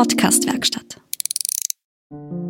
Podcast-Werkstatt. 0.00 0.98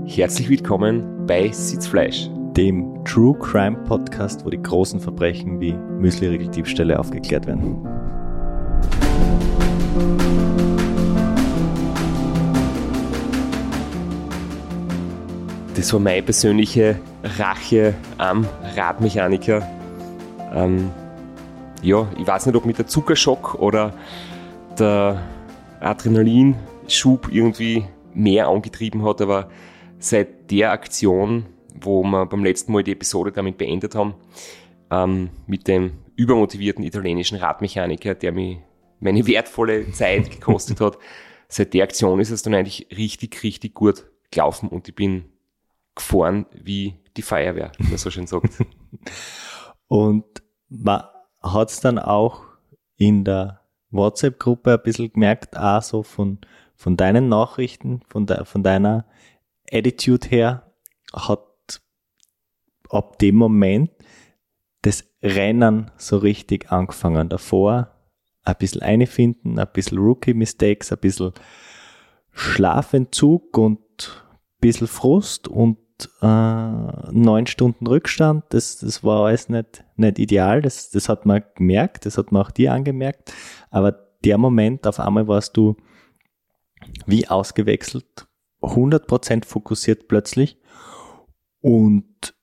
Herzlich 0.06 0.48
willkommen 0.48 1.26
bei 1.26 1.50
Sitzfleisch, 1.50 2.30
dem 2.56 3.04
True 3.04 3.36
Crime 3.40 3.76
Podcast, 3.88 4.44
wo 4.44 4.50
die 4.50 4.62
großen 4.62 5.00
Verbrechen 5.00 5.58
wie 5.58 5.72
Müsli-Riegel-Diebstähle 5.72 6.96
aufgeklärt 6.96 7.48
werden. 7.48 7.82
Das 15.74 15.92
war 15.92 15.98
meine 15.98 16.22
persönliche 16.22 17.00
Rache 17.36 17.96
am 18.18 18.46
Radmechaniker. 18.76 19.68
Ähm, 20.54 20.92
ja, 21.82 22.06
ich 22.16 22.28
weiß 22.28 22.46
nicht, 22.46 22.54
ob 22.54 22.64
mit 22.64 22.78
der 22.78 22.86
Zuckerschock 22.86 23.56
oder 23.56 23.92
der 24.78 25.20
Adrenalinschub 26.90 27.28
irgendwie 27.32 27.84
mehr 28.12 28.48
angetrieben 28.48 29.04
hat, 29.04 29.20
aber 29.20 29.48
seit 29.98 30.50
der 30.50 30.72
Aktion, 30.72 31.46
wo 31.80 32.02
wir 32.02 32.26
beim 32.26 32.44
letzten 32.44 32.72
Mal 32.72 32.82
die 32.82 32.92
Episode 32.92 33.32
damit 33.32 33.58
beendet 33.58 33.94
haben, 33.94 34.14
ähm, 34.90 35.30
mit 35.46 35.68
dem 35.68 35.92
übermotivierten 36.16 36.84
italienischen 36.84 37.38
Radmechaniker, 37.38 38.14
der 38.14 38.32
mir 38.32 38.58
meine 38.98 39.26
wertvolle 39.26 39.90
Zeit 39.92 40.30
gekostet 40.40 40.80
hat, 40.80 40.98
seit 41.48 41.72
der 41.74 41.84
Aktion 41.84 42.20
ist 42.20 42.30
es 42.30 42.42
dann 42.42 42.54
eigentlich 42.54 42.88
richtig, 42.96 43.42
richtig 43.42 43.74
gut 43.74 44.04
gelaufen 44.30 44.68
und 44.68 44.88
ich 44.88 44.94
bin 44.94 45.24
gefahren 45.94 46.46
wie 46.52 46.94
die 47.16 47.22
Feuerwehr, 47.22 47.72
wie 47.78 47.88
man 47.88 47.98
so 47.98 48.10
schön 48.10 48.26
sagt. 48.26 48.64
und 49.88 50.24
man 50.68 51.04
hat 51.42 51.70
es 51.70 51.80
dann 51.80 51.98
auch 51.98 52.42
in 52.96 53.24
der 53.24 53.60
WhatsApp-Gruppe 53.90 54.74
ein 54.74 54.82
bisschen 54.82 55.12
gemerkt, 55.12 55.56
auch 55.56 55.82
so 55.82 56.02
von, 56.02 56.38
von 56.80 56.96
deinen 56.96 57.28
Nachrichten, 57.28 58.00
von, 58.08 58.24
de, 58.24 58.46
von 58.46 58.62
deiner 58.62 59.04
Attitude 59.70 60.26
her, 60.26 60.72
hat 61.12 61.82
ab 62.88 63.18
dem 63.18 63.34
Moment 63.34 63.90
das 64.80 65.04
Rennen 65.22 65.90
so 65.98 66.16
richtig 66.16 66.72
angefangen. 66.72 67.28
Davor 67.28 67.90
ein 68.44 68.54
bisschen 68.58 68.80
einfinden, 68.80 69.58
ein 69.58 69.68
bisschen 69.74 69.98
Rookie-Mistakes, 69.98 70.90
ein 70.90 71.00
bisschen 71.00 71.34
Schlafentzug 72.32 73.58
und 73.58 73.78
ein 73.78 74.60
bisschen 74.62 74.86
Frust 74.86 75.48
und 75.48 75.76
äh, 76.22 77.12
neun 77.12 77.46
Stunden 77.46 77.86
Rückstand. 77.88 78.44
Das, 78.48 78.78
das 78.78 79.04
war 79.04 79.26
alles 79.26 79.50
nicht, 79.50 79.84
nicht 79.96 80.18
ideal. 80.18 80.62
Das, 80.62 80.88
das 80.88 81.10
hat 81.10 81.26
man 81.26 81.42
gemerkt, 81.56 82.06
das 82.06 82.16
hat 82.16 82.32
man 82.32 82.40
auch 82.40 82.50
dir 82.50 82.72
angemerkt. 82.72 83.34
Aber 83.68 83.92
der 84.24 84.38
Moment, 84.38 84.86
auf 84.86 84.98
einmal 84.98 85.28
warst 85.28 85.58
du 85.58 85.76
wie 87.06 87.28
ausgewechselt, 87.28 88.26
100% 88.62 89.44
fokussiert 89.44 90.08
plötzlich 90.08 90.58
und 91.60 92.34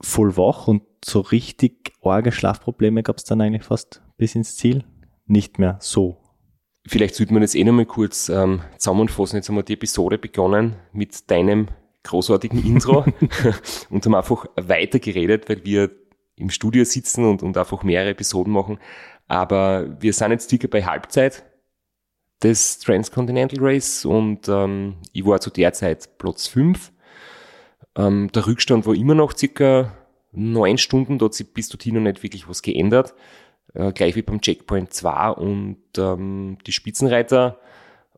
voll 0.00 0.36
wach 0.36 0.68
und 0.68 0.82
so 1.04 1.20
richtig 1.20 1.92
arge 2.02 2.32
Schlafprobleme 2.32 3.02
gab 3.02 3.18
es 3.18 3.24
dann 3.24 3.40
eigentlich 3.40 3.64
fast 3.64 4.02
bis 4.16 4.34
ins 4.34 4.56
Ziel 4.56 4.84
nicht 5.26 5.58
mehr 5.58 5.78
so. 5.80 6.18
Vielleicht 6.86 7.14
sollte 7.14 7.32
man 7.32 7.42
jetzt 7.42 7.54
eh 7.54 7.64
nochmal 7.64 7.86
kurz 7.86 8.28
ähm, 8.28 8.60
zusammenfassen. 8.76 9.36
Jetzt 9.36 9.48
haben 9.48 9.56
wir 9.56 9.62
die 9.62 9.74
Episode 9.74 10.18
begonnen 10.18 10.76
mit 10.92 11.30
deinem 11.30 11.68
großartigen 12.02 12.64
Intro 12.66 13.04
und 13.90 14.04
haben 14.04 14.14
einfach 14.14 14.46
weitergeredet, 14.56 15.48
weil 15.48 15.64
wir 15.64 15.90
im 16.34 16.50
Studio 16.50 16.84
sitzen 16.84 17.24
und, 17.24 17.42
und 17.42 17.56
einfach 17.56 17.84
mehrere 17.84 18.10
Episoden 18.10 18.52
machen. 18.52 18.78
Aber 19.28 19.96
wir 20.00 20.12
sind 20.12 20.32
jetzt 20.32 20.50
circa 20.50 20.66
bei 20.66 20.84
Halbzeit 20.84 21.44
des 22.42 22.78
Transcontinental 22.78 23.58
Race 23.60 24.04
und 24.04 24.48
ähm, 24.48 24.96
ich 25.12 25.24
war 25.24 25.40
zu 25.40 25.50
der 25.50 25.72
Zeit 25.72 26.18
Platz 26.18 26.46
5. 26.48 26.92
Ähm, 27.96 28.30
der 28.32 28.46
Rückstand 28.46 28.86
war 28.86 28.94
immer 28.94 29.14
noch 29.14 29.36
circa 29.36 29.92
neun 30.32 30.78
Stunden, 30.78 31.18
da 31.18 31.26
hat 31.26 31.34
sich 31.34 31.52
bis 31.52 31.68
dorthin 31.68 31.94
noch 31.94 32.00
nicht 32.00 32.22
wirklich 32.22 32.48
was 32.48 32.62
geändert. 32.62 33.14
Äh, 33.74 33.92
gleich 33.92 34.16
wie 34.16 34.22
beim 34.22 34.40
Checkpoint 34.40 34.92
2 34.92 35.30
und 35.30 35.82
ähm, 35.96 36.58
die 36.66 36.72
Spitzenreiter 36.72 37.58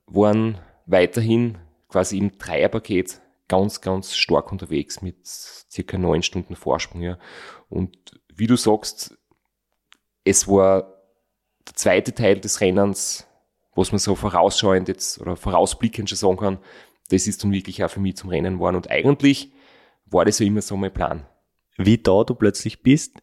waren 0.07 0.59
weiterhin 0.87 1.59
quasi 1.89 2.19
im 2.19 2.37
Dreierpaket 2.39 3.21
ganz, 3.49 3.81
ganz 3.81 4.17
stark 4.17 4.51
unterwegs 4.53 5.03
mit 5.03 5.17
circa 5.25 5.99
neun 5.99 6.23
Stunden 6.23 6.57
Vorsprung. 6.57 7.03
Ja. 7.03 7.19
Und 7.69 8.21
wie 8.35 8.47
du 8.47 8.57
sagst, 8.57 9.17
es 10.25 10.49
war 10.49 10.95
der 11.67 11.75
zweite 11.75 12.15
Teil 12.15 12.41
des 12.41 12.61
Rennens, 12.61 13.27
was 13.75 13.93
man 13.93 13.99
so 13.99 14.15
vorausschauend 14.15 14.89
jetzt 14.89 15.21
oder 15.21 15.37
vorausblickend 15.37 16.09
schon 16.09 16.19
sagen 16.19 16.37
kann, 16.37 16.59
das 17.11 17.27
ist 17.27 17.43
dann 17.43 17.53
wirklich 17.53 17.85
auch 17.85 17.91
für 17.91 18.01
mich 18.01 18.17
zum 18.17 18.31
Rennen 18.31 18.55
geworden. 18.55 18.77
Und 18.77 18.91
eigentlich 18.91 19.53
war 20.07 20.25
das 20.25 20.39
ja 20.39 20.47
immer 20.47 20.63
so 20.63 20.77
mein 20.77 20.93
Plan. 20.93 21.27
Wie 21.77 21.99
da 21.99 22.25
du 22.25 22.35
plötzlich 22.35 22.83
bist, 22.83 23.23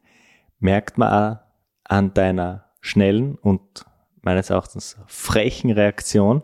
merkt 0.60 0.98
man 0.98 1.10
auch 1.10 1.40
an 1.86 2.14
deiner 2.14 2.66
schnellen 2.82 3.36
und 3.36 3.86
meines 4.22 4.50
Erachtens 4.50 4.98
frechen 5.08 5.72
Reaktion 5.72 6.44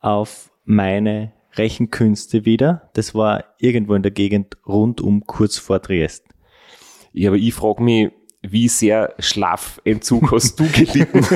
auf 0.00 0.50
meine 0.64 1.32
Rechenkünste 1.54 2.44
wieder. 2.44 2.90
Das 2.94 3.14
war 3.14 3.44
irgendwo 3.58 3.94
in 3.94 4.02
der 4.02 4.12
Gegend 4.12 4.56
rund 4.66 5.00
um 5.00 5.26
kurz 5.26 5.58
vor 5.58 5.82
Triest. 5.82 6.24
Ja, 7.12 7.30
aber 7.30 7.36
ich 7.36 7.54
frage 7.54 7.82
mich, 7.82 8.12
wie 8.50 8.68
sehr 8.68 9.14
Schlafentzug 9.18 10.32
hast 10.32 10.58
du 10.60 10.66
gelitten? 10.68 11.20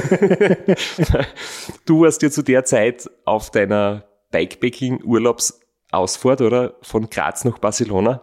du 1.84 2.02
warst 2.02 2.22
ja 2.22 2.30
zu 2.30 2.42
der 2.42 2.64
Zeit 2.64 3.10
auf 3.24 3.50
deiner 3.50 4.04
Bikepacking-Urlaubsausfahrt, 4.30 6.40
oder? 6.40 6.76
Von 6.82 7.10
Graz 7.10 7.44
nach 7.44 7.58
Barcelona. 7.58 8.22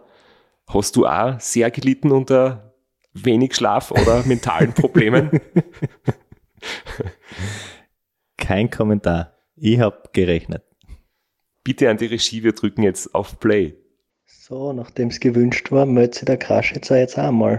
Hast 0.66 0.96
du 0.96 1.06
auch 1.06 1.38
sehr 1.40 1.70
gelitten 1.70 2.10
unter 2.12 2.74
wenig 3.12 3.54
Schlaf 3.54 3.90
oder 3.90 4.24
mentalen 4.24 4.72
Problemen? 4.72 5.30
Kein 8.36 8.70
Kommentar. 8.70 9.34
Ich 9.56 9.80
habe 9.80 10.02
gerechnet. 10.12 10.62
Bitte 11.64 11.90
an 11.90 11.98
die 11.98 12.06
Regie, 12.06 12.42
wir 12.42 12.52
drücken 12.52 12.82
jetzt 12.82 13.14
auf 13.14 13.38
Play. 13.38 13.76
So, 14.32 14.72
nachdem 14.72 15.08
es 15.08 15.18
gewünscht 15.18 15.72
war, 15.72 15.86
meldet 15.86 16.14
sich 16.14 16.24
der 16.24 16.36
Kraschitzer 16.36 16.98
jetzt 16.98 17.18
auch 17.18 17.32
mal. 17.32 17.58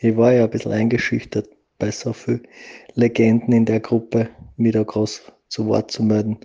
Ich 0.00 0.16
war 0.16 0.32
ja 0.32 0.44
ein 0.44 0.50
bisschen 0.50 0.72
eingeschüchtert, 0.72 1.48
bei 1.78 1.92
so 1.92 2.12
vielen 2.12 2.46
Legenden 2.94 3.52
in 3.52 3.64
der 3.64 3.78
Gruppe 3.78 4.28
wieder 4.56 4.84
groß 4.84 5.32
zu 5.48 5.66
Wort 5.66 5.92
zu 5.92 6.02
melden. 6.02 6.38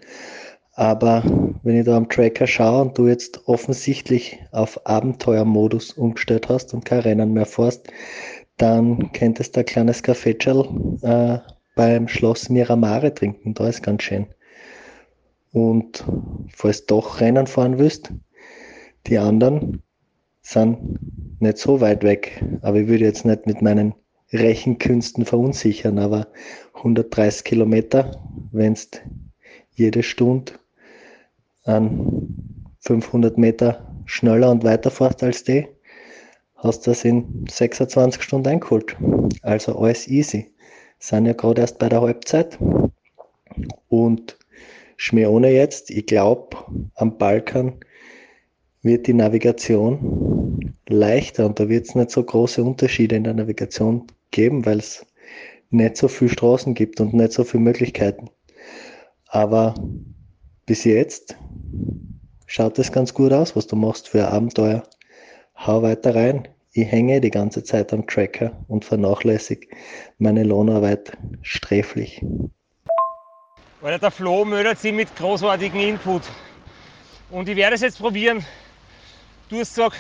Aber 0.74 1.24
wenn 1.64 1.80
ich 1.80 1.86
da 1.86 1.98
am 1.98 2.10
Tracker 2.10 2.46
schaue 2.46 2.84
und 2.84 2.98
du 2.98 3.08
jetzt 3.08 3.48
offensichtlich 3.48 4.40
auf 4.52 4.86
Abenteuermodus 4.86 5.94
umgestellt 5.94 6.48
hast 6.48 6.74
und 6.74 6.86
kein 6.86 7.00
Rennen 7.00 7.34
mehr 7.34 7.46
fährst, 7.46 7.88
dann 8.58 9.12
könntest 9.14 9.56
du 9.56 9.62
ein 9.62 9.66
kleines 9.66 10.04
Kaffeetschal 10.04 10.68
äh, 11.02 11.40
beim 11.76 12.08
Schloss 12.08 12.50
Miramare 12.50 13.14
trinken. 13.14 13.56
Da 13.56 13.68
ist 13.68 13.82
ganz 13.82 14.04
schön. 14.04 14.28
Und 15.52 16.04
falls 16.54 16.86
doch 16.86 17.20
Rennen 17.20 17.48
fahren 17.48 17.80
willst, 17.80 18.12
die 19.08 19.18
anderen 19.18 19.82
sind 20.42 21.42
nicht 21.42 21.58
so 21.58 21.82
weit 21.82 22.04
weg. 22.04 22.44
Aber 22.62 22.80
ich 22.80 22.88
würde 22.88 23.06
jetzt 23.06 23.26
nicht 23.26 23.46
mit 23.46 23.62
meinen 23.62 23.94
Rechenkünsten 24.32 25.26
verunsichern, 25.26 26.00
aber 26.00 26.28
130 26.76 27.44
Kilometer, 27.44 28.12
wenn 28.52 28.74
du 28.74 28.80
jede 29.76 30.04
Stunde 30.04 30.54
an 31.64 32.66
500 32.80 33.38
Meter 33.38 33.92
schneller 34.06 34.52
und 34.52 34.64
weiter 34.64 34.92
fährst 34.92 35.24
als 35.24 35.44
die, 35.44 35.68
hast 36.56 36.86
du 36.86 36.92
das 36.92 37.04
in 37.04 37.46
26 37.50 38.22
Stunden 38.22 38.48
eingeholt. 38.48 38.96
Also 39.42 39.78
alles 39.78 40.08
easy. 40.08 40.54
Sind 41.00 41.26
ja 41.26 41.34
gerade 41.34 41.62
erst 41.62 41.80
bei 41.80 41.90
der 41.90 42.02
Halbzeit 42.02 42.58
und 43.90 44.38
Schmeone 44.98 45.52
jetzt. 45.52 45.90
Ich 45.92 46.06
glaube, 46.06 46.58
am 46.96 47.18
Balkan 47.18 47.74
wird 48.86 49.08
die 49.08 49.14
Navigation 49.14 50.76
leichter 50.88 51.48
und 51.48 51.60
da 51.60 51.68
wird 51.68 51.88
es 51.88 51.96
nicht 51.96 52.12
so 52.12 52.24
große 52.24 52.64
Unterschiede 52.64 53.16
in 53.16 53.24
der 53.24 53.34
Navigation 53.34 54.06
geben, 54.30 54.66
weil 54.66 54.78
es 54.78 55.06
nicht 55.72 55.98
so 55.98 56.08
viele 56.08 56.30
Straßen 56.30 56.76
gibt 56.76 57.02
und 57.02 57.14
nicht 57.14 57.34
so 57.34 57.44
viele 57.44 57.64
Möglichkeiten. 57.64 58.30
Aber 59.28 59.74
bis 60.68 60.84
jetzt 60.84 61.36
schaut 62.46 62.78
es 62.78 62.92
ganz 62.92 63.14
gut 63.14 63.34
aus, 63.34 63.56
was 63.56 63.66
du 63.66 63.76
machst 63.76 64.08
für 64.08 64.28
ein 64.28 64.34
Abenteuer. 64.34 64.84
Hau 65.58 65.82
weiter 65.82 66.14
rein. 66.14 66.48
Ich 66.74 66.86
hänge 66.86 67.22
die 67.22 67.32
ganze 67.32 67.64
Zeit 67.64 67.92
am 67.92 68.06
Tracker 68.06 68.52
und 68.68 68.86
vernachlässige 68.86 69.68
meine 70.20 70.44
Lohnarbeit 70.44 71.18
sträflich. 71.42 72.24
Weil 73.82 73.98
der 73.98 74.12
Flo 74.12 74.46
meldet 74.46 74.78
sich 74.78 74.94
mit 74.94 75.14
großartigem 75.16 75.80
Input. 75.80 76.22
Und 77.32 77.50
ich 77.50 77.56
werde 77.56 77.76
es 77.76 77.82
jetzt 77.82 77.98
probieren. 77.98 78.46
Du 79.48 79.60
hast 79.60 79.76
gesagt, 79.76 79.96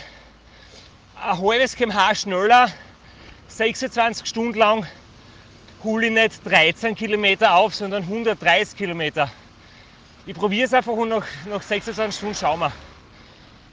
ein 1.22 1.40
halbes 1.40 1.76
kmh 1.76 2.16
schneller, 2.16 2.68
26 3.48 4.26
Stunden 4.26 4.58
lang, 4.58 4.88
hole 5.84 6.08
ich 6.08 6.12
nicht 6.12 6.44
13 6.48 6.96
Kilometer 6.96 7.54
auf, 7.54 7.76
sondern 7.76 8.02
130 8.02 8.76
Kilometer. 8.76 9.30
Ich 10.26 10.34
probiere 10.34 10.66
es 10.66 10.74
einfach 10.74 10.94
und 10.94 11.10
nach, 11.10 11.28
nach 11.48 11.62
26 11.62 12.18
Stunden 12.18 12.34
schauen 12.34 12.60
wir. 12.60 12.72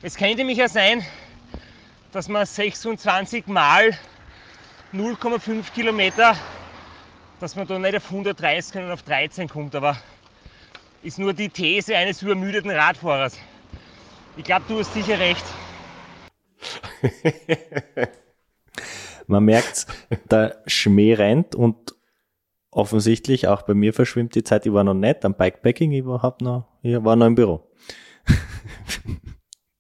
Es 0.02 0.14
könnte 0.16 0.36
nämlich 0.36 0.58
ja 0.58 0.68
sein, 0.68 1.02
dass 2.12 2.28
man 2.28 2.44
26 2.44 3.46
mal 3.46 3.96
0,5 4.92 5.72
Kilometer, 5.72 6.36
dass 7.40 7.56
man 7.56 7.66
da 7.66 7.78
nicht 7.78 7.96
auf 7.96 8.10
130, 8.10 8.74
sondern 8.74 8.92
auf 8.92 9.04
13 9.04 9.48
kommt. 9.48 9.74
Aber 9.74 9.96
ist 11.02 11.18
nur 11.18 11.32
die 11.32 11.48
These 11.48 11.96
eines 11.96 12.20
übermüdeten 12.20 12.70
Radfahrers. 12.70 13.38
Ich 14.36 14.44
glaube, 14.44 14.64
du 14.68 14.80
hast 14.80 14.92
sicher 14.92 15.18
recht. 15.18 15.46
Man 19.26 19.44
merkt, 19.44 19.86
der 20.30 20.62
Schmäh 20.66 21.14
rennt 21.14 21.54
und 21.54 21.94
offensichtlich 22.70 23.46
auch 23.46 23.62
bei 23.62 23.74
mir 23.74 23.92
verschwimmt 23.92 24.34
die 24.34 24.44
Zeit. 24.44 24.66
Ich 24.66 24.72
war 24.72 24.84
noch 24.84 24.94
nicht 24.94 25.24
am 25.24 25.34
Bikepacking, 25.34 25.92
ich 25.92 26.04
war, 26.04 26.36
noch, 26.40 26.68
ich 26.82 27.04
war 27.04 27.16
noch 27.16 27.26
im 27.26 27.34
Büro. 27.34 27.68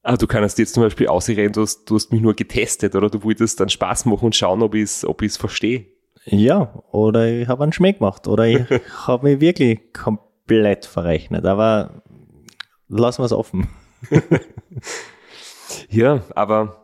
Ah, 0.04 0.16
du 0.16 0.26
kannst 0.26 0.58
jetzt 0.58 0.74
zum 0.74 0.82
Beispiel 0.82 1.06
ausrennen, 1.06 1.52
du 1.52 1.62
hast, 1.62 1.84
du 1.84 1.94
hast 1.94 2.10
mich 2.10 2.20
nur 2.20 2.34
getestet 2.34 2.96
oder 2.96 3.08
du 3.08 3.22
wolltest 3.22 3.60
dann 3.60 3.68
Spaß 3.68 4.04
machen 4.06 4.26
und 4.26 4.34
schauen, 4.34 4.60
ob 4.60 4.74
ich 4.74 4.82
es 4.82 5.04
ob 5.04 5.22
verstehe. 5.22 5.86
Ja, 6.24 6.82
oder 6.90 7.28
ich 7.28 7.46
habe 7.46 7.62
einen 7.62 7.72
Schmäh 7.72 7.92
gemacht 7.92 8.26
oder 8.26 8.46
ich 8.46 8.64
habe 9.06 9.28
mich 9.28 9.40
wirklich 9.40 9.92
komplett 9.92 10.86
verrechnet, 10.86 11.46
aber 11.46 12.02
lassen 12.88 13.22
wir 13.22 13.26
es 13.26 13.32
offen. 13.32 13.68
ja, 15.88 16.24
aber 16.34 16.81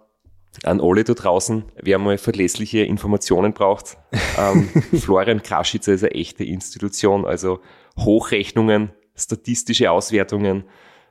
an 0.65 0.81
alle 0.81 1.05
da 1.05 1.15
draußen, 1.15 1.65
wer 1.81 1.99
mal 1.99 2.19
verlässliche 2.19 2.81
Informationen 2.81 3.53
braucht, 3.53 3.97
ähm, 4.39 4.69
Florian 4.99 5.43
Kraschitzer 5.43 5.93
ist 5.93 6.05
eine 6.05 6.13
echte 6.13 6.45
Institution, 6.45 7.27
also 7.27 7.61
Hochrechnungen, 7.99 8.91
statistische 9.17 9.91
Auswertungen, 9.91 10.65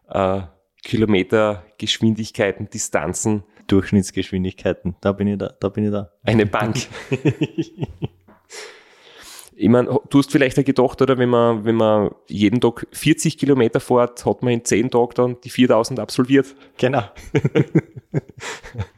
äh, 0.09 0.41
Kilometergeschwindigkeiten, 0.83 2.69
Distanzen. 2.69 3.43
Durchschnittsgeschwindigkeiten, 3.67 4.95
da 5.01 5.11
bin 5.11 5.27
ich 5.27 5.37
da, 5.37 5.53
da 5.59 5.67
bin 5.67 5.83
ich 5.85 5.91
da. 5.91 6.11
Eine 6.23 6.45
Bank. 6.45 6.87
ich 9.57 9.69
meine, 9.69 9.99
du 10.09 10.19
hast 10.19 10.31
vielleicht 10.31 10.63
gedacht, 10.65 11.01
oder 11.01 11.17
wenn 11.17 11.27
man, 11.27 11.65
wenn 11.65 11.75
man 11.75 12.11
jeden 12.27 12.61
Tag 12.61 12.87
40 12.93 13.37
Kilometer 13.37 13.81
fährt, 13.81 14.25
hat 14.25 14.41
man 14.41 14.53
in 14.53 14.63
10 14.63 14.91
Tagen 14.91 15.11
dann 15.15 15.41
die 15.41 15.49
4000 15.49 15.99
absolviert. 15.99 16.55
Genau. 16.77 17.03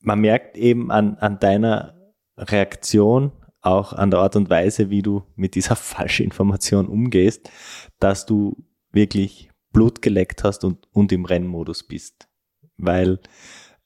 man 0.00 0.20
merkt 0.20 0.56
eben 0.56 0.90
an, 0.90 1.16
an 1.16 1.38
deiner 1.38 1.94
Reaktion, 2.36 3.32
auch 3.62 3.92
an 3.92 4.10
der 4.10 4.20
Art 4.20 4.36
und 4.36 4.48
Weise, 4.48 4.90
wie 4.90 5.02
du 5.02 5.22
mit 5.36 5.54
dieser 5.54 5.76
falschen 5.76 6.24
Information 6.24 6.88
umgehst, 6.88 7.50
dass 7.98 8.26
du 8.26 8.56
wirklich 8.90 9.50
Blut 9.72 10.02
geleckt 10.02 10.42
hast 10.44 10.64
und, 10.64 10.88
und 10.92 11.12
im 11.12 11.24
Rennmodus 11.24 11.86
bist. 11.86 12.28
Weil 12.76 13.20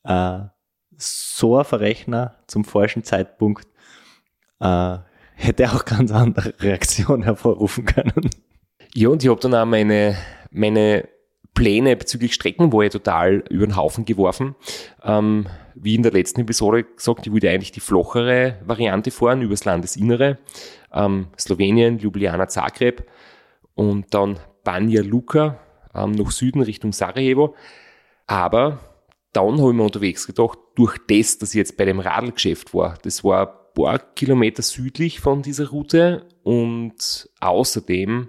äh, 0.05 0.41
so 0.97 1.59
ein 1.59 1.65
Verrechner 1.65 2.39
zum 2.47 2.65
falschen 2.65 3.03
Zeitpunkt 3.05 3.67
äh, 4.61 4.99
hätte 5.35 5.71
auch 5.73 5.85
ganz 5.85 6.13
andere 6.13 6.55
Reaktionen 6.61 7.25
hervorrufen 7.25 7.85
können. 7.85 8.31
Ja, 8.95 9.09
und 9.09 9.23
ich 9.25 9.29
habe 9.29 9.41
dann 9.41 9.55
auch 9.55 9.67
meine, 9.67 10.17
meine 10.51 11.09
Pläne 11.55 11.97
bezüglich 11.97 12.35
Streckenwahl 12.35 12.89
total 12.89 13.45
über 13.49 13.67
den 13.67 13.77
Haufen 13.77 14.05
geworfen. 14.05 14.57
Ähm, 15.03 15.47
wie 15.75 15.95
in 15.95 16.03
der 16.03 16.13
letzten 16.13 16.43
Episode 16.43 16.85
gesagt, 16.85 17.27
ich 17.27 17.33
wollte 17.33 17.49
eigentlich 17.49 17.73
die 17.73 17.81
flochere 17.81 18.59
Variante 18.65 19.11
fahren 19.11 19.43
übers 19.43 19.65
Landesinnere. 19.65 20.39
Ähm, 20.93 21.29
Slowenien, 21.39 21.99
Ljubljana, 21.99 22.49
Zagreb 22.49 23.09
und 23.75 24.13
dann 24.13 24.39
Banja 24.65 25.03
Luka 25.03 25.59
ähm, 25.95 26.13
nach 26.13 26.31
Süden 26.31 26.63
Richtung 26.63 26.93
Sarajevo. 26.93 27.55
Aber 28.27 28.79
dann 29.33 29.61
habe 29.61 29.71
ich 29.71 29.77
mir 29.77 29.83
unterwegs 29.83 30.27
gedacht, 30.27 30.59
durch 30.75 30.99
das, 31.09 31.39
dass 31.39 31.51
ich 31.51 31.59
jetzt 31.59 31.77
bei 31.77 31.85
dem 31.85 32.01
Radlgeschäft 32.01 32.75
war, 32.75 32.99
das 33.03 33.25
war 33.25 33.49
ein 33.49 33.75
paar 33.75 33.99
Kilometer 33.99 34.63
südlich 34.63 35.21
von 35.21 35.43
dieser 35.43 35.71
Route 35.71 36.27
und 36.43 37.29
außerdem 37.41 38.29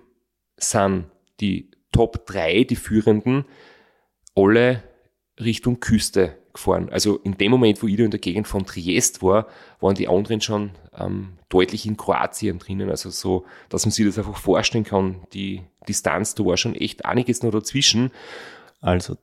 sind 0.57 1.05
die 1.39 1.71
Top 1.95 2.25
3, 2.25 2.65
die 2.65 2.75
führenden, 2.75 3.45
alle 4.35 4.83
Richtung 5.39 5.79
Küste 5.79 6.37
gefahren. 6.51 6.89
Also 6.89 7.19
in 7.19 7.37
dem 7.37 7.51
Moment, 7.51 7.81
wo 7.81 7.87
ich 7.87 7.95
da 7.95 8.03
in 8.03 8.11
der 8.11 8.19
Gegend 8.19 8.49
von 8.49 8.65
Triest 8.65 9.23
war, 9.23 9.47
waren 9.79 9.95
die 9.95 10.09
anderen 10.09 10.41
schon 10.41 10.71
ähm, 10.97 11.37
deutlich 11.47 11.85
in 11.85 11.95
Kroatien 11.95 12.59
drinnen. 12.59 12.89
Also 12.89 13.09
so, 13.11 13.45
dass 13.69 13.85
man 13.85 13.91
sich 13.91 14.05
das 14.05 14.17
einfach 14.17 14.35
vorstellen 14.35 14.83
kann. 14.83 15.21
Die 15.31 15.61
Distanz, 15.87 16.35
da 16.35 16.45
war 16.45 16.57
schon 16.57 16.75
echt 16.75 17.05
einiges 17.05 17.43
noch 17.43 17.51
dazwischen. 17.51 18.11
Also, 18.81 19.15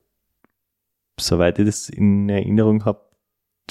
soweit 1.19 1.59
ich 1.59 1.67
das 1.67 1.89
in 1.89 2.27
Erinnerung 2.29 2.85
habe, 2.85 3.01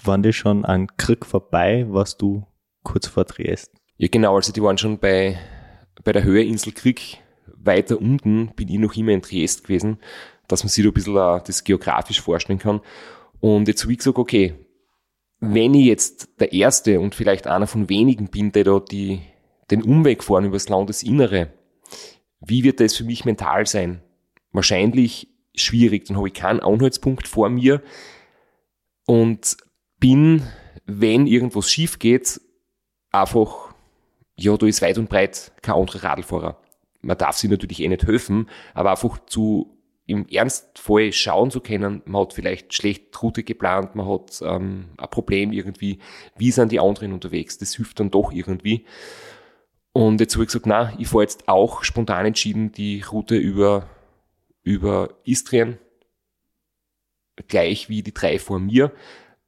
waren 0.05 0.23
die 0.23 0.33
schon 0.33 0.65
an 0.65 0.87
Krieg 0.97 1.27
vorbei, 1.27 1.87
was 1.89 2.17
du 2.17 2.47
kurz 2.85 3.09
vor 3.09 3.27
Triest? 3.27 3.73
Ja, 3.97 4.07
genau. 4.09 4.37
Also 4.37 4.53
die 4.53 4.63
waren 4.63 4.79
schon 4.79 4.99
bei, 4.99 5.41
bei 6.05 6.13
der 6.13 6.23
Höheinsel 6.23 6.73
Krieg 6.73 7.22
weiter 7.65 8.01
unten, 8.01 8.53
bin 8.55 8.69
ich 8.69 8.79
noch 8.79 8.97
immer 8.97 9.13
in 9.13 9.23
Triest 9.23 9.65
gewesen, 9.65 9.99
dass 10.49 10.65
man 10.65 10.69
sich 10.69 10.85
da 10.85 10.91
ein 10.91 10.95
bisschen 10.95 11.15
das 11.15 11.65
geografisch 11.65 12.21
vorstellen 12.21 12.59
kann. 12.59 12.81
Und 13.41 13.69
jetzt 13.69 13.83
habe 13.83 13.93
ich 13.93 13.99
gesagt, 13.99 14.19
okay, 14.19 14.55
wenn 15.41 15.75
ich 15.75 15.87
jetzt 15.87 16.41
der 16.41 16.53
Erste 16.53 17.01
und 17.01 17.15
vielleicht 17.15 17.47
einer 17.47 17.67
von 17.67 17.89
wenigen 17.89 18.29
bin, 18.29 18.53
der 18.53 18.65
da 18.65 18.79
die, 18.79 19.21
den 19.71 19.83
Umweg 19.83 20.23
fahren 20.23 20.45
übers 20.45 20.69
Landesinnere, 20.69 21.53
wie 22.41 22.65
wird 22.65 22.81
das 22.81 22.97
für 22.97 23.05
mich 23.05 23.25
mental 23.25 23.67
sein? 23.67 24.03
Wahrscheinlich 24.53 25.29
schwierig, 25.55 26.07
dann 26.07 26.17
habe 26.17 26.29
ich 26.29 26.35
keinen 26.35 26.61
Anhaltspunkt 26.61 27.27
vor 27.27 27.49
mir 27.49 27.83
und 29.07 29.57
bin, 29.99 30.43
wenn 30.87 31.27
irgendwas 31.27 31.71
schief 31.71 31.99
geht, 31.99 32.41
einfach, 33.11 33.75
ja, 34.37 34.57
da 34.57 34.67
ist 34.67 34.83
weit 34.83 34.99
und 34.99 35.09
breit 35.09 35.53
kein 35.63 35.75
anderer 35.75 36.05
Radlfahrer. 36.05 36.62
Man 37.03 37.19
darf 37.19 37.37
sich 37.37 37.51
natürlich 37.51 37.81
eh 37.81 37.89
nicht 37.89 38.07
helfen, 38.07 38.49
aber 38.75 38.93
einfach 38.93 39.19
zu 39.27 39.79
im 40.07 40.27
Ernstfall 40.29 41.13
schauen 41.13 41.51
zu 41.51 41.61
können, 41.61 42.03
man 42.07 42.23
hat 42.23 42.33
vielleicht 42.33 42.75
schlecht 42.75 43.23
Route 43.23 43.45
geplant, 43.45 43.95
man 43.95 44.09
hat 44.09 44.41
ähm, 44.43 44.91
ein 44.97 45.11
Problem 45.11 45.53
irgendwie, 45.53 46.01
wie 46.37 46.51
sind 46.51 46.73
die 46.73 46.81
anderen 46.81 47.13
unterwegs, 47.13 47.59
das 47.59 47.75
hilft 47.75 48.01
dann 48.01 48.11
doch 48.11 48.33
irgendwie. 48.33 48.85
Und 49.93 50.21
jetzt 50.21 50.35
habe 50.35 50.45
ich 50.45 50.49
gesagt, 50.49 50.67
na, 50.67 50.93
ich 50.99 51.09
fahre 51.09 51.23
jetzt 51.23 51.49
auch 51.49 51.85
spontan 51.85 52.27
entschieden 52.27 52.73
die 52.73 53.03
Route 53.03 53.37
über, 53.37 53.89
über 54.63 55.11
Istrien, 55.25 55.79
gleich 57.49 57.89
wie 57.89 58.03
die 58.03 58.15
drei 58.15 58.39
vor 58.39 58.59
mir. 58.59 58.93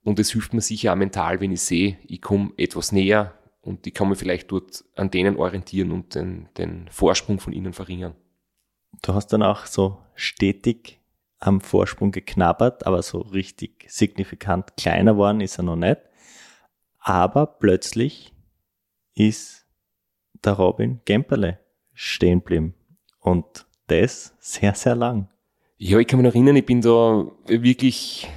Und 0.03 0.19
es 0.19 0.33
hilft 0.33 0.53
mir 0.53 0.61
sicher 0.61 0.93
auch 0.93 0.97
mental, 0.97 1.41
wenn 1.41 1.53
ich 1.53 1.63
sehe, 1.63 1.99
ich 2.07 2.21
komme 2.21 2.53
etwas 2.59 2.93
näher 2.93 3.33
und 3.65 3.87
ich 3.87 3.95
kann 3.95 4.09
mich 4.09 4.19
vielleicht 4.19 4.51
dort 4.53 4.85
an 4.95 5.11
denen 5.11 5.37
orientieren 5.37 5.91
und 5.91 6.15
den, 6.15 6.49
den 6.59 6.89
Vorsprung 6.91 7.41
von 7.41 7.53
ihnen 7.53 7.73
verringern. 7.73 8.15
Du 9.03 9.15
hast 9.15 9.29
dann 9.29 9.43
auch 9.43 9.67
so 9.67 9.99
stetig 10.15 11.01
am 11.39 11.61
Vorsprung 11.61 12.11
geknabbert, 12.11 12.87
aber 12.87 13.03
so 13.03 13.19
richtig 13.19 13.87
signifikant 13.89 14.77
kleiner 14.77 15.17
worden 15.17 15.41
ist 15.41 15.59
er 15.59 15.65
noch 15.65 15.77
nicht. 15.77 15.99
Aber 16.99 17.47
plötzlich 17.47 18.33
ist 19.15 19.67
der 20.45 20.55
Robin 20.55 21.01
Gemperle 21.05 21.59
stehen 21.93 22.41
geblieben. 22.41 22.75
Und 23.21 23.67
das 23.87 24.35
sehr, 24.39 24.75
sehr 24.75 24.95
lang. 24.95 25.29
Ja, 25.77 25.99
ich 25.99 26.07
kann 26.07 26.21
mich 26.21 26.27
noch 26.27 26.35
erinnern, 26.35 26.57
ich 26.57 26.67
bin 26.67 26.81
da 26.81 27.27
wirklich 27.47 28.29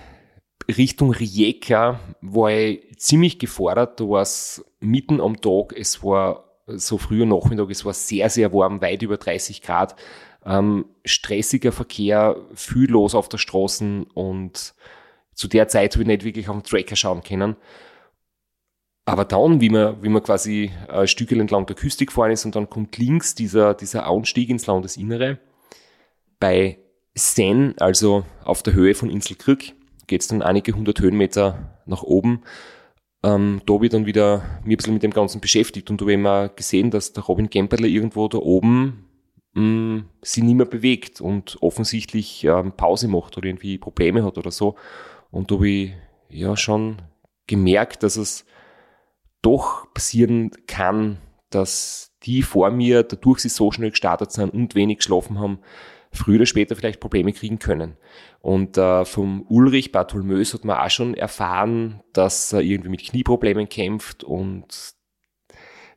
Richtung 0.68 1.12
Rijeka, 1.12 2.00
war 2.22 2.52
ich 2.52 2.98
ziemlich 2.98 3.40
gefordert. 3.40 4.00
Da 4.00 4.10
war 4.10 4.22
es 4.22 4.66
mitten 4.80 5.22
am 5.22 5.40
Tag, 5.40 5.74
es 5.78 6.04
war 6.04 6.44
so 6.68 6.98
früher 6.98 7.26
Nachmittag, 7.26 7.70
es 7.70 7.86
war 7.86 7.94
sehr, 7.94 8.30
sehr 8.30 8.54
warm, 8.54 8.82
weit 8.82 9.02
über 9.02 9.18
30 9.18 9.62
Grad 9.62 9.96
ähm, 10.48 10.86
stressiger 11.06 11.72
Verkehr, 11.72 12.38
viel 12.54 12.90
los 12.90 13.14
auf 13.14 13.30
der 13.30 13.38
Straße 13.38 14.06
und 14.14 14.74
zu 15.34 15.48
der 15.48 15.68
Zeit 15.68 15.94
habe 15.94 16.04
ich 16.04 16.08
nicht 16.08 16.24
wirklich 16.24 16.50
auf 16.50 16.56
den 16.56 16.64
Tracker 16.64 16.96
schauen 16.96 17.22
können. 17.22 17.58
Aber 19.06 19.24
dann, 19.24 19.62
wie 19.62 19.70
man, 19.70 20.02
wie 20.02 20.10
man 20.10 20.24
quasi 20.24 20.72
ein 20.88 21.08
Stück 21.08 21.32
entlang 21.32 21.66
der 21.66 21.76
Küste 21.76 22.06
gefahren 22.06 22.32
ist 22.32 22.46
und 22.46 22.56
dann 22.56 22.70
kommt 22.70 22.98
links 22.98 23.36
dieser, 23.36 23.74
dieser 23.74 24.08
Anstieg 24.08 24.50
ins 24.50 24.68
Landesinnere, 24.68 25.40
bei 26.40 26.80
Sen, 27.14 27.76
also 27.80 28.24
auf 28.44 28.64
der 28.64 28.74
Höhe 28.74 28.96
von 28.96 29.10
Insel 29.10 29.36
Krück, 29.36 29.74
geht 30.08 30.22
es 30.22 30.28
dann 30.28 30.42
einige 30.42 30.74
hundert 30.74 31.00
Höhenmeter 31.00 31.78
nach 31.86 32.04
oben. 32.04 32.44
Ähm, 33.24 33.62
da 33.66 33.74
habe 33.74 33.86
ich 33.86 33.92
dann 33.92 34.06
wieder 34.06 34.44
mich 34.64 34.76
ein 34.76 34.78
bisschen 34.78 34.94
mit 34.94 35.04
dem 35.04 35.12
Ganzen 35.12 35.42
beschäftigt 35.42 35.90
und 35.90 36.02
habe 36.02 36.18
mal 36.18 36.50
gesehen, 36.50 36.92
dass 36.92 37.14
der 37.14 37.24
Robin 37.24 37.50
Gemperle 37.50 37.88
irgendwo 37.88 38.28
da 38.28 38.38
oben 38.38 39.08
mh, 39.54 39.62
mm, 39.62 40.10
sie 40.22 40.42
nicht 40.42 40.56
mehr 40.56 40.66
bewegt 40.66 41.20
und 41.20 41.58
offensichtlich 41.62 42.44
ähm, 42.44 42.72
Pause 42.72 43.08
macht 43.08 43.38
oder 43.38 43.48
irgendwie 43.48 43.78
Probleme 43.78 44.24
hat 44.24 44.38
oder 44.38 44.52
so. 44.52 44.76
Und 45.32 45.52
da 45.52 45.56
habe 45.56 45.68
ich 45.68 45.94
ja 46.30 46.56
schon 46.56 47.02
gemerkt, 47.48 48.04
dass 48.04 48.18
es 48.18 48.46
doch 49.42 49.92
passieren 49.94 50.52
kann, 50.68 51.18
dass 51.50 52.14
die 52.24 52.44
vor 52.44 52.70
mir, 52.72 53.04
dadurch 53.04 53.40
sie 53.40 53.50
so 53.50 53.72
schnell 53.72 53.92
gestartet 53.92 54.32
sind 54.32 54.54
und 54.54 54.76
wenig 54.76 54.98
geschlafen 54.98 55.40
haben, 55.40 55.60
früher 56.12 56.38
oder 56.38 56.46
später 56.46 56.76
vielleicht 56.76 57.00
Probleme 57.00 57.34
kriegen 57.34 57.60
können. 57.60 57.98
Und 58.40 58.78
äh, 58.78 59.06
vom 59.06 59.46
Ulrich 59.50 59.92
Bartholmös 59.92 60.54
hat 60.54 60.66
man 60.66 60.78
auch 60.78 60.90
schon 60.90 61.14
erfahren, 61.14 62.02
dass 62.14 62.54
er 62.54 62.62
irgendwie 62.62 62.90
mit 62.90 63.04
Knieproblemen 63.04 63.70
kämpft 63.70 64.24
und 64.24 64.96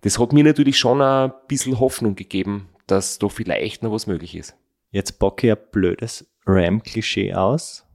das 0.02 0.18
hat 0.18 0.32
mir 0.32 0.44
natürlich 0.44 0.78
schon 0.78 1.02
ein 1.02 1.32
bisschen 1.46 1.78
Hoffnung 1.78 2.14
gegeben, 2.14 2.70
dass 2.86 3.18
da 3.18 3.28
vielleicht 3.28 3.82
noch 3.82 3.92
was 3.92 4.06
möglich 4.06 4.34
ist. 4.34 4.56
Jetzt 4.90 5.18
bocke 5.18 5.48
ich 5.48 5.52
ein 5.52 5.64
blödes 5.70 6.26
Ram-Klischee 6.46 7.34
aus. 7.34 7.86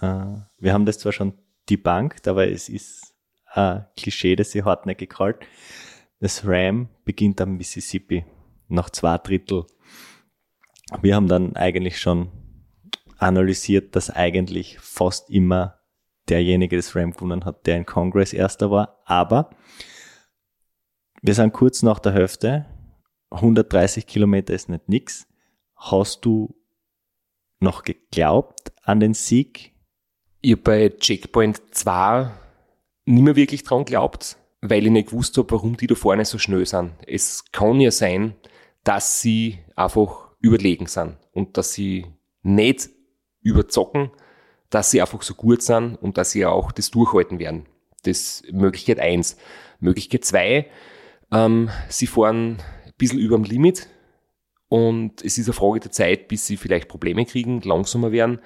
Äh, 0.00 0.24
wir 0.58 0.72
haben 0.72 0.86
das 0.86 0.98
zwar 0.98 1.12
schon 1.12 1.34
debunked, 1.68 2.28
aber 2.28 2.48
es 2.48 2.68
ist 2.68 3.14
ein 3.46 3.86
Klischee, 3.96 4.36
das 4.36 4.52
sie 4.52 4.62
hartnäckig 4.62 5.10
gehalten. 5.10 5.44
Das 6.20 6.46
Ram 6.46 6.88
beginnt 7.04 7.40
am 7.40 7.56
Mississippi, 7.56 8.24
nach 8.68 8.90
zwei 8.90 9.18
Drittel. 9.18 9.64
Wir 11.02 11.14
haben 11.14 11.28
dann 11.28 11.56
eigentlich 11.56 12.00
schon 12.00 12.30
analysiert, 13.18 13.94
dass 13.96 14.10
eigentlich 14.10 14.78
fast 14.80 15.30
immer 15.30 15.78
derjenige 16.28 16.76
das 16.76 16.94
Ram 16.96 17.12
gewonnen 17.12 17.44
hat, 17.44 17.66
der 17.66 17.76
in 17.76 17.86
Congress 17.86 18.32
erster 18.32 18.70
war. 18.70 19.00
Aber 19.04 19.50
wir 21.22 21.34
sind 21.34 21.52
kurz 21.52 21.82
nach 21.82 21.98
der 21.98 22.12
Hälfte. 22.12 22.66
130 23.30 24.06
Kilometer 24.06 24.54
ist 24.54 24.68
nicht 24.68 24.88
nix. 24.88 25.26
Hast 25.76 26.24
du 26.24 26.54
noch 27.60 27.82
geglaubt 27.82 28.72
an 28.82 29.00
den 29.00 29.14
Sieg? 29.14 29.72
Ich 30.40 30.52
habe 30.52 30.62
bei 30.62 30.88
Checkpoint 30.88 31.60
2 31.72 32.30
nicht 33.04 33.22
mehr 33.22 33.36
wirklich 33.36 33.64
dran 33.64 33.84
geglaubt, 33.84 34.36
weil 34.60 34.86
ich 34.86 34.92
nicht 34.92 35.10
gewusst 35.10 35.36
habe, 35.36 35.50
warum 35.50 35.76
die 35.76 35.86
da 35.86 35.94
vorne 35.94 36.24
so 36.24 36.38
schnell 36.38 36.64
sind. 36.64 36.92
Es 37.06 37.50
kann 37.52 37.80
ja 37.80 37.90
sein, 37.90 38.34
dass 38.84 39.20
sie 39.20 39.58
einfach 39.76 40.29
überlegen 40.40 40.86
sind 40.86 41.16
und 41.32 41.56
dass 41.56 41.72
sie 41.72 42.06
nicht 42.42 42.90
überzocken, 43.42 44.10
dass 44.70 44.90
sie 44.90 45.00
einfach 45.00 45.22
so 45.22 45.34
gut 45.34 45.62
sind 45.62 45.96
und 45.96 46.18
dass 46.18 46.30
sie 46.30 46.46
auch 46.46 46.72
das 46.72 46.90
durchhalten 46.90 47.38
werden. 47.38 47.66
Das 48.02 48.42
Möglichkeit 48.50 48.98
eins. 48.98 49.36
Möglichkeit 49.80 50.24
zwei 50.24 50.70
ähm, 51.32 51.70
sie 51.88 52.06
fahren 52.06 52.58
ein 52.84 52.92
bisschen 52.98 53.18
über 53.18 53.36
dem 53.36 53.44
Limit 53.44 53.88
und 54.68 55.22
es 55.22 55.38
ist 55.38 55.46
eine 55.46 55.54
Frage 55.54 55.80
der 55.80 55.92
Zeit, 55.92 56.28
bis 56.28 56.46
sie 56.46 56.56
vielleicht 56.56 56.88
Probleme 56.88 57.24
kriegen, 57.24 57.60
langsamer 57.62 58.12
werden. 58.12 58.40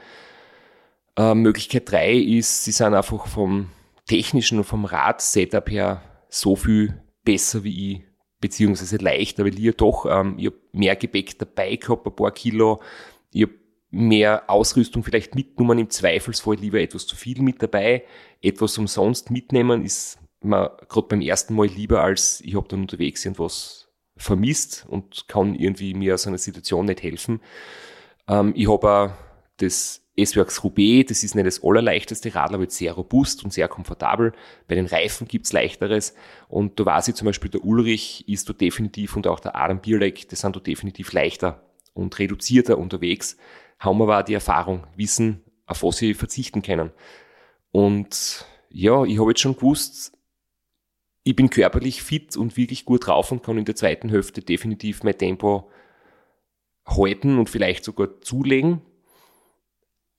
Äh, 1.17 1.35
Möglichkeit 1.35 1.91
drei 1.91 2.15
ist, 2.15 2.65
sie 2.65 2.73
sind 2.73 2.95
einfach 2.95 3.27
vom 3.27 3.71
technischen 4.07 4.59
und 4.59 4.65
vom 4.65 4.85
Rad-Setup 4.85 5.71
her 5.71 6.03
so 6.29 6.57
viel 6.57 7.03
besser 7.25 7.65
wie 7.65 7.93
ich, 7.93 8.03
beziehungsweise 8.45 8.99
leichter, 8.99 9.43
weil 9.43 9.59
ich 9.59 9.75
doch, 9.77 10.05
ähm, 10.05 10.35
ich 10.37 10.49
habe 10.49 10.57
mehr 10.73 10.97
Gepäck 10.97 11.39
dabei 11.39 11.77
gehabt, 11.77 12.07
ein 12.07 12.15
paar 12.15 12.31
Kilo, 12.31 12.83
ich 13.33 13.45
habe 13.45 13.55
mehr 13.91 14.51
Ausrüstung 14.51 15.03
vielleicht 15.03 15.35
mitgenommen, 15.35 15.79
im 15.79 15.89
Zweifelsfall 15.89 16.57
lieber 16.57 16.79
etwas 16.79 17.07
zu 17.07 17.17
viel 17.17 17.41
mit 17.41 17.63
dabei, 17.63 18.05
etwas 18.43 18.77
umsonst 18.77 19.31
mitnehmen 19.31 19.83
ist 19.83 20.19
man 20.43 20.69
gerade 20.91 21.09
beim 21.09 21.23
ersten 21.23 21.55
Mal 21.55 21.69
lieber 21.69 22.03
als 22.03 22.43
ich 22.43 22.55
habe 22.55 22.69
dann 22.69 22.83
unterwegs 22.83 23.25
irgendwas 23.25 23.89
vermisst 24.15 24.85
und 24.91 25.27
kann 25.27 25.55
irgendwie 25.55 25.95
mir 25.95 26.13
aus 26.13 26.27
einer 26.27 26.37
Situation 26.37 26.85
nicht 26.85 27.03
helfen. 27.03 27.41
Ähm, 28.29 28.53
ich 28.55 28.71
habe 28.71 28.91
auch 28.91 29.11
das 29.57 30.04
S-Works 30.17 30.63
Roubaix, 30.63 31.09
das 31.09 31.25
ist 31.25 31.35
nicht 31.35 31.47
das 31.47 31.63
allerleichteste 31.65 32.35
Radl, 32.35 32.55
aber 32.55 32.71
sehr 32.71 32.93
robust 32.93 33.43
und 33.45 33.53
sehr 33.53 33.67
komfortabel. 33.67 34.33
Bei 34.69 34.77
den 34.77 34.87
Reifen 34.87 35.27
gibt's 35.27 35.53
leichteres 35.53 36.15
und 36.49 36.79
da 36.79 36.87
weiß 36.87 37.09
ich 37.09 37.15
zum 37.17 37.27
Beispiel, 37.27 37.51
der 37.51 37.65
Ulrich 37.65 38.29
ist 38.29 38.49
da 38.49 38.53
definitiv 38.53 39.17
und 39.17 39.27
auch 39.27 39.41
der 39.41 39.57
Adam 39.57 39.81
Bierleck, 39.81 40.29
die 40.29 40.37
sind 40.37 40.55
da 40.55 40.61
definitiv 40.61 41.13
leichter 41.13 41.63
und 41.95 42.17
reduzierter 42.19 42.79
unterwegs, 42.79 43.37
haben 43.79 44.01
aber 44.03 44.21
auch 44.21 44.25
die 44.25 44.35
Erfahrung, 44.35 44.87
wissen, 44.97 45.43
auf 45.67 45.83
was 45.83 45.97
sie 45.97 46.15
verzichten 46.15 46.63
können. 46.63 46.93
Und 47.73 48.47
ja, 48.71 49.05
ich 49.05 49.19
habe 49.19 49.31
jetzt 49.31 49.41
schon 49.41 49.57
gewusst, 49.57 50.13
ich 51.25 51.35
bin 51.35 51.51
körperlich 51.51 52.03
fit 52.03 52.37
und 52.37 52.57
wirklich 52.57 52.85
gut 52.85 53.07
drauf 53.07 53.33
und 53.33 53.43
kann 53.43 53.59
in 53.59 53.65
der 53.65 53.75
zweiten 53.75 54.11
Hälfte 54.11 54.43
definitiv 54.43 55.03
mein 55.03 55.19
Tempo 55.19 55.71
halten 56.87 57.39
und 57.39 57.49
vielleicht 57.49 57.83
sogar 57.85 58.21
zulegen. 58.21 58.83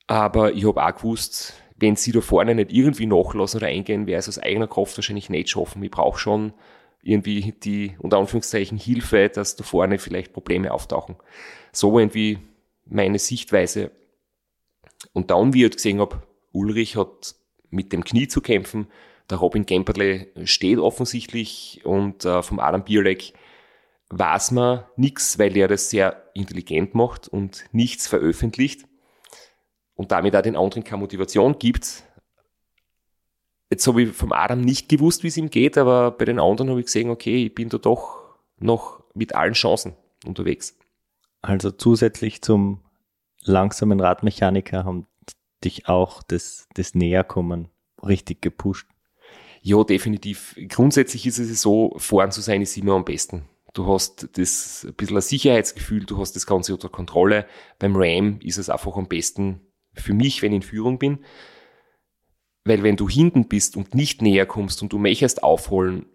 Aber 0.07 0.53
ich 0.53 0.65
habe 0.65 0.85
auch 0.85 0.95
gewusst, 0.95 1.53
wenn 1.77 1.95
sie 1.95 2.11
da 2.11 2.21
vorne 2.21 2.55
nicht 2.55 2.71
irgendwie 2.71 3.05
nachlassen 3.05 3.57
oder 3.57 3.67
eingehen, 3.67 4.07
wäre 4.07 4.19
es 4.19 4.29
aus 4.29 4.39
eigener 4.39 4.67
Kraft 4.67 4.97
wahrscheinlich 4.97 5.29
nicht 5.29 5.49
schaffen. 5.49 5.83
Ich 5.83 5.91
brauche 5.91 6.19
schon 6.19 6.53
irgendwie 7.01 7.53
die, 7.63 7.95
unter 7.99 8.17
Anführungszeichen, 8.17 8.77
Hilfe, 8.77 9.29
dass 9.29 9.55
da 9.55 9.63
vorne 9.63 9.99
vielleicht 9.99 10.33
Probleme 10.33 10.71
auftauchen. 10.71 11.15
So 11.71 11.99
irgendwie 11.99 12.39
meine 12.85 13.19
Sichtweise. 13.19 13.91
Und 15.13 15.31
dann, 15.31 15.53
wie 15.53 15.59
ich 15.59 15.63
halt 15.65 15.75
gesehen 15.75 15.99
habe, 15.99 16.23
Ulrich 16.51 16.95
hat 16.95 17.35
mit 17.69 17.91
dem 17.91 18.03
Knie 18.03 18.27
zu 18.27 18.41
kämpfen, 18.41 18.87
der 19.29 19.39
Robin 19.39 19.65
Gemperle 19.65 20.27
steht 20.45 20.77
offensichtlich 20.77 21.81
und 21.83 22.25
äh, 22.25 22.43
vom 22.43 22.59
Adam 22.59 22.83
Bierleck 22.83 23.33
weiß 24.09 24.51
man 24.51 24.83
nichts, 24.97 25.39
weil 25.39 25.57
er 25.57 25.67
das 25.67 25.89
sehr 25.89 26.29
intelligent 26.35 26.93
macht 26.93 27.27
und 27.27 27.65
nichts 27.71 28.07
veröffentlicht 28.07 28.85
und 29.95 30.11
damit 30.11 30.35
auch 30.35 30.41
den 30.41 30.55
anderen 30.55 30.83
keine 30.83 30.99
Motivation 30.99 31.57
gibt. 31.57 32.03
Jetzt 33.69 33.87
habe 33.87 34.03
ich 34.03 34.11
vom 34.11 34.31
Adam 34.31 34.61
nicht 34.61 34.89
gewusst, 34.89 35.23
wie 35.23 35.27
es 35.27 35.37
ihm 35.37 35.49
geht, 35.49 35.77
aber 35.77 36.11
bei 36.11 36.25
den 36.25 36.39
anderen 36.39 36.69
habe 36.69 36.79
ich 36.79 36.85
gesehen, 36.85 37.09
okay, 37.09 37.45
ich 37.45 37.55
bin 37.55 37.69
da 37.69 37.77
doch 37.77 38.35
noch 38.57 39.03
mit 39.13 39.33
allen 39.33 39.53
Chancen 39.53 39.95
unterwegs. 40.25 40.77
Also 41.41 41.71
zusätzlich 41.71 42.41
zum 42.41 42.81
langsamen 43.43 43.99
Radmechaniker 43.99 44.83
haben 44.83 45.07
dich 45.63 45.87
auch 45.87 46.23
das, 46.23 46.67
das 46.73 46.95
Näherkommen 46.95 47.69
richtig 48.03 48.41
gepusht. 48.41 48.87
Ja, 49.61 49.83
definitiv. 49.83 50.55
Grundsätzlich 50.69 51.25
ist 51.25 51.39
es 51.39 51.61
so, 51.61 51.95
fahren 51.97 52.31
zu 52.31 52.41
sein 52.41 52.61
ist 52.61 52.77
immer 52.77 52.93
am 52.93 53.05
besten. 53.05 53.45
Du 53.73 53.87
hast 53.87 54.37
das 54.37 54.85
ein 54.87 54.93
bisschen 54.93 55.17
ein 55.17 55.21
Sicherheitsgefühl, 55.21 56.05
du 56.05 56.19
hast 56.19 56.35
das 56.35 56.45
Ganze 56.45 56.73
unter 56.73 56.87
Kontrolle. 56.87 57.45
Beim 57.79 57.95
Ram 57.95 58.39
ist 58.41 58.57
es 58.57 58.69
einfach 58.69 58.95
am 58.95 59.07
besten 59.07 59.61
für 59.95 60.13
mich, 60.13 60.41
wenn 60.41 60.51
ich 60.51 60.57
in 60.57 60.61
Führung 60.61 60.99
bin. 60.99 61.19
Weil 62.63 62.83
wenn 62.83 62.95
du 62.95 63.07
hinten 63.07 63.47
bist 63.47 63.77
und 63.77 63.93
nicht 63.93 64.21
näher 64.21 64.45
kommst 64.45 64.81
und 64.81 64.91
du 64.91 64.97
möchtest 64.97 65.43
aufholen, 65.43 66.07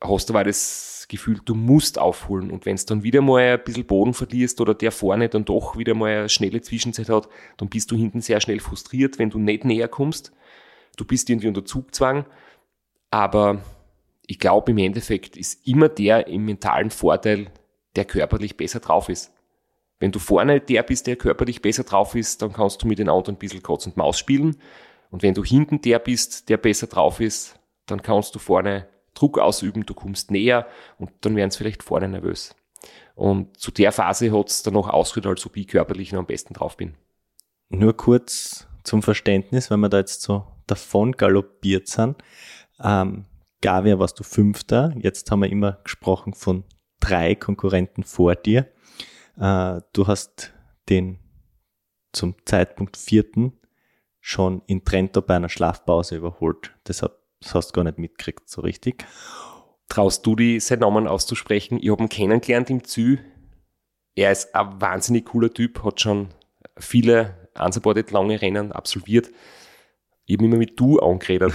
hast 0.00 0.28
du 0.28 0.34
aber 0.34 0.44
das 0.44 1.06
Gefühl, 1.08 1.40
du 1.44 1.54
musst 1.54 1.98
aufholen. 1.98 2.50
Und 2.50 2.66
wenn 2.66 2.76
es 2.76 2.86
dann 2.86 3.02
wieder 3.02 3.22
mal 3.22 3.54
ein 3.54 3.64
bisschen 3.64 3.86
Boden 3.86 4.14
verlierst 4.14 4.60
oder 4.60 4.74
der 4.74 4.92
vorne 4.92 5.28
dann 5.28 5.44
doch 5.44 5.76
wieder 5.76 5.94
mal 5.94 6.18
eine 6.18 6.28
schnelle 6.28 6.60
Zwischenzeit 6.60 7.08
hat, 7.08 7.28
dann 7.56 7.68
bist 7.68 7.90
du 7.90 7.96
hinten 7.96 8.20
sehr 8.20 8.40
schnell 8.40 8.60
frustriert, 8.60 9.18
wenn 9.18 9.30
du 9.30 9.38
nicht 9.38 9.64
näher 9.64 9.88
kommst. 9.88 10.32
Du 10.96 11.04
bist 11.04 11.28
irgendwie 11.28 11.48
unter 11.48 11.64
Zugzwang 11.64 12.26
aber 13.14 13.62
ich 14.26 14.40
glaube, 14.40 14.72
im 14.72 14.78
Endeffekt 14.78 15.36
ist 15.36 15.64
immer 15.68 15.88
der 15.88 16.26
im 16.26 16.46
mentalen 16.46 16.90
Vorteil, 16.90 17.46
der 17.94 18.04
körperlich 18.04 18.56
besser 18.56 18.80
drauf 18.80 19.08
ist. 19.08 19.32
Wenn 19.98 20.12
du 20.12 20.18
vorne 20.18 20.60
der 20.60 20.82
bist, 20.82 21.06
der 21.06 21.16
körperlich 21.16 21.62
besser 21.62 21.84
drauf 21.84 22.14
ist, 22.14 22.42
dann 22.42 22.52
kannst 22.52 22.82
du 22.82 22.86
mit 22.86 22.98
den 22.98 23.08
anderen 23.08 23.36
ein 23.36 23.38
bisschen 23.38 23.62
Katz 23.62 23.86
und 23.86 23.96
Maus 23.96 24.18
spielen. 24.18 24.56
Und 25.10 25.22
wenn 25.22 25.34
du 25.34 25.44
hinten 25.44 25.80
der 25.80 25.98
bist, 25.98 26.48
der 26.48 26.56
besser 26.56 26.86
drauf 26.88 27.20
ist, 27.20 27.58
dann 27.86 28.02
kannst 28.02 28.34
du 28.34 28.38
vorne 28.38 28.88
Druck 29.14 29.38
ausüben, 29.38 29.86
du 29.86 29.94
kommst 29.94 30.30
näher 30.30 30.66
und 30.98 31.10
dann 31.20 31.36
werden 31.36 31.50
sie 31.50 31.58
vielleicht 31.58 31.82
vorne 31.82 32.08
nervös. 32.08 32.54
Und 33.14 33.56
zu 33.58 33.70
der 33.70 33.92
Phase 33.92 34.36
hat 34.36 34.50
es 34.50 34.62
dann 34.62 34.74
noch 34.74 34.88
ausgehört, 34.88 35.26
als 35.26 35.46
ob 35.46 35.56
ich 35.56 35.68
körperlich 35.68 36.12
noch 36.12 36.18
am 36.18 36.26
besten 36.26 36.54
drauf 36.54 36.76
bin. 36.76 36.94
Nur 37.68 37.96
kurz 37.96 38.66
zum 38.82 39.02
Verständnis, 39.02 39.70
wenn 39.70 39.80
wir 39.80 39.88
da 39.88 39.98
jetzt 39.98 40.22
so 40.22 40.46
davon 40.66 41.12
galoppiert 41.12 41.88
sind. 41.88 42.16
Ähm, 42.82 43.24
Gavia 43.62 43.98
warst 43.98 44.18
du 44.18 44.24
Fünfter. 44.24 44.92
Jetzt 44.98 45.30
haben 45.30 45.40
wir 45.40 45.50
immer 45.50 45.78
gesprochen 45.84 46.34
von 46.34 46.64
drei 47.00 47.34
Konkurrenten 47.34 48.02
vor 48.02 48.34
dir. 48.34 48.66
Äh, 49.38 49.80
du 49.92 50.06
hast 50.06 50.52
den 50.88 51.18
zum 52.12 52.36
Zeitpunkt 52.44 52.96
vierten 52.96 53.58
schon 54.20 54.62
in 54.66 54.84
Trento 54.84 55.20
bei 55.20 55.36
einer 55.36 55.48
Schlafpause 55.48 56.16
überholt. 56.16 56.74
Deshalb 56.86 57.24
das 57.44 57.54
hast 57.54 57.68
du 57.68 57.72
gar 57.74 57.84
nicht 57.84 57.98
mitgekriegt, 57.98 58.48
so 58.48 58.62
richtig. 58.62 59.04
Traust 59.88 60.24
du 60.24 60.34
die 60.34 60.60
seinen 60.60 60.80
Namen 60.80 61.06
auszusprechen? 61.06 61.78
Ich 61.80 61.90
habe 61.90 62.02
ihn 62.02 62.08
kennengelernt 62.08 62.70
im 62.70 62.84
Zü. 62.84 63.18
Er 64.14 64.32
ist 64.32 64.54
ein 64.54 64.80
wahnsinnig 64.80 65.26
cooler 65.26 65.52
Typ, 65.52 65.84
hat 65.84 66.00
schon 66.00 66.28
viele 66.78 67.50
unsupported 67.58 68.10
lange 68.10 68.40
Rennen 68.40 68.72
absolviert. 68.72 69.30
Ich 70.24 70.36
habe 70.36 70.46
immer 70.46 70.56
mit 70.56 70.80
du 70.80 70.98
angeredet. 71.00 71.52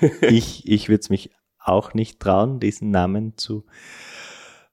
ich 0.22 0.66
ich 0.66 0.88
würde 0.88 1.00
es 1.00 1.10
mich 1.10 1.30
auch 1.58 1.92
nicht 1.92 2.20
trauen, 2.20 2.58
diesen 2.58 2.90
Namen 2.90 3.36
zu 3.36 3.66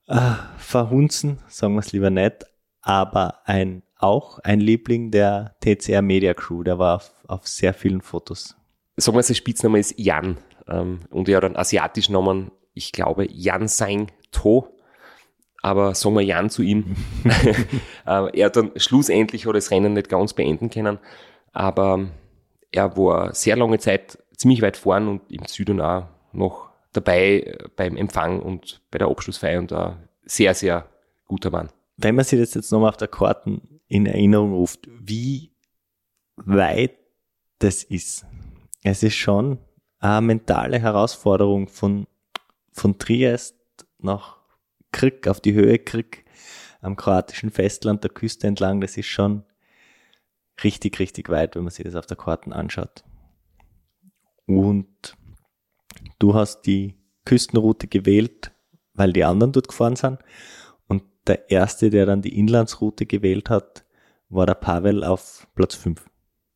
äh, 0.06 0.32
verhunzen, 0.58 1.38
sagen 1.48 1.74
wir 1.74 1.80
es 1.80 1.92
lieber 1.92 2.10
nicht. 2.10 2.46
Aber 2.80 3.40
ein 3.44 3.82
auch 3.98 4.38
ein 4.40 4.60
Liebling 4.60 5.10
der 5.10 5.56
TCR 5.60 6.02
Media 6.02 6.34
Crew, 6.34 6.62
der 6.62 6.78
war 6.78 6.96
auf, 6.96 7.10
auf 7.26 7.48
sehr 7.48 7.74
vielen 7.74 8.02
Fotos. 8.02 8.56
Sagen 8.96 9.16
wir, 9.16 9.22
sein 9.22 9.36
Spitzname 9.36 9.78
ist 9.78 9.98
Jan 9.98 10.38
ähm, 10.68 11.00
und 11.10 11.28
er 11.28 11.38
hat 11.38 11.44
einen 11.44 11.56
asiatischen 11.56 12.12
Namen, 12.12 12.50
ich 12.74 12.92
glaube 12.92 13.26
Jan 13.30 13.68
Sang 13.68 14.08
To. 14.32 14.68
aber 15.62 15.94
sagen 15.94 16.14
wir 16.14 16.22
Jan 16.22 16.50
zu 16.50 16.62
ihm. 16.62 16.96
Äh, 18.06 18.38
er 18.38 18.46
hat 18.46 18.56
dann 18.56 18.70
schlussendlich 18.76 19.46
hat 19.46 19.56
das 19.56 19.72
Rennen 19.72 19.94
nicht 19.94 20.08
ganz 20.08 20.32
beenden 20.32 20.70
können, 20.70 21.00
aber 21.52 22.06
er 22.70 22.96
war 22.96 23.34
sehr 23.34 23.56
lange 23.56 23.80
Zeit 23.80 24.16
ziemlich 24.36 24.62
weit 24.62 24.76
vorn 24.76 25.08
und 25.08 25.22
im 25.28 25.44
Süden 25.46 25.80
auch 25.80 26.04
noch 26.32 26.68
dabei 26.96 27.40
äh, 27.40 27.68
beim 27.76 27.96
Empfang 27.96 28.40
und 28.40 28.80
bei 28.90 28.98
der 28.98 29.08
Abschlussfeier 29.08 29.58
und 29.58 29.72
ein 29.72 29.96
sehr, 30.24 30.54
sehr 30.54 30.88
guter 31.26 31.50
Mann. 31.50 31.70
Wenn 31.96 32.14
man 32.14 32.24
sich 32.24 32.38
das 32.38 32.54
jetzt 32.54 32.72
nochmal 32.72 32.90
auf 32.90 32.96
der 32.96 33.08
Karten 33.08 33.80
in 33.88 34.06
Erinnerung 34.06 34.52
ruft, 34.52 34.88
wie 34.88 35.52
weit 36.36 36.96
das 37.58 37.82
ist. 37.84 38.26
Es 38.82 39.02
ist 39.02 39.14
schon 39.14 39.58
eine 39.98 40.20
mentale 40.20 40.78
Herausforderung 40.78 41.68
von, 41.68 42.06
von 42.72 42.98
Triest 42.98 43.56
nach 43.98 44.38
Krieg, 44.92 45.26
auf 45.28 45.40
die 45.40 45.54
Höhe 45.54 45.78
Krieg, 45.78 46.24
am 46.80 46.96
kroatischen 46.96 47.50
Festland 47.50 48.04
der 48.04 48.10
Küste 48.10 48.46
entlang. 48.46 48.80
Das 48.80 48.96
ist 48.96 49.06
schon 49.06 49.44
richtig, 50.62 50.98
richtig 50.98 51.28
weit, 51.28 51.56
wenn 51.56 51.64
man 51.64 51.70
sich 51.70 51.84
das 51.84 51.94
auf 51.94 52.06
der 52.06 52.16
Karten 52.16 52.52
anschaut. 52.52 53.04
Und 54.46 55.16
du 56.18 56.34
hast 56.34 56.62
die 56.62 56.94
Küstenroute 57.24 57.88
gewählt, 57.88 58.52
weil 58.94 59.12
die 59.12 59.24
anderen 59.24 59.52
dort 59.52 59.68
gefahren 59.68 59.96
sind. 59.96 60.18
Und 60.88 61.02
der 61.26 61.50
erste, 61.50 61.90
der 61.90 62.06
dann 62.06 62.22
die 62.22 62.38
Inlandsroute 62.38 63.06
gewählt 63.06 63.50
hat, 63.50 63.84
war 64.28 64.46
der 64.46 64.54
Pavel 64.54 65.04
auf 65.04 65.46
Platz 65.54 65.74
5. 65.74 66.04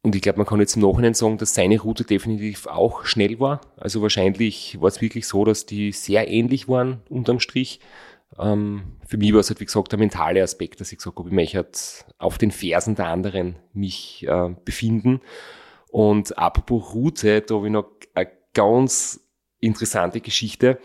Und 0.02 0.14
ich 0.14 0.22
glaube, 0.22 0.38
man 0.38 0.46
kann 0.46 0.60
jetzt 0.60 0.76
im 0.76 0.82
Nachhinein 0.82 1.12
sagen, 1.12 1.36
dass 1.36 1.54
seine 1.54 1.78
Route 1.78 2.04
definitiv 2.04 2.66
auch 2.66 3.04
schnell 3.04 3.38
war. 3.38 3.60
Also 3.76 4.00
wahrscheinlich 4.00 4.80
war 4.80 4.88
es 4.88 5.02
wirklich 5.02 5.26
so, 5.26 5.44
dass 5.44 5.66
die 5.66 5.92
sehr 5.92 6.28
ähnlich 6.28 6.68
waren 6.68 7.02
unterm 7.10 7.38
Strich. 7.38 7.80
Ähm, 8.38 8.96
für 9.06 9.18
mich 9.18 9.32
war 9.32 9.40
es 9.40 9.50
halt, 9.50 9.60
wie 9.60 9.66
gesagt, 9.66 9.92
der 9.92 9.98
mentale 9.98 10.42
Aspekt, 10.42 10.80
dass 10.80 10.90
ich 10.90 10.98
gesagt 10.98 11.18
habe, 11.18 11.28
ich 11.28 11.34
möchte 11.34 11.58
halt 11.58 12.06
auf 12.16 12.38
den 12.38 12.50
Fersen 12.50 12.94
der 12.94 13.08
anderen 13.08 13.56
mich 13.74 14.26
äh, 14.26 14.54
befinden. 14.64 15.20
Und 15.90 16.38
apropos 16.38 16.94
Route, 16.94 17.42
da 17.42 17.56
habe 17.56 17.66
ich 17.66 17.72
noch 17.72 17.90
eine 18.14 18.30
ganz 18.54 19.20
interessante 19.60 20.20
Geschichte. 20.20 20.78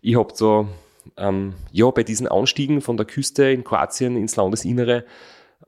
Ich 0.00 0.16
habe 0.16 0.32
so, 0.34 0.68
ähm, 1.16 1.54
ja, 1.72 1.90
bei 1.90 2.02
diesen 2.02 2.28
Anstiegen 2.28 2.80
von 2.80 2.96
der 2.96 3.06
Küste 3.06 3.50
in 3.50 3.64
Kroatien 3.64 4.16
ins 4.16 4.36
Landesinnere, 4.36 5.04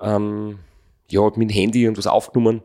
ähm, 0.01 0.59
ja, 1.09 1.23
mit 1.37 1.37
dem 1.37 1.49
Handy 1.51 1.89
und 1.89 1.99
was 1.99 2.07
aufgenommen 2.07 2.63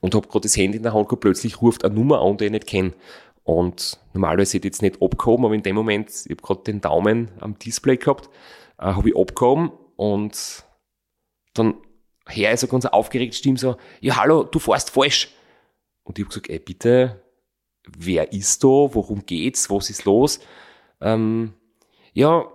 und 0.00 0.14
habe 0.14 0.28
gerade 0.28 0.42
das 0.42 0.56
Handy 0.56 0.76
in 0.76 0.82
der 0.82 0.94
Hand 0.94 1.08
gehabt, 1.08 1.20
plötzlich 1.20 1.60
ruft 1.60 1.84
eine 1.84 1.94
Nummer 1.94 2.20
an, 2.22 2.36
die 2.36 2.46
ich 2.46 2.50
nicht 2.50 2.66
kenne. 2.66 2.94
Und 3.44 3.98
normalerweise 4.12 4.58
hätte 4.58 4.68
ich 4.68 4.74
jetzt 4.74 4.82
nicht 4.82 5.02
abgehoben, 5.02 5.46
aber 5.46 5.54
in 5.54 5.62
dem 5.62 5.74
Moment, 5.74 6.10
ich 6.10 6.30
habe 6.30 6.42
gerade 6.42 6.62
den 6.64 6.80
Daumen 6.80 7.28
am 7.40 7.58
Display 7.58 7.96
gehabt, 7.96 8.28
äh, 8.78 8.84
habe 8.84 9.08
ich 9.08 9.16
abgehoben 9.16 9.72
und 9.96 10.64
dann 11.54 11.74
her 12.28 12.52
ist 12.52 12.62
eine 12.62 12.70
ganz 12.70 12.84
aufgeregte 12.84 13.36
Stimme 13.36 13.58
so, 13.58 13.76
ja 14.00 14.16
hallo, 14.16 14.44
du 14.44 14.58
fährst 14.58 14.90
falsch. 14.90 15.30
Und 16.04 16.18
ich 16.18 16.24
habe 16.24 16.28
gesagt, 16.28 16.50
ey 16.50 16.58
bitte, 16.58 17.22
wer 17.96 18.32
ist 18.32 18.62
da, 18.64 18.68
worum 18.68 19.24
geht's, 19.26 19.70
was 19.70 19.90
ist 19.90 20.04
los? 20.04 20.40
Ähm, 21.00 21.54
ja, 22.12 22.46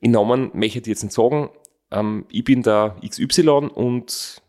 in 0.00 0.12
Namen 0.12 0.50
möchte 0.54 0.78
ich 0.78 0.86
jetzt 0.86 1.02
nicht 1.02 1.14
sagen, 1.14 1.50
ähm, 1.90 2.26
ich 2.30 2.44
bin 2.44 2.62
der 2.62 2.96
XY 3.06 3.70
und 3.74 4.42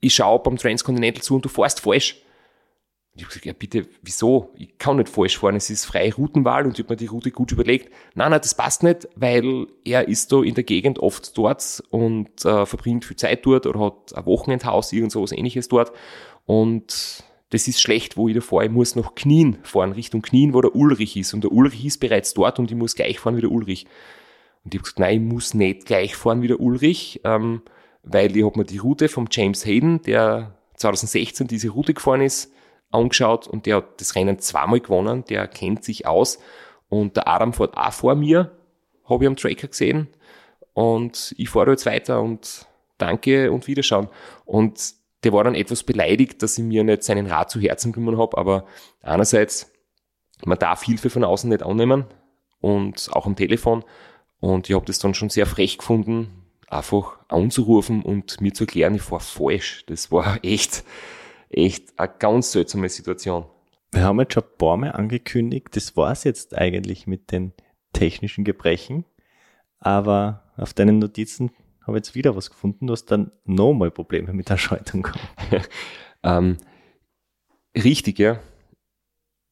ich 0.00 0.14
schaue 0.14 0.40
beim 0.40 0.56
Transcontinental 0.56 1.22
zu 1.22 1.36
und 1.36 1.44
du 1.44 1.48
fährst 1.48 1.80
falsch. 1.80 2.20
Ich 3.16 3.22
habe 3.22 3.28
gesagt, 3.28 3.46
ja 3.46 3.52
bitte, 3.52 3.86
wieso? 4.02 4.50
Ich 4.56 4.76
kann 4.76 4.96
nicht 4.96 5.08
falsch 5.08 5.38
fahren, 5.38 5.54
es 5.54 5.70
ist 5.70 5.84
freie 5.84 6.12
Routenwahl 6.12 6.66
und 6.66 6.72
ich 6.72 6.84
habe 6.84 6.94
mir 6.94 6.96
die 6.96 7.06
Route 7.06 7.30
gut 7.30 7.52
überlegt. 7.52 7.92
Nein, 8.14 8.32
nein, 8.32 8.40
das 8.40 8.56
passt 8.56 8.82
nicht, 8.82 9.08
weil 9.14 9.68
er 9.84 10.08
ist 10.08 10.32
da 10.32 10.42
in 10.42 10.54
der 10.54 10.64
Gegend 10.64 10.98
oft 10.98 11.36
dort 11.38 11.82
und 11.90 12.44
äh, 12.44 12.66
verbringt 12.66 13.04
viel 13.04 13.16
Zeit 13.16 13.46
dort 13.46 13.66
oder 13.66 13.78
hat 13.78 14.16
ein 14.16 14.26
Wochenendhaus, 14.26 14.92
irgend 14.92 15.12
so 15.12 15.22
was 15.22 15.30
ähnliches 15.30 15.68
dort. 15.68 15.92
Und 16.44 17.22
das 17.54 17.68
ist 17.68 17.80
schlecht, 17.80 18.16
wo 18.16 18.28
ich 18.28 18.34
da 18.34 18.40
fahre. 18.40 18.66
Ich 18.66 18.70
muss 18.70 18.96
nach 18.96 19.14
Knien 19.14 19.58
fahren, 19.62 19.92
Richtung 19.92 20.22
Knien, 20.22 20.52
wo 20.54 20.60
der 20.60 20.74
Ulrich 20.74 21.16
ist. 21.16 21.34
Und 21.34 21.44
der 21.44 21.52
Ulrich 21.52 21.84
ist 21.84 21.98
bereits 21.98 22.34
dort 22.34 22.58
und 22.58 22.70
ich 22.70 22.76
muss 22.76 22.94
gleich 22.94 23.18
fahren 23.18 23.36
wie 23.36 23.42
der 23.42 23.50
Ulrich. 23.50 23.86
Und 24.64 24.74
ich 24.74 24.78
habe 24.78 24.82
gesagt, 24.82 24.98
nein, 24.98 25.26
ich 25.26 25.32
muss 25.32 25.54
nicht 25.54 25.86
gleich 25.86 26.16
fahren 26.16 26.42
wie 26.42 26.48
der 26.48 26.60
Ulrich. 26.60 27.20
Ähm, 27.24 27.62
weil 28.02 28.36
ich 28.36 28.44
habe 28.44 28.58
mir 28.58 28.64
die 28.64 28.78
Route 28.78 29.08
vom 29.08 29.28
James 29.30 29.64
Hayden, 29.64 30.02
der 30.02 30.54
2016 30.76 31.46
diese 31.46 31.70
Route 31.70 31.94
gefahren 31.94 32.20
ist, 32.20 32.52
angeschaut 32.90 33.46
und 33.46 33.66
der 33.66 33.76
hat 33.76 34.00
das 34.00 34.14
Rennen 34.14 34.38
zweimal 34.38 34.80
gewonnen, 34.80 35.24
der 35.28 35.48
kennt 35.48 35.84
sich 35.84 36.06
aus 36.06 36.38
und 36.88 37.16
der 37.16 37.28
Adam 37.28 37.52
fährt 37.52 37.76
auch 37.76 37.92
vor 37.92 38.14
mir, 38.14 38.52
habe 39.08 39.24
ich 39.24 39.28
am 39.28 39.36
Tracker 39.36 39.68
gesehen 39.68 40.08
und 40.74 41.34
ich 41.38 41.48
fahre 41.48 41.70
jetzt 41.70 41.86
weiter 41.86 42.20
und 42.20 42.66
danke 42.98 43.50
und 43.50 43.66
Wiederschauen. 43.66 44.08
Und 44.44 44.94
der 45.24 45.32
war 45.32 45.44
dann 45.44 45.54
etwas 45.54 45.82
beleidigt, 45.82 46.42
dass 46.42 46.58
ich 46.58 46.64
mir 46.64 46.84
nicht 46.84 47.02
seinen 47.02 47.26
Rat 47.26 47.50
zu 47.50 47.60
Herzen 47.60 47.92
genommen 47.92 48.18
habe, 48.18 48.36
aber 48.38 48.66
einerseits, 49.02 49.72
man 50.44 50.58
darf 50.58 50.82
Hilfe 50.82 51.10
von 51.10 51.24
außen 51.24 51.50
nicht 51.50 51.62
annehmen 51.62 52.04
und 52.60 53.08
auch 53.12 53.26
am 53.26 53.36
Telefon 53.36 53.84
und 54.40 54.68
ich 54.68 54.74
habe 54.74 54.84
das 54.84 54.98
dann 54.98 55.14
schon 55.14 55.30
sehr 55.30 55.46
frech 55.46 55.78
gefunden, 55.78 56.44
einfach 56.68 57.18
anzurufen 57.28 58.02
und 58.02 58.40
mir 58.40 58.52
zu 58.52 58.64
erklären, 58.64 58.94
ich 58.94 59.10
war 59.10 59.20
falsch. 59.20 59.84
Das 59.86 60.12
war 60.12 60.38
echt, 60.42 60.84
echt 61.48 61.98
eine 61.98 62.12
ganz 62.18 62.52
seltsame 62.52 62.88
Situation. 62.88 63.46
Wir 63.92 64.02
haben 64.02 64.20
jetzt 64.20 64.34
schon 64.34 64.42
ein 64.42 64.58
paar 64.58 64.76
Mal 64.76 64.92
angekündigt, 64.92 65.68
das 65.72 65.96
war 65.96 66.12
es 66.12 66.24
jetzt 66.24 66.54
eigentlich 66.54 67.06
mit 67.06 67.32
den 67.32 67.52
technischen 67.92 68.44
Gebrechen. 68.44 69.04
Aber 69.78 70.52
auf 70.56 70.74
deinen 70.74 70.98
Notizen 70.98 71.50
habe 71.86 71.98
jetzt 71.98 72.14
wieder 72.14 72.36
was 72.36 72.50
gefunden. 72.50 72.86
Du 72.86 72.92
hast 72.92 73.06
dann 73.06 73.30
nochmal 73.44 73.90
Probleme 73.90 74.32
mit 74.32 74.48
der 74.48 74.56
Schaltung 74.56 75.08
ähm, 76.22 76.56
richtig, 77.76 78.18
ja. 78.18 78.38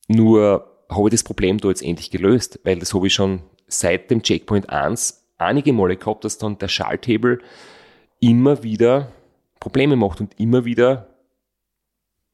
Nur 0.09 0.87
habe 0.90 1.09
ich 1.09 1.12
das 1.12 1.25
Problem 1.25 1.59
da 1.59 1.68
jetzt 1.68 1.83
endlich 1.83 2.11
gelöst, 2.11 2.61
weil 2.64 2.79
das 2.79 2.95
habe 2.95 3.07
ich 3.07 3.14
schon 3.14 3.42
seit 3.66 4.11
dem 4.11 4.23
Checkpoint 4.23 4.68
1 4.68 5.23
einige 5.38 5.73
Male 5.73 5.97
gehabt, 5.97 6.25
dass 6.25 6.38
dann 6.38 6.59
der 6.59 6.68
Schalthebel 6.68 7.40
immer 8.21 8.62
wieder 8.62 9.12
Probleme 9.61 9.97
macht 9.97 10.21
und 10.21 10.38
immer 10.38 10.64
wieder 10.64 11.09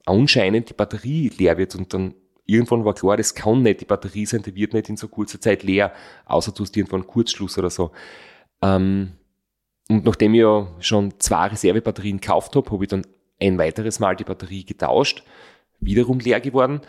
anscheinend 0.05 0.71
die 0.71 0.75
Batterie 0.75 1.31
leer 1.37 1.59
wird 1.59 1.75
und 1.75 1.93
dann 1.95 2.15
irgendwann 2.47 2.85
war 2.85 2.95
klar, 2.95 3.17
das 3.17 3.35
kann 3.35 3.63
nicht 3.63 3.83
die 3.83 3.85
Batterie 3.85 4.27
sein, 4.27 4.43
die 4.43 4.55
wird 4.55 4.73
nicht 4.73 4.89
in 4.89 4.97
so 4.97 5.09
kurzer 5.09 5.41
Zeit 5.41 5.63
leer, 5.63 5.93
außer 6.25 6.53
du 6.53 6.63
hast 6.63 6.77
irgendwann 6.77 7.03
einen 7.03 7.11
Kurzschluss 7.11 7.59
oder 7.59 7.71
so. 7.71 7.93
Ähm, 8.63 9.13
und 9.89 10.05
nachdem 10.05 10.35
ich 10.35 10.41
ja 10.41 10.69
schon 10.81 11.19
zwei 11.19 11.47
Reservebatterien 11.47 12.21
gekauft 12.21 12.55
habe, 12.57 12.71
habe 12.71 12.85
ich 12.85 12.91
dann 12.91 13.07
ein 13.41 13.59
weiteres 13.59 14.01
Mal 14.01 14.17
die 14.17 14.25
Batterie 14.25 14.65
getauscht, 14.65 15.23
wiederum 15.81 16.21
leer 16.21 16.41
geworden. 16.41 16.81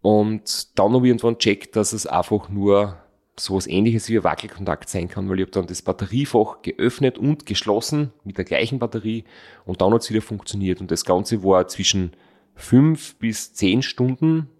Und 0.00 0.78
dann 0.78 0.92
habe 0.92 1.06
ich 1.06 1.10
irgendwann 1.10 1.38
checkt, 1.38 1.76
dass 1.76 1.92
es 1.92 2.06
einfach 2.06 2.48
nur 2.48 2.96
sowas 3.38 3.66
ähnliches 3.66 4.08
wie 4.08 4.18
ein 4.18 4.24
Wackelkontakt 4.24 4.88
sein 4.88 5.08
kann, 5.08 5.28
weil 5.28 5.38
ich 5.38 5.44
habe 5.44 5.52
dann 5.52 5.66
das 5.66 5.82
Batteriefach 5.82 6.62
geöffnet 6.62 7.16
und 7.16 7.46
geschlossen 7.46 8.12
mit 8.24 8.36
der 8.36 8.44
gleichen 8.44 8.78
Batterie 8.78 9.24
und 9.64 9.80
dann 9.80 9.94
hat 9.94 10.02
es 10.02 10.10
wieder 10.10 10.20
funktioniert. 10.20 10.80
Und 10.80 10.90
das 10.90 11.04
Ganze 11.04 11.42
war 11.44 11.68
zwischen 11.68 12.12
fünf 12.54 13.16
bis 13.16 13.54
zehn 13.54 13.82
Stunden 13.82 14.50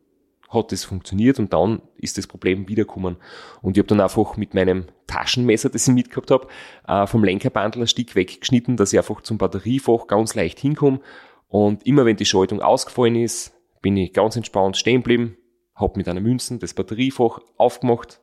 hat 0.52 0.72
es 0.72 0.84
funktioniert 0.84 1.38
und 1.38 1.52
dann 1.52 1.82
ist 1.96 2.18
das 2.18 2.26
Problem 2.26 2.68
wiedergekommen. 2.68 3.16
Und 3.62 3.76
ich 3.76 3.80
habe 3.80 3.88
dann 3.88 4.00
einfach 4.00 4.36
mit 4.36 4.54
meinem 4.54 4.86
Taschenmesser, 5.06 5.70
das 5.70 5.88
ich 5.88 5.94
mitgehabt 5.94 6.30
habe, 6.30 6.48
äh, 6.86 7.06
vom 7.06 7.24
Lenkerbandel 7.24 7.82
ein 7.82 7.88
Stück 7.88 8.14
weggeschnitten, 8.14 8.76
dass 8.76 8.92
ich 8.92 8.98
einfach 8.98 9.22
zum 9.22 9.38
Batteriefach 9.38 10.06
ganz 10.06 10.34
leicht 10.34 10.58
hinkomme. 10.58 11.00
Und 11.48 11.86
immer 11.86 12.04
wenn 12.04 12.16
die 12.16 12.24
Schaltung 12.24 12.60
ausgefallen 12.60 13.16
ist, 13.16 13.52
bin 13.80 13.96
ich 13.96 14.12
ganz 14.12 14.36
entspannt 14.36 14.76
stehen 14.76 15.02
geblieben, 15.02 15.36
habe 15.74 15.98
mit 15.98 16.08
einer 16.08 16.20
Münzen 16.20 16.58
das 16.58 16.74
Batteriefach 16.74 17.40
aufgemacht, 17.56 18.20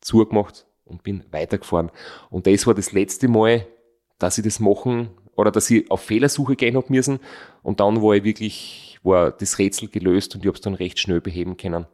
zugemacht 0.00 0.66
und 0.84 1.02
bin 1.02 1.24
weitergefahren. 1.30 1.90
Und 2.30 2.46
das 2.46 2.66
war 2.66 2.74
das 2.74 2.92
letzte 2.92 3.28
Mal, 3.28 3.66
dass 4.18 4.38
ich 4.38 4.44
das 4.44 4.60
machen 4.60 5.10
oder 5.36 5.50
dass 5.50 5.70
ich 5.70 5.90
auf 5.90 6.00
Fehlersuche 6.02 6.56
gehen 6.56 6.76
habe 6.76 6.86
müssen. 6.90 7.18
Und 7.62 7.80
dann 7.80 8.02
war 8.02 8.14
ich 8.14 8.24
wirklich, 8.24 8.91
war 9.02 9.32
das 9.32 9.58
Rätsel 9.58 9.88
gelöst 9.88 10.34
und 10.34 10.42
ich 10.42 10.46
habe 10.46 10.56
es 10.56 10.60
dann 10.60 10.74
recht 10.74 10.98
schnell 10.98 11.20
beheben 11.20 11.56
können. 11.56 11.86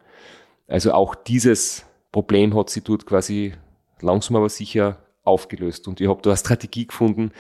Also 0.66 0.92
auch 0.92 1.14
dieses 1.14 1.84
Problem 2.12 2.54
hat 2.56 2.70
sie 2.70 2.82
dort 2.82 3.06
quasi 3.06 3.54
langsam 4.00 4.36
aber 4.36 4.48
sicher 4.48 4.98
aufgelöst. 5.24 5.88
Und 5.88 6.00
ich 6.00 6.08
habe 6.08 6.20
da 6.22 6.30
eine 6.30 6.36
Strategie 6.36 6.86
gefunden, 6.86 7.32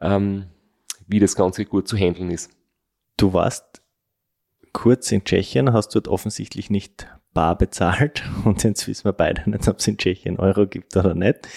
ähm, 0.00 0.46
wie 1.06 1.20
das 1.20 1.36
Ganze 1.36 1.64
gut 1.64 1.88
zu 1.88 1.96
handeln 1.96 2.30
ist. 2.30 2.50
Du 3.16 3.32
warst 3.32 3.82
kurz 4.72 5.10
in 5.12 5.24
Tschechien, 5.24 5.72
hast 5.72 5.94
dort 5.94 6.08
offensichtlich 6.08 6.70
nicht 6.70 7.08
bar 7.34 7.56
bezahlt 7.56 8.22
und 8.44 8.64
jetzt 8.64 8.86
wissen 8.88 9.04
wir 9.04 9.12
beide 9.12 9.48
nicht, 9.48 9.68
ob 9.68 9.78
es 9.78 9.86
in 9.86 9.96
Tschechien 9.96 10.38
Euro 10.38 10.66
gibt 10.66 10.96
oder 10.96 11.14
nicht. 11.14 11.48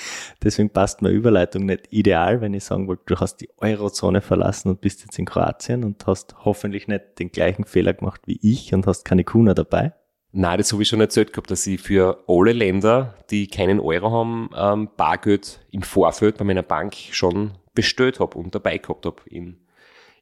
Deswegen 0.44 0.70
passt 0.70 1.02
meine 1.02 1.16
Überleitung 1.16 1.66
nicht 1.66 1.88
ideal, 1.92 2.42
wenn 2.42 2.54
ich 2.54 2.64
sagen 2.64 2.88
wollte, 2.88 3.04
du 3.08 3.18
hast 3.18 3.38
die 3.38 3.50
Eurozone 3.58 4.22
verlassen 4.22 4.70
und 4.70 4.82
bist 4.82 5.02
jetzt 5.02 5.18
in 5.18 5.26
Kroatien 5.26 5.84
und 5.84 6.06
hast 6.08 6.36
hoffentlich 6.46 6.88
nicht 6.88 7.20
den 7.20 7.32
gleichen 7.32 7.66
Fehler 7.66 7.94
gemacht 7.94 8.22
wie 8.26 8.40
ich 8.42 8.74
und 8.74 8.88
hast 8.88 9.06
keine 9.06 9.24
Kuna 9.24 9.54
dabei. 9.54 9.94
Nein, 10.34 10.58
das 10.60 10.72
habe 10.72 10.82
ich 10.82 10.88
schon 10.88 11.02
erzählt 11.02 11.34
gehabt, 11.34 11.52
dass 11.52 11.68
ich 11.68 11.82
für 11.82 12.24
alle 12.28 12.54
Länder, 12.54 13.16
die 13.30 13.48
keinen 13.48 13.82
Euro 13.82 14.12
haben, 14.12 14.50
ähm, 14.56 14.90
Bargeld 14.96 15.60
im 15.72 15.82
Vorfeld 15.82 16.38
bei 16.38 16.46
meiner 16.46 16.64
Bank 16.64 16.96
schon 16.96 17.52
bestellt 17.74 18.20
habe 18.22 18.38
und 18.38 18.56
dabei 18.56 18.78
gehabt 18.78 19.06
habe 19.06 19.22
in, 19.26 19.58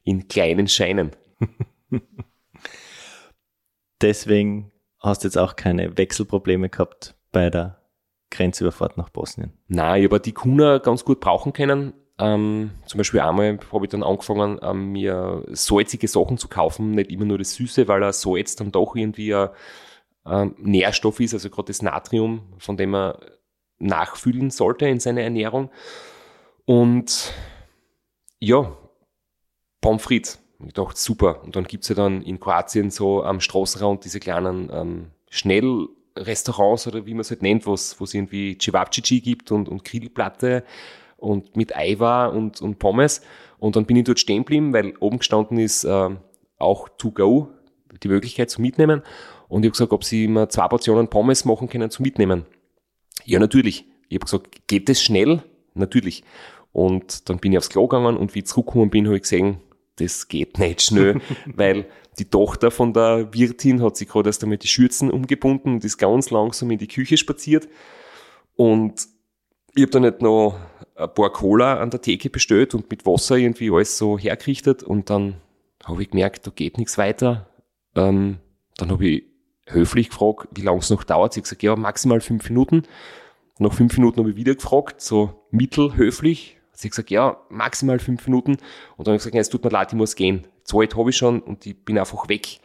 in 0.02 0.26
kleinen 0.26 0.66
Scheinen. 0.66 1.12
Deswegen 4.02 4.72
hast 5.00 5.24
jetzt 5.24 5.38
auch 5.38 5.56
keine 5.56 5.96
Wechselprobleme 5.96 6.68
gehabt 6.68 7.14
bei 7.32 7.50
der 7.50 7.78
Grenzüberfahrt 8.30 8.96
nach 8.96 9.08
Bosnien. 9.08 9.52
Nein, 9.66 10.02
ich 10.02 10.10
habe 10.10 10.20
die 10.20 10.32
Kuna 10.32 10.78
ganz 10.78 11.04
gut 11.04 11.20
brauchen 11.20 11.52
können. 11.52 11.94
Ähm, 12.18 12.72
zum 12.84 12.98
Beispiel 12.98 13.20
einmal 13.20 13.58
habe 13.72 13.86
ich 13.86 13.90
dann 13.90 14.02
angefangen, 14.02 14.58
ähm, 14.62 14.92
mir 14.92 15.44
salzige 15.48 16.06
Sachen 16.06 16.36
zu 16.36 16.48
kaufen, 16.48 16.92
nicht 16.92 17.10
immer 17.10 17.24
nur 17.24 17.38
das 17.38 17.54
Süße, 17.54 17.88
weil 17.88 18.02
er 18.02 18.12
Salz 18.12 18.56
dann 18.56 18.72
doch 18.72 18.94
irgendwie 18.94 19.34
ein 19.34 19.48
ähm, 20.26 20.54
Nährstoff 20.58 21.18
ist, 21.18 21.32
also 21.32 21.48
gerade 21.48 21.68
das 21.68 21.82
Natrium, 21.82 22.42
von 22.58 22.76
dem 22.76 22.90
man 22.90 23.14
nachfüllen 23.78 24.50
sollte 24.50 24.86
in 24.86 25.00
seiner 25.00 25.22
Ernährung. 25.22 25.70
Und 26.66 27.32
ja, 28.38 28.76
Pommes 29.80 30.02
frites. 30.02 30.38
Ich 30.66 30.74
dachte, 30.74 30.98
super. 31.00 31.42
Und 31.42 31.56
dann 31.56 31.64
gibt's 31.64 31.88
ja 31.88 31.94
dann 31.94 32.22
in 32.22 32.38
Kroatien 32.38 32.90
so 32.90 33.22
am 33.22 33.40
Straßenrand 33.40 34.04
diese 34.04 34.20
kleinen 34.20 34.70
ähm, 34.72 35.06
Schnellrestaurants 35.30 36.86
oder 36.86 37.06
wie 37.06 37.14
man 37.14 37.20
es 37.20 37.30
halt 37.30 37.42
nennt, 37.42 37.66
wo 37.66 37.74
es 37.74 37.96
irgendwie 38.14 38.58
Cevapcici 38.60 39.20
gibt 39.20 39.52
und, 39.52 39.68
und 39.68 39.84
Grillplatte 39.84 40.64
und 41.16 41.56
mit 41.56 41.76
Eiwa 41.76 42.26
und, 42.26 42.60
und 42.60 42.78
Pommes. 42.78 43.22
Und 43.58 43.76
dann 43.76 43.86
bin 43.86 43.96
ich 43.96 44.04
dort 44.04 44.18
stehen 44.18 44.42
geblieben, 44.42 44.72
weil 44.72 44.94
oben 45.00 45.18
gestanden 45.18 45.58
ist 45.58 45.84
äh, 45.84 46.10
auch 46.58 46.88
to 46.98 47.10
go, 47.10 47.48
die 48.02 48.08
Möglichkeit 48.08 48.50
zu 48.50 48.60
mitnehmen. 48.60 49.02
Und 49.48 49.64
ich 49.64 49.68
habe 49.68 49.72
gesagt, 49.72 49.92
ob 49.92 50.04
sie 50.04 50.28
mir 50.28 50.48
zwei 50.48 50.68
Portionen 50.68 51.08
Pommes 51.08 51.44
machen 51.44 51.68
können 51.68 51.90
zu 51.90 52.02
mitnehmen. 52.02 52.46
Ja, 53.24 53.38
natürlich. 53.38 53.84
Ich 54.08 54.16
habe 54.16 54.24
gesagt, 54.24 54.66
geht 54.66 54.88
das 54.88 55.02
schnell? 55.02 55.42
Natürlich. 55.74 56.24
Und 56.72 57.28
dann 57.28 57.38
bin 57.38 57.52
ich 57.52 57.58
aufs 57.58 57.70
Klo 57.70 57.86
gegangen 57.86 58.16
und 58.16 58.34
wie 58.34 58.40
ich 58.40 58.46
zurückgekommen 58.46 58.90
bin, 58.90 59.06
habe 59.06 59.16
ich 59.16 59.22
gesehen, 59.22 59.58
das 60.00 60.28
geht 60.28 60.58
nicht 60.58 60.82
schnell, 60.82 61.20
weil 61.46 61.86
die 62.18 62.24
Tochter 62.24 62.70
von 62.70 62.92
der 62.92 63.32
Wirtin 63.32 63.82
hat 63.82 63.96
sich 63.96 64.08
gerade 64.08 64.28
erst 64.28 64.42
einmal 64.42 64.58
die 64.58 64.68
Schürzen 64.68 65.10
umgebunden 65.10 65.74
und 65.74 65.84
ist 65.84 65.98
ganz 65.98 66.30
langsam 66.30 66.70
in 66.70 66.78
die 66.78 66.88
Küche 66.88 67.16
spaziert. 67.16 67.68
Und 68.56 69.06
ich 69.74 69.82
habe 69.82 69.92
dann 69.92 70.02
nicht 70.02 70.20
noch 70.20 70.58
ein 70.96 71.14
paar 71.14 71.32
Cola 71.32 71.78
an 71.78 71.90
der 71.90 72.02
Theke 72.02 72.28
bestellt 72.28 72.74
und 72.74 72.90
mit 72.90 73.06
Wasser 73.06 73.36
irgendwie 73.36 73.70
alles 73.70 73.96
so 73.96 74.18
hergerichtet 74.18 74.82
und 74.82 75.08
dann 75.08 75.36
habe 75.84 76.02
ich 76.02 76.10
gemerkt, 76.10 76.46
da 76.46 76.50
geht 76.54 76.76
nichts 76.76 76.98
weiter. 76.98 77.48
Ähm, 77.94 78.38
dann 78.76 78.90
habe 78.90 79.06
ich 79.06 79.24
höflich 79.66 80.10
gefragt, 80.10 80.48
wie 80.52 80.62
lange 80.62 80.80
es 80.80 80.90
noch 80.90 81.04
dauert. 81.04 81.32
Sie 81.32 81.40
hat 81.40 81.44
gesagt, 81.44 81.62
ja, 81.62 81.76
maximal 81.76 82.20
fünf 82.20 82.48
Minuten. 82.48 82.82
Nach 83.58 83.72
fünf 83.72 83.96
Minuten 83.96 84.20
habe 84.20 84.30
ich 84.30 84.36
wieder 84.36 84.54
gefragt, 84.54 85.00
so 85.00 85.46
mittelhöflich. 85.50 86.59
Sie 86.80 86.88
hat 86.88 86.92
gesagt, 86.92 87.10
ja, 87.10 87.36
maximal 87.50 87.98
fünf 87.98 88.26
Minuten. 88.26 88.52
Und 88.96 89.06
dann 89.06 89.12
habe 89.12 89.16
ich 89.16 89.20
gesagt, 89.20 89.34
ja, 89.34 89.40
es 89.42 89.50
tut 89.50 89.62
mir 89.62 89.70
leid, 89.70 89.88
ich 89.92 89.98
muss 89.98 90.16
gehen. 90.16 90.46
Zeit 90.64 90.96
habe 90.96 91.10
ich 91.10 91.16
schon 91.16 91.40
und 91.40 91.66
ich 91.66 91.84
bin 91.84 91.98
einfach 91.98 92.28
weg. 92.28 92.60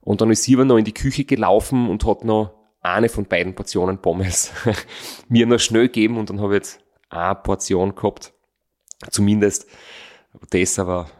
Und 0.00 0.22
dann 0.22 0.30
ist 0.30 0.44
sie 0.44 0.54
aber 0.54 0.64
noch 0.64 0.78
in 0.78 0.84
die 0.84 0.94
Küche 0.94 1.24
gelaufen 1.24 1.90
und 1.90 2.06
hat 2.06 2.24
noch 2.24 2.54
eine 2.80 3.10
von 3.10 3.26
beiden 3.26 3.54
Portionen 3.54 3.98
Pommes 3.98 4.52
mir 5.28 5.46
noch 5.46 5.58
schnell 5.58 5.88
gegeben 5.88 6.16
und 6.16 6.30
dann 6.30 6.40
habe 6.40 6.54
ich 6.54 6.60
jetzt 6.60 6.80
eine 7.10 7.34
Portion 7.34 7.94
gehabt. 7.94 8.32
Zumindest. 9.10 9.66
Das 10.50 10.78
aber, 10.78 11.10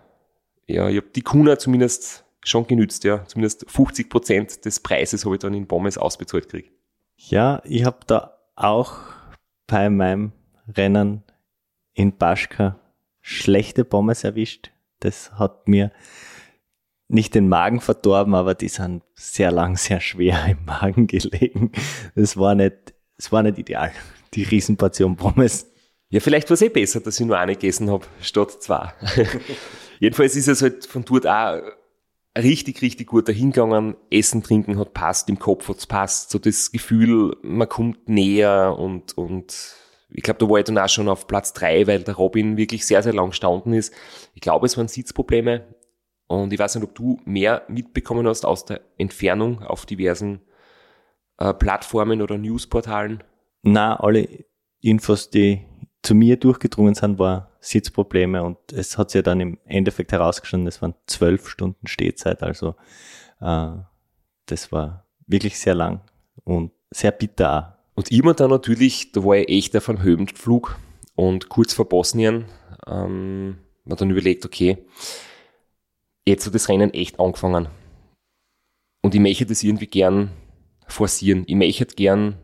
ja, 0.66 0.88
ich 0.88 0.96
habe 0.96 1.09
die 1.14 1.22
Kuna 1.22 1.59
zumindest 1.59 2.24
schon 2.42 2.66
genützt, 2.66 3.05
ja. 3.05 3.24
Zumindest 3.26 3.70
50 3.70 4.09
Prozent 4.09 4.64
des 4.64 4.81
Preises 4.81 5.26
habe 5.26 5.35
ich 5.35 5.40
dann 5.40 5.53
in 5.53 5.66
Pommes 5.66 5.98
ausbezahlt 5.98 6.44
gekriegt. 6.44 6.72
Ja, 7.16 7.61
ich 7.64 7.85
habe 7.85 7.98
da 8.07 8.38
auch 8.57 8.96
bei 9.66 9.90
meinem 9.90 10.33
Rennen 10.74 11.22
in 11.94 12.16
Baschka 12.16 12.81
schlechte 13.20 13.85
Pommes 13.85 14.24
erwischt. 14.24 14.70
Das 15.00 15.33
hat 15.33 15.68
mir 15.68 15.92
nicht 17.09 17.35
den 17.35 17.48
Magen 17.48 17.81
verdorben, 17.81 18.35
aber 18.35 18.55
die 18.55 18.68
sind 18.68 19.03
sehr 19.14 19.50
lang, 19.50 19.76
sehr 19.76 20.00
schwer 20.00 20.46
im 20.48 20.64
Magen 20.64 21.07
gelegen. 21.07 21.72
Das 22.14 22.37
war 22.37 22.55
nicht, 22.55 22.94
das 23.16 23.33
war 23.33 23.42
nicht 23.42 23.59
ideal. 23.59 23.92
Die 24.35 24.44
Riesenportion 24.44 25.16
Pommes. 25.16 25.66
Ja, 26.09 26.20
vielleicht 26.20 26.50
war 26.50 26.55
es 26.55 26.62
eh 26.62 26.68
besser, 26.68 27.00
dass 27.00 27.20
ich 27.20 27.26
nur 27.26 27.38
eine 27.38 27.55
gegessen 27.55 27.90
habe, 27.90 28.07
statt 28.20 28.62
zwei. 28.62 28.92
Jedenfalls 30.00 30.35
ist 30.35 30.48
es 30.48 30.62
halt 30.62 30.87
von 30.87 31.05
dort 31.05 31.26
auch 31.26 31.61
richtig, 32.37 32.83
richtig 32.83 33.09
gut 33.09 33.29
dahingegangen. 33.29 33.96
Essen, 34.11 34.42
Trinken 34.42 34.79
hat 34.79 34.94
passt, 34.94 35.29
im 35.29 35.38
Kopf 35.38 35.68
hat's 35.68 35.87
passt. 35.87 36.31
So 36.31 36.38
das 36.38 36.72
Gefühl, 36.72 37.37
man 37.42 37.68
kommt 37.68 38.09
näher 38.09 38.76
und, 38.79 39.16
und 39.16 39.55
ich 40.12 40.23
glaube, 40.23 40.38
da 40.38 40.49
war 40.49 40.59
ich 40.59 40.64
dann 40.64 40.79
auch 40.79 40.88
schon 40.88 41.09
auf 41.09 41.27
Platz 41.27 41.53
drei, 41.53 41.87
weil 41.87 42.03
der 42.03 42.14
Robin 42.14 42.57
wirklich 42.57 42.87
sehr, 42.87 43.03
sehr 43.03 43.12
lang 43.12 43.31
gestanden 43.31 43.73
ist. 43.73 43.94
Ich 44.35 44.40
glaube, 44.40 44.66
es 44.66 44.77
waren 44.77 44.88
Sitzprobleme. 44.88 45.75
Und 46.27 46.53
ich 46.53 46.59
weiß 46.59 46.77
nicht, 46.77 46.85
ob 46.85 46.94
du 46.94 47.18
mehr 47.25 47.62
mitbekommen 47.68 48.27
hast 48.27 48.44
aus 48.44 48.64
der 48.64 48.81
Entfernung 48.99 49.62
auf 49.62 49.85
diversen 49.85 50.40
äh, 51.38 51.53
Plattformen 51.53 52.23
oder 52.23 52.38
Newsportalen. 52.38 53.25
Na, 53.62 53.99
alle 53.99 54.29
Infos, 54.81 55.31
die 55.31 55.66
zu 56.03 56.14
mir 56.14 56.37
durchgedrungen 56.37 56.94
sind, 56.94 57.18
war 57.18 57.51
Sitzprobleme 57.61 58.42
und 58.42 58.59
es 58.73 58.96
hat 58.96 59.11
sich 59.11 59.18
ja 59.18 59.23
dann 59.23 59.40
im 59.40 59.59
Endeffekt 59.64 60.12
herausgestellt, 60.12 60.66
es 60.66 60.81
waren 60.81 60.94
zwölf 61.07 61.49
Stunden 61.49 61.87
Stehzeit, 61.87 62.42
also 62.42 62.75
äh, 63.40 63.73
das 64.46 64.73
war 64.73 65.07
wirklich 65.27 65.59
sehr 65.59 65.75
lang 65.75 66.01
und 66.44 66.73
sehr 66.90 67.12
bitter. 67.12 67.80
Und 67.94 68.11
immer 68.11 68.35
dann 68.35 68.50
natürlich, 68.50 69.12
da 69.12 69.24
war 69.24 69.37
ich 69.37 69.48
echt 69.48 69.76
auf 69.76 69.88
einem 69.88 70.03
Höhenflug 70.03 70.79
und 71.14 71.48
kurz 71.48 71.74
vor 71.74 71.88
Bosnien 71.88 72.46
ähm, 72.87 73.59
man 73.85 73.98
dann 73.98 74.11
überlegt, 74.11 74.44
okay, 74.44 74.79
jetzt 76.26 76.46
hat 76.46 76.55
das 76.55 76.68
Rennen 76.68 76.94
echt 76.94 77.20
angefangen. 77.20 77.68
Und 79.03 79.14
ich 79.14 79.20
möchte 79.20 79.46
das 79.46 79.62
irgendwie 79.62 79.87
gern 79.87 80.31
forcieren. 80.87 81.44
Ich 81.46 81.57
möchte 81.57 81.87
gern 81.87 82.38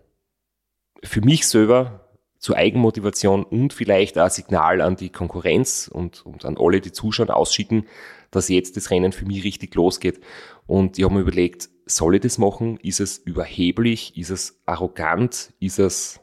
für 1.02 1.20
mich 1.20 1.46
selber 1.46 2.06
zur 2.38 2.56
Eigenmotivation 2.56 3.44
und 3.44 3.72
vielleicht 3.72 4.18
auch 4.18 4.30
Signal 4.30 4.80
an 4.80 4.96
die 4.96 5.10
Konkurrenz 5.10 5.88
und, 5.92 6.24
und 6.24 6.44
an 6.44 6.56
alle, 6.58 6.80
die 6.80 6.92
zuschauen, 6.92 7.30
ausschicken, 7.30 7.86
dass 8.30 8.48
jetzt 8.48 8.76
das 8.76 8.90
Rennen 8.90 9.12
für 9.12 9.24
mich 9.24 9.44
richtig 9.44 9.74
losgeht. 9.74 10.20
Und 10.66 10.98
ich 10.98 11.04
habe 11.04 11.14
mir 11.14 11.20
überlegt, 11.20 11.68
soll 11.86 12.16
ich 12.16 12.20
das 12.20 12.38
machen? 12.38 12.78
Ist 12.78 13.00
es 13.00 13.18
überheblich? 13.18 14.16
Ist 14.16 14.30
es 14.30 14.60
arrogant? 14.66 15.52
Ist 15.60 15.78
es 15.78 16.20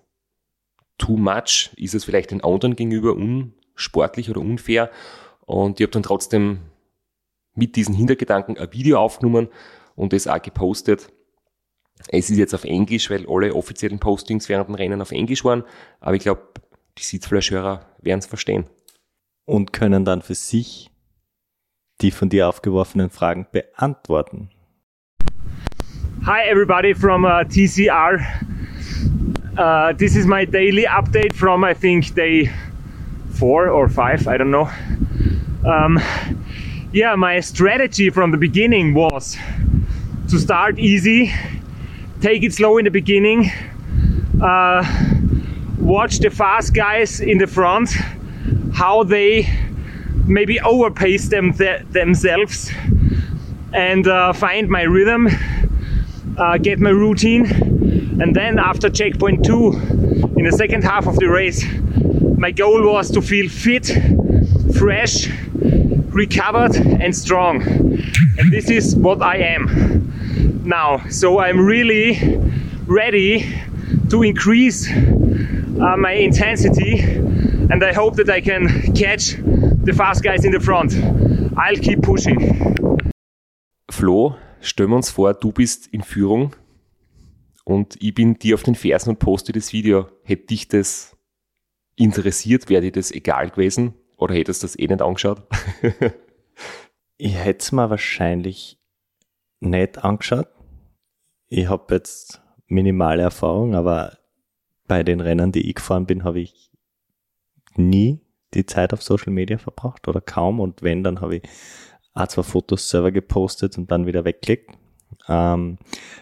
too 0.98 1.18
much? 1.18 1.72
Ist 1.78 1.96
es 1.96 2.04
vielleicht 2.04 2.32
den 2.32 2.44
anderen 2.44 2.76
gegenüber 2.76 3.14
unsportlich 3.14 4.30
oder 4.30 4.42
unfair? 4.42 4.92
Und 5.46 5.80
ich 5.80 5.86
habe 5.86 5.92
dann 5.92 6.04
trotzdem 6.04 6.60
mit 7.56 7.76
diesen 7.76 7.96
Hintergedanken 7.96 8.58
ein 8.58 8.74
Video 8.74 9.00
aufgenommen 9.00 9.50
und 9.96 10.14
es 10.14 10.28
auch 10.28 10.42
gepostet. 10.42 11.12
Es 12.10 12.30
ist 12.30 12.38
jetzt 12.38 12.54
auf 12.54 12.66
Englisch, 12.66 13.10
weil 13.10 13.26
alle 13.28 13.54
offiziellen 13.54 14.00
Postings 14.00 14.50
während 14.50 14.68
dem 14.68 14.76
Rennen 14.76 15.02
auf 15.02 15.12
Englisch 15.12 15.46
waren, 15.46 15.64
aber 16.00 16.16
ich 16.16 16.24
glaube, 16.24 16.42
die 16.98 17.04
Sitzfleischhörer 17.04 17.86
werden 18.02 18.20
es 18.20 18.26
verstehen. 18.26 18.66
Und 19.46 19.74
können 19.74 20.04
dann 20.04 20.22
für 20.22 20.36
sich 20.36 20.90
die 22.02 22.12
von 22.12 22.30
dir 22.30 22.50
aufgeworfenen 22.50 23.10
Fragen 23.10 23.48
beantworten. 23.52 24.50
Hi 26.24 26.44
everybody 26.46 26.94
from 26.94 27.26
uh, 27.26 27.44
TCR. 27.44 28.48
Uh, 29.58 29.94
this 29.94 30.16
is 30.16 30.26
my 30.26 30.46
daily 30.46 30.84
update 30.84 31.34
from 31.34 31.64
I 31.64 31.74
think 31.74 32.16
day 32.16 32.52
four 33.32 33.70
or 33.70 33.90
five, 33.90 34.28
I 34.28 34.38
don't 34.38 34.52
know. 34.52 34.70
Um, 35.66 36.00
yeah, 36.92 37.16
my 37.16 37.40
strategy 37.40 38.10
from 38.10 38.32
the 38.32 38.38
beginning 38.38 38.94
was 38.94 39.38
to 40.30 40.40
start 40.40 40.80
easy 40.80 41.34
take 42.24 42.42
it 42.42 42.54
slow 42.54 42.78
in 42.78 42.86
the 42.86 42.92
beginning. 42.92 43.52
Uh, 44.42 44.82
watch 45.78 46.20
the 46.20 46.30
fast 46.30 46.74
guys 46.74 47.20
in 47.20 47.38
the 47.38 47.48
front, 47.48 47.90
how 48.74 49.04
they 49.04 49.46
maybe 50.26 50.58
overpace 50.60 51.30
them 51.30 51.52
th 51.52 51.84
themselves, 51.92 52.72
and 53.74 54.08
uh, 54.08 54.34
find 54.34 54.70
my 54.70 54.84
rhythm, 54.84 55.28
uh, 56.38 56.58
get 56.58 56.80
my 56.80 56.92
routine, 56.92 57.46
and 58.22 58.36
then 58.36 58.60
after 58.60 58.90
checkpoint 58.90 59.44
two, 59.44 59.74
in 60.38 60.46
the 60.46 60.52
second 60.52 60.84
half 60.84 61.08
of 61.08 61.18
the 61.18 61.28
race, 61.28 61.66
my 62.38 62.52
goal 62.52 62.84
was 62.84 63.10
to 63.12 63.22
feel 63.22 63.50
fit, 63.50 63.92
fresh, 64.76 65.28
recovered, 66.14 66.76
and 66.76 67.16
strong. 67.16 67.62
And 68.38 68.52
this 68.52 68.70
is 68.70 68.96
what 68.96 69.22
I 69.22 69.38
am 69.38 70.62
now. 70.66 71.08
So 71.10 71.40
I'm 71.40 71.60
really 71.60 72.38
ready 72.86 73.54
to 74.10 74.24
increase 74.24 74.90
uh, 74.92 75.96
my 75.98 76.12
intensity 76.12 77.00
and 77.00 77.84
I 77.84 77.94
hope 77.94 78.16
that 78.16 78.30
I 78.30 78.42
can 78.42 78.94
catch 78.94 79.36
the 79.38 79.94
fast 79.96 80.24
guys 80.24 80.46
in 80.46 80.52
the 80.52 80.60
front. 80.60 80.94
I'll 81.58 81.76
keep 81.76 82.02
pushing. 82.02 82.73
Flo, 83.94 84.36
stellen 84.60 84.90
wir 84.90 84.96
uns 84.96 85.12
vor, 85.12 85.36
du 85.36 85.52
bist 85.52 85.86
in 85.86 86.02
Führung 86.02 86.56
und 87.64 87.96
ich 88.02 88.16
bin 88.16 88.40
dir 88.40 88.56
auf 88.56 88.64
den 88.64 88.74
Fersen 88.74 89.12
und 89.12 89.20
poste 89.20 89.52
das 89.52 89.72
Video. 89.72 90.08
Hätte 90.24 90.48
dich 90.48 90.68
das 90.68 91.16
interessiert, 91.96 92.70
wäre 92.70 92.82
dir 92.82 92.92
das 92.92 93.12
egal 93.12 93.52
gewesen 93.52 93.94
oder 94.18 94.34
hättest 94.34 94.64
du 94.64 94.66
das 94.66 94.80
eh 94.80 94.88
nicht 94.88 95.04
angeschaut? 95.04 95.44
ich 97.18 97.36
hätte 97.36 97.60
es 97.60 97.72
mir 97.72 97.92
wahrscheinlich 97.92 98.82
nicht 99.60 100.04
angeschaut. 100.04 100.50
Ich 101.50 101.70
habe 101.70 101.94
jetzt 101.94 102.42
minimale 102.66 103.22
Erfahrung, 103.22 103.76
aber 103.76 104.18
bei 104.88 105.04
den 105.04 105.22
Rennen, 105.22 105.52
die 105.52 105.70
ich 105.70 105.76
gefahren 105.76 106.08
bin, 106.08 106.24
habe 106.24 106.40
ich 106.40 106.72
nie 107.76 108.22
die 108.56 108.66
Zeit 108.66 108.92
auf 108.92 109.04
Social 109.04 109.32
Media 109.32 109.60
verbracht 109.60 110.08
oder 110.08 110.20
kaum. 110.20 110.60
Und 110.60 110.82
wenn, 110.82 111.04
dann 111.04 111.22
habe 111.22 111.36
ich 111.36 111.44
ein, 112.14 112.30
zwei 112.30 112.44
Fotos 112.44 112.90
selber 112.90 113.12
gepostet 113.12 113.78
und 113.78 113.92
dann 113.92 114.06
wieder 114.06 114.26
weggelegt. 114.26 114.72
Ähm, 115.28 115.78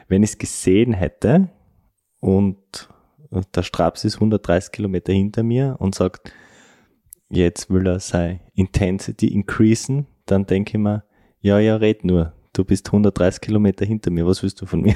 wenn 0.08 0.24
ich 0.24 0.32
es 0.32 0.38
gesehen 0.38 0.94
hätte 0.94 1.50
und 2.20 2.90
der 3.56 3.64
Straps 3.64 4.04
ist 4.04 4.16
130 4.16 4.72
Kilometer 4.72 5.14
hinter 5.14 5.44
mir 5.44 5.76
und 5.80 5.96
sagt, 5.96 6.34
jetzt 7.30 7.70
will 7.70 7.88
er 7.88 8.00
seine 8.00 8.42
Intensity 8.54 9.28
increasen, 9.28 10.08
dann 10.26 10.46
denke 10.46 10.78
ich 10.78 10.78
mir, 10.78 11.04
ja, 11.40 11.60
ja, 11.60 11.78
red 11.78 12.04
nur. 12.04 12.34
Du 12.54 12.66
bist 12.66 12.88
130 12.88 13.40
Kilometer 13.40 13.86
hinter 13.86 14.12
mir, 14.12 14.28
was 14.28 14.44
willst 14.44 14.60
du 14.60 14.66
von 14.66 14.82
mir? 14.82 14.96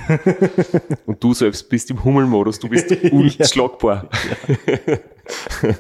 Und 1.06 1.24
du 1.24 1.34
selbst 1.34 1.70
bist 1.70 1.90
im 1.90 2.04
Hummelmodus, 2.04 2.60
du 2.60 2.68
bist 2.68 2.92
unschlagbar. 3.12 4.10
Ja. 5.64 5.70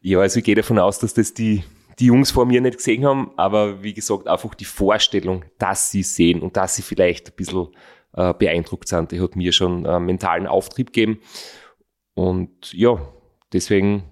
ja, 0.00 0.18
also 0.20 0.38
ich 0.38 0.44
gehe 0.44 0.54
davon 0.54 0.78
aus, 0.78 0.98
dass 0.98 1.12
das 1.12 1.34
die, 1.34 1.62
die 1.98 2.06
Jungs 2.06 2.30
vor 2.30 2.46
mir 2.46 2.60
nicht 2.60 2.78
gesehen 2.78 3.04
haben, 3.04 3.32
aber 3.36 3.82
wie 3.82 3.94
gesagt, 3.94 4.26
einfach 4.26 4.54
die 4.54 4.64
Vorstellung, 4.64 5.44
dass 5.58 5.90
sie 5.90 6.02
sehen 6.02 6.40
und 6.40 6.56
dass 6.56 6.76
sie 6.76 6.82
vielleicht 6.82 7.28
ein 7.28 7.36
bisschen 7.36 7.68
äh, 8.14 8.34
beeindruckt 8.34 8.88
sind, 8.88 9.12
die 9.12 9.20
hat 9.20 9.36
mir 9.36 9.52
schon 9.52 9.84
äh, 9.84 10.00
mentalen 10.00 10.46
Auftrieb 10.46 10.88
gegeben. 10.88 11.20
Und 12.14 12.72
ja, 12.72 12.98
deswegen 13.52 14.04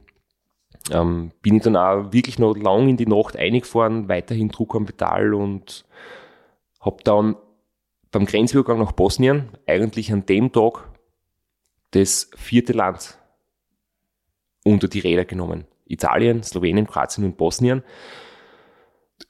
ähm, 0.91 1.33
bin 1.43 1.57
ich 1.57 1.63
dann 1.63 1.77
auch 1.77 2.13
wirklich 2.13 2.39
noch 2.39 2.57
lang 2.57 2.89
in 2.89 2.97
die 2.97 3.07
Nacht 3.07 3.37
eingefahren, 3.37 4.09
weiterhin 4.09 4.49
Druck 4.49 4.75
am 4.75 4.87
Pedal 4.87 5.35
und 5.35 5.85
habe 6.81 7.03
dann 7.05 7.37
beim 8.11 8.27
Grenzübergang 8.27 8.79
nach 8.79 8.93
Bosnien 8.93 9.51
eigentlich 9.67 10.13
an 10.13 10.27
dem 10.27 10.53
Tag 10.53 10.89
das 11.93 12.31
vierte 12.37 12.73
Land 12.73 13.19
unter 14.65 14.89
die 14.89 15.01
Räder 15.01 15.25
genommen. 15.25 15.67
Italien, 15.91 16.43
Slowenien, 16.43 16.87
Kroatien 16.87 17.25
und 17.25 17.37
Bosnien. 17.37 17.83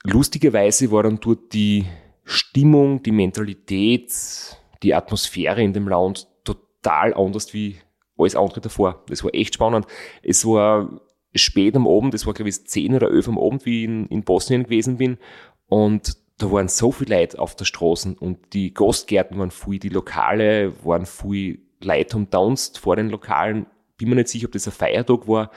Lustigerweise 0.04 0.90
war 0.90 1.02
dann 1.02 1.20
dort 1.20 1.52
die 1.52 1.86
Stimmung, 2.24 3.02
die 3.02 3.12
Mentalität, 3.12 4.12
die 4.82 4.94
Atmosphäre 4.94 5.62
in 5.62 5.72
dem 5.72 5.88
Land 5.88 6.28
total 6.44 7.14
anders 7.14 7.52
wie 7.52 7.76
alles 8.16 8.36
andere 8.36 8.60
davor. 8.60 9.04
Das 9.08 9.24
war 9.24 9.34
echt 9.34 9.54
spannend. 9.54 9.86
Es 10.22 10.44
war 10.44 11.00
spät 11.34 11.76
am 11.76 11.86
Abend, 11.86 12.14
das 12.14 12.26
war 12.26 12.34
glaube 12.34 12.48
ich 12.48 12.66
10 12.66 12.94
oder 12.94 13.10
11 13.10 13.28
am 13.28 13.38
Abend, 13.38 13.66
wie 13.66 13.80
ich 13.80 13.84
in, 13.84 14.06
in 14.06 14.24
Bosnien 14.24 14.64
gewesen 14.64 14.96
bin. 14.96 15.18
Und 15.66 16.16
da 16.38 16.50
waren 16.50 16.68
so 16.68 16.90
viele 16.92 17.18
Leute 17.18 17.38
auf 17.38 17.54
der 17.54 17.64
Straße 17.66 18.16
und 18.18 18.54
die 18.54 18.72
Gastgärten 18.72 19.38
waren 19.38 19.50
voll, 19.50 19.78
die 19.78 19.90
Lokale 19.90 20.72
waren 20.84 21.06
voll, 21.06 21.58
Leute 21.82 22.16
umtanzt 22.16 22.78
vor 22.78 22.96
den 22.96 23.10
Lokalen. 23.10 23.66
Bin 23.98 24.08
mir 24.08 24.16
nicht 24.16 24.28
sicher, 24.28 24.46
ob 24.46 24.52
das 24.52 24.66
ein 24.66 24.72
Feiertag 24.72 25.28
war 25.28 25.50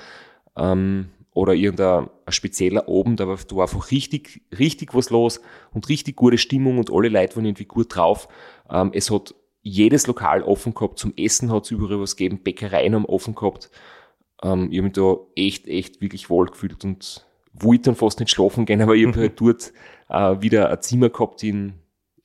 ähm, 0.58 1.10
oder 1.34 1.54
irgendein 1.54 2.10
spezieller 2.28 2.88
Abend, 2.88 3.20
aber 3.20 3.36
da 3.36 3.56
war 3.56 3.64
einfach 3.64 3.92
richtig, 3.92 4.42
richtig 4.58 4.94
was 4.94 5.10
los 5.10 5.42
und 5.74 5.90
richtig 5.90 6.16
gute 6.16 6.38
Stimmung 6.38 6.78
und 6.78 6.92
alle 6.92 7.10
Leute 7.10 7.36
waren 7.36 7.46
irgendwie 7.46 7.66
gut 7.66 7.96
drauf. 7.96 8.28
Ähm, 8.70 8.92
es 8.94 9.10
hat 9.10 9.34
jedes 9.62 10.08
Lokal 10.08 10.44
offen 10.44 10.74
gehabt, 10.74 11.00
zum 11.00 11.14
Essen 11.18 11.52
hat 11.52 11.66
es 11.66 11.72
überall 11.72 12.00
was 12.00 12.16
gegeben, 12.16 12.44
Bäckereien 12.44 12.94
haben 12.96 13.06
offen 13.06 13.34
gehabt. 13.34 13.72
Ähm, 14.44 14.70
ich 14.72 14.78
habe 14.78 14.84
mich 14.84 14.94
da 14.94 15.16
echt, 15.36 15.68
echt 15.68 16.02
wirklich 16.02 16.30
wohl 16.30 16.48
gefühlt 16.48 16.84
und 16.84 17.26
wollte 17.54 17.84
dann 17.84 17.96
fast 17.96 18.20
nicht 18.20 18.30
schlafen 18.30 18.66
gehen, 18.66 18.82
aber 18.84 18.96
ich 18.96 19.08
habe 19.08 19.20
halt 19.20 19.40
dort 19.40 19.74
äh, 20.10 20.42
wieder 20.42 20.70
ein 20.70 20.82
Zimmer 20.82 21.10
gehabt 21.10 21.42
in, 21.44 21.74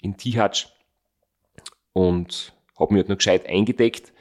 in 0.03 0.17
Tihatsch 0.17 0.67
und 1.93 2.55
habe 2.79 2.93
mich 2.93 3.01
halt 3.01 3.09
noch 3.09 3.17
gescheit 3.17 3.49
eingedeckt 3.49 4.13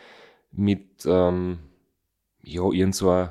mit 0.52 1.06
ähm, 1.06 1.60
ja, 2.41 2.63
irgend 2.72 2.96
so 2.96 3.10
ein 3.10 3.30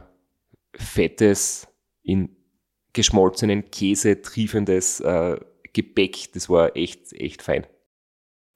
fettes, 0.78 1.68
in 2.02 2.36
geschmolzenen 2.92 3.70
Käse 3.70 4.22
triefendes 4.22 5.00
äh, 5.00 5.38
Gebäck. 5.72 6.32
Das 6.32 6.48
war 6.48 6.76
echt, 6.76 7.12
echt 7.12 7.42
fein. 7.42 7.66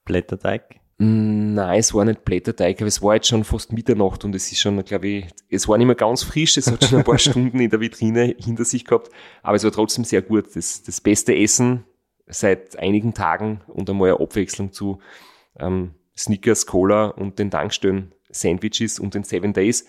Blätterteig? 0.05 0.81
Mm, 0.99 1.55
nein, 1.55 1.79
es 1.79 1.95
war 1.95 2.05
nicht 2.05 2.25
Blätterteig, 2.25 2.79
aber 2.81 2.89
es 2.89 3.03
war 3.03 3.15
jetzt 3.15 3.29
schon 3.29 3.45
fast 3.45 3.73
Mitternacht 3.73 4.25
und 4.25 4.35
es 4.35 4.53
ist 4.53 4.61
schon, 4.61 4.83
glaube 4.85 5.09
ich, 5.09 5.27
es 5.49 5.69
war 5.69 5.79
nicht 5.79 5.87
mehr 5.87 5.97
ganz 5.97 6.23
frisch, 6.23 6.57
es 6.57 6.71
hat 6.71 6.85
schon 6.85 6.99
ein 6.99 7.05
paar 7.05 7.19
Stunden 7.19 7.59
in 7.59 7.71
der 7.71 7.81
Vitrine 7.81 8.35
hinter 8.39 8.65
sich 8.65 8.85
gehabt, 8.85 9.11
aber 9.43 9.57
es 9.57 9.65
war 9.65 9.73
trotzdem 9.73 10.05
sehr 10.05 10.23
gut. 10.23 10.55
Das, 10.55 10.83
das 10.83 11.01
beste 11.01 11.35
Essen 11.35 11.85
seit 12.27 12.79
einigen 12.79 13.15
Tagen 13.15 13.63
und 13.67 13.89
einmal 13.89 14.11
eine 14.11 14.21
Abwechslung 14.21 14.73
zu 14.73 15.01
ähm, 15.59 15.95
Snickers, 16.17 16.67
Cola 16.67 17.07
und 17.07 17.39
den 17.39 17.51
Tankstellen 17.51 18.13
Sandwiches 18.31 18.99
und 18.99 19.15
den 19.15 19.25
Seven 19.25 19.53
Days. 19.53 19.87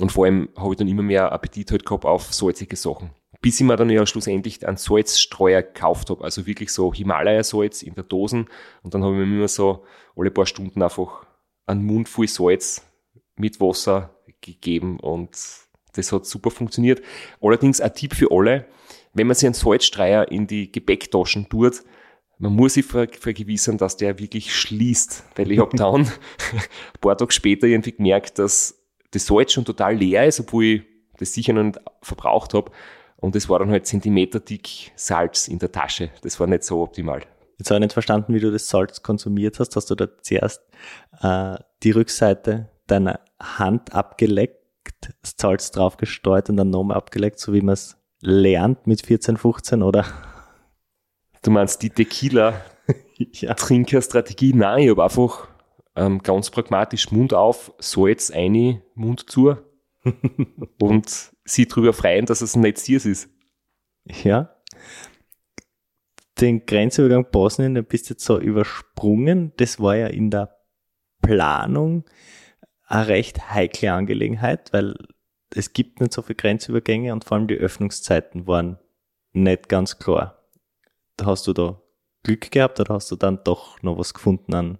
Und 0.00 0.12
vor 0.12 0.26
allem 0.26 0.48
habe 0.56 0.72
ich 0.72 0.76
dann 0.76 0.88
immer 0.88 1.02
mehr 1.02 1.32
Appetit 1.32 1.70
halt 1.70 1.86
gehabt 1.86 2.04
auf 2.04 2.32
salzige 2.32 2.76
Sachen. 2.76 3.10
Bis 3.40 3.60
ich 3.60 3.66
mir 3.66 3.76
dann 3.76 3.90
ja 3.90 4.06
schlussendlich 4.06 4.66
einen 4.66 4.76
Salzstreuer 4.76 5.62
gekauft 5.62 6.10
habe, 6.10 6.24
also 6.24 6.46
wirklich 6.46 6.70
so 6.72 6.92
Himalaya-Salz 6.92 7.82
in 7.82 7.94
der 7.94 8.04
Dosen. 8.04 8.46
Und 8.82 8.94
dann 8.94 9.04
habe 9.04 9.14
ich 9.14 9.26
mir 9.26 9.36
immer 9.36 9.48
so 9.48 9.84
alle 10.16 10.30
paar 10.30 10.46
Stunden 10.46 10.82
einfach 10.82 11.26
einen 11.66 11.84
Mund 11.84 12.08
voll 12.08 12.28
Salz 12.28 12.82
mit 13.36 13.60
Wasser 13.60 14.14
gegeben. 14.40 14.98
Und 15.00 15.30
das 15.92 16.12
hat 16.12 16.26
super 16.26 16.50
funktioniert. 16.50 17.02
Allerdings 17.40 17.80
ein 17.80 17.94
Tipp 17.94 18.14
für 18.14 18.30
alle, 18.30 18.66
wenn 19.12 19.26
man 19.26 19.34
sich 19.34 19.46
einen 19.46 19.54
Salzstreuer 19.54 20.30
in 20.30 20.46
die 20.46 20.70
Gepäcktaschen 20.70 21.48
tut, 21.48 21.82
man 22.38 22.54
muss 22.54 22.74
sich 22.74 22.84
vergewissern, 22.84 23.78
dass 23.78 23.96
der 23.96 24.18
wirklich 24.18 24.54
schließt, 24.54 25.24
weil 25.36 25.52
ich 25.52 25.58
habe 25.58 25.74
dann 25.74 26.02
ein 26.52 27.00
paar 27.00 27.16
Tage 27.16 27.32
später 27.32 27.66
irgendwie 27.66 27.92
gemerkt, 27.92 28.38
dass 28.38 28.75
das 29.16 29.26
Salz 29.26 29.52
schon 29.52 29.64
total 29.64 29.96
leer 29.96 30.26
ist, 30.26 30.40
obwohl 30.40 30.64
ich 30.64 30.82
das 31.18 31.32
sicher 31.32 31.52
noch 31.52 31.64
nicht 31.64 31.80
verbraucht 32.02 32.54
habe. 32.54 32.70
Und 33.16 33.34
es 33.34 33.48
war 33.48 33.58
dann 33.58 33.70
halt 33.70 33.86
zentimeterdick 33.86 34.92
Salz 34.94 35.48
in 35.48 35.58
der 35.58 35.72
Tasche. 35.72 36.10
Das 36.22 36.38
war 36.38 36.46
nicht 36.46 36.62
so 36.64 36.82
optimal. 36.82 37.22
Jetzt 37.58 37.70
habe 37.70 37.78
ich 37.78 37.84
nicht 37.84 37.94
verstanden, 37.94 38.34
wie 38.34 38.40
du 38.40 38.52
das 38.52 38.68
Salz 38.68 39.02
konsumiert 39.02 39.58
hast. 39.58 39.76
Hast 39.76 39.88
du 39.90 39.94
da 39.94 40.06
zuerst 40.20 40.60
äh, 41.22 41.56
die 41.82 41.92
Rückseite 41.92 42.68
deiner 42.86 43.20
Hand 43.40 43.94
abgeleckt, 43.94 44.58
das 45.22 45.36
Salz 45.38 45.70
drauf 45.70 45.96
gestreut 45.96 46.50
und 46.50 46.58
dann 46.58 46.68
nochmal 46.70 46.98
abgeleckt, 46.98 47.38
so 47.38 47.54
wie 47.54 47.62
man 47.62 47.72
es 47.72 47.96
lernt 48.20 48.86
mit 48.86 49.00
14, 49.04 49.38
15, 49.38 49.82
oder? 49.82 50.04
Du 51.42 51.50
meinst 51.50 51.82
die 51.82 51.90
Tequila-Trinkerstrategie? 51.90 54.50
ja. 54.50 54.56
Nein, 54.56 54.84
ich 54.84 54.90
habe 54.90 55.04
einfach 55.04 55.48
ähm, 55.96 56.22
ganz 56.22 56.50
pragmatisch 56.50 57.10
Mund 57.10 57.34
auf, 57.34 57.72
Salz 57.78 58.30
eine, 58.30 58.82
Mund 58.94 59.28
zu 59.30 59.56
und 60.80 61.32
sie 61.44 61.66
darüber 61.66 61.92
freuen, 61.92 62.26
dass 62.26 62.42
es 62.42 62.54
ein 62.54 62.60
Netziers 62.60 63.06
ist. 63.06 63.30
Ja. 64.04 64.54
Den 66.40 66.66
Grenzübergang 66.66 67.30
Bosnien, 67.30 67.74
da 67.74 67.80
bist 67.80 68.08
du 68.08 68.14
jetzt 68.14 68.24
so 68.24 68.38
übersprungen. 68.38 69.52
Das 69.56 69.80
war 69.80 69.96
ja 69.96 70.08
in 70.08 70.30
der 70.30 70.54
Planung 71.22 72.04
eine 72.86 73.08
recht 73.08 73.50
heikle 73.50 73.92
Angelegenheit, 73.92 74.72
weil 74.72 74.94
es 75.54 75.72
gibt 75.72 76.00
nicht 76.00 76.12
so 76.12 76.22
viele 76.22 76.36
Grenzübergänge 76.36 77.12
und 77.12 77.24
vor 77.24 77.38
allem 77.38 77.48
die 77.48 77.56
Öffnungszeiten 77.56 78.46
waren 78.46 78.78
nicht 79.32 79.68
ganz 79.68 79.98
klar. 79.98 80.44
Da 81.16 81.26
hast 81.26 81.46
du 81.46 81.54
da 81.54 81.80
Glück 82.22 82.50
gehabt 82.50 82.78
oder 82.80 82.94
hast 82.94 83.10
du 83.10 83.16
dann 83.16 83.40
doch 83.42 83.82
noch 83.82 83.98
was 83.98 84.12
gefunden 84.12 84.54
an 84.54 84.78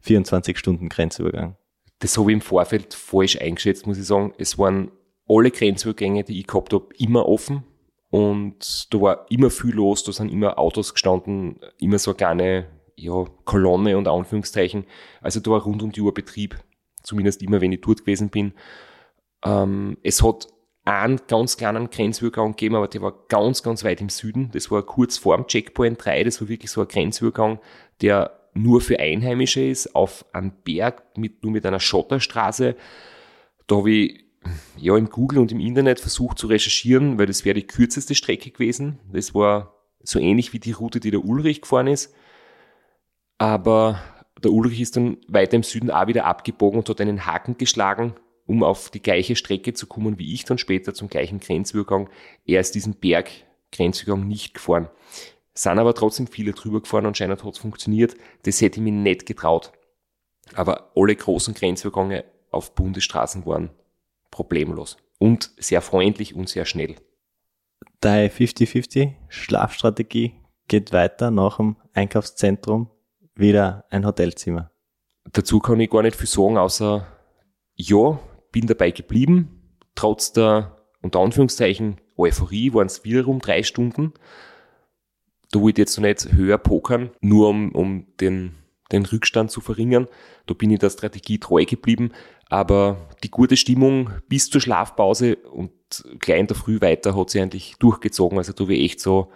24 0.00 0.58
Stunden 0.58 0.88
Grenzübergang? 0.88 1.56
Das 2.00 2.16
habe 2.16 2.30
ich 2.30 2.34
im 2.34 2.40
Vorfeld 2.40 2.94
falsch 2.94 3.40
eingeschätzt, 3.40 3.86
muss 3.86 3.98
ich 3.98 4.06
sagen. 4.06 4.32
Es 4.38 4.58
waren 4.58 4.90
alle 5.28 5.50
Grenzübergänge, 5.50 6.24
die 6.24 6.40
ich 6.40 6.46
gehabt 6.46 6.72
habe, 6.72 6.88
immer 6.98 7.28
offen. 7.28 7.64
Und 8.10 8.92
da 8.92 9.00
war 9.00 9.26
immer 9.30 9.50
viel 9.50 9.74
los, 9.74 10.02
da 10.02 10.12
sind 10.12 10.32
immer 10.32 10.58
Autos 10.58 10.94
gestanden, 10.94 11.60
immer 11.78 11.98
so 11.98 12.10
eine 12.10 12.16
kleine 12.16 12.66
ja, 12.96 13.24
Kolonne 13.44 13.96
und 13.96 14.08
Anführungszeichen. 14.08 14.84
Also 15.20 15.40
da 15.40 15.52
war 15.52 15.62
rund 15.62 15.82
um 15.82 15.92
die 15.92 16.00
Uhr 16.00 16.12
Betrieb, 16.12 16.58
zumindest 17.02 17.42
immer, 17.42 17.60
wenn 17.60 17.72
ich 17.72 17.80
dort 17.80 18.00
gewesen 18.00 18.30
bin. 18.30 18.52
Ähm, 19.44 19.96
es 20.02 20.22
hat 20.22 20.48
einen 20.84 21.20
ganz 21.28 21.56
kleinen 21.56 21.90
Grenzübergang 21.90 22.52
gegeben, 22.52 22.74
aber 22.74 22.88
der 22.88 23.02
war 23.02 23.14
ganz, 23.28 23.62
ganz 23.62 23.84
weit 23.84 24.00
im 24.00 24.08
Süden. 24.08 24.50
Das 24.52 24.70
war 24.70 24.82
kurz 24.82 25.18
vor 25.18 25.36
dem 25.36 25.46
Checkpoint 25.46 26.04
3, 26.04 26.24
das 26.24 26.40
war 26.40 26.48
wirklich 26.48 26.70
so 26.70 26.80
ein 26.80 26.88
Grenzübergang, 26.88 27.60
der 28.00 28.39
nur 28.54 28.80
für 28.80 28.98
Einheimische 28.98 29.62
ist, 29.62 29.94
auf 29.94 30.24
einem 30.32 30.52
Berg 30.64 31.16
mit, 31.16 31.42
nur 31.42 31.52
mit 31.52 31.64
einer 31.66 31.80
Schotterstraße. 31.80 32.76
Da 33.66 33.76
habe 33.76 33.90
ich 33.90 34.24
ja, 34.76 34.96
im 34.96 35.10
Google 35.10 35.38
und 35.38 35.52
im 35.52 35.60
Internet 35.60 36.00
versucht 36.00 36.38
zu 36.38 36.46
recherchieren, 36.46 37.18
weil 37.18 37.26
das 37.26 37.44
wäre 37.44 37.54
die 37.54 37.66
kürzeste 37.66 38.14
Strecke 38.14 38.50
gewesen. 38.50 38.98
Das 39.12 39.34
war 39.34 39.74
so 40.02 40.18
ähnlich 40.18 40.52
wie 40.52 40.58
die 40.58 40.72
Route, 40.72 41.00
die 41.00 41.10
der 41.10 41.24
Ulrich 41.24 41.60
gefahren 41.60 41.86
ist. 41.86 42.14
Aber 43.38 44.00
der 44.42 44.52
Ulrich 44.52 44.80
ist 44.80 44.96
dann 44.96 45.18
weiter 45.28 45.56
im 45.56 45.62
Süden 45.62 45.90
auch 45.90 46.06
wieder 46.06 46.24
abgebogen 46.24 46.78
und 46.78 46.88
hat 46.88 47.00
einen 47.00 47.26
Haken 47.26 47.58
geschlagen, 47.58 48.14
um 48.46 48.62
auf 48.62 48.90
die 48.90 49.02
gleiche 49.02 49.36
Strecke 49.36 49.74
zu 49.74 49.86
kommen 49.86 50.18
wie 50.18 50.32
ich 50.32 50.44
dann 50.44 50.58
später 50.58 50.94
zum 50.94 51.08
gleichen 51.08 51.40
Grenzübergang. 51.40 52.08
Er 52.46 52.60
ist 52.60 52.74
diesen 52.74 52.94
Berg 52.94 53.30
Grenzübergang 53.72 54.26
nicht 54.26 54.54
gefahren. 54.54 54.88
Sind 55.54 55.78
aber 55.78 55.94
trotzdem 55.94 56.26
viele 56.26 56.52
drüber 56.52 56.80
gefahren 56.80 57.06
und 57.06 57.16
scheinbar 57.16 57.38
hat 57.38 57.54
es 57.54 57.58
funktioniert. 57.58 58.14
Das 58.44 58.60
hätte 58.60 58.78
ich 58.78 58.84
mir 58.84 58.92
nicht 58.92 59.26
getraut. 59.26 59.72
Aber 60.54 60.92
alle 60.96 61.14
großen 61.14 61.54
Grenzübergänge 61.54 62.24
auf 62.50 62.74
Bundesstraßen 62.74 63.46
waren 63.46 63.70
problemlos 64.30 64.96
und 65.18 65.50
sehr 65.58 65.82
freundlich 65.82 66.34
und 66.34 66.48
sehr 66.48 66.64
schnell. 66.64 66.96
Deine 68.00 68.28
50-50 68.28 69.14
Schlafstrategie 69.28 70.34
geht 70.68 70.92
weiter 70.92 71.30
nach 71.30 71.58
dem 71.58 71.76
Einkaufszentrum 71.92 72.90
wieder 73.34 73.84
ein 73.90 74.06
Hotelzimmer. 74.06 74.70
Dazu 75.32 75.58
kann 75.60 75.80
ich 75.80 75.90
gar 75.90 76.02
nicht 76.02 76.16
viel 76.16 76.26
sagen, 76.26 76.58
außer 76.58 77.06
ja, 77.74 78.18
bin 78.52 78.66
dabei 78.66 78.90
geblieben. 78.90 79.76
Trotz 79.94 80.32
der, 80.32 80.76
unter 81.02 81.20
Anführungszeichen, 81.20 82.00
Euphorie 82.16 82.72
waren 82.72 82.86
es 82.86 83.04
wiederum 83.04 83.40
drei 83.40 83.62
Stunden. 83.62 84.12
Da 85.50 85.60
wollte 85.60 85.80
ich 85.80 85.86
jetzt 85.86 85.96
noch 85.98 86.06
nicht 86.06 86.32
höher 86.32 86.58
pokern, 86.58 87.10
nur 87.20 87.48
um, 87.48 87.72
um 87.72 88.06
den, 88.20 88.54
den 88.92 89.04
Rückstand 89.04 89.50
zu 89.50 89.60
verringern. 89.60 90.06
Da 90.46 90.54
bin 90.54 90.70
ich 90.70 90.78
der 90.78 90.90
Strategie 90.90 91.38
treu 91.38 91.64
geblieben. 91.64 92.12
Aber 92.48 93.08
die 93.22 93.30
gute 93.30 93.56
Stimmung 93.56 94.10
bis 94.28 94.50
zur 94.50 94.60
Schlafpause 94.60 95.36
und 95.36 95.70
gleich 96.18 96.40
in 96.40 96.46
der 96.46 96.56
Früh 96.56 96.80
weiter 96.80 97.16
hat 97.16 97.30
sie 97.30 97.40
eigentlich 97.40 97.76
durchgezogen. 97.78 98.38
Also 98.38 98.52
da 98.52 98.64
habe 98.64 98.74
ich 98.74 98.84
echt 98.84 99.00
so 99.00 99.30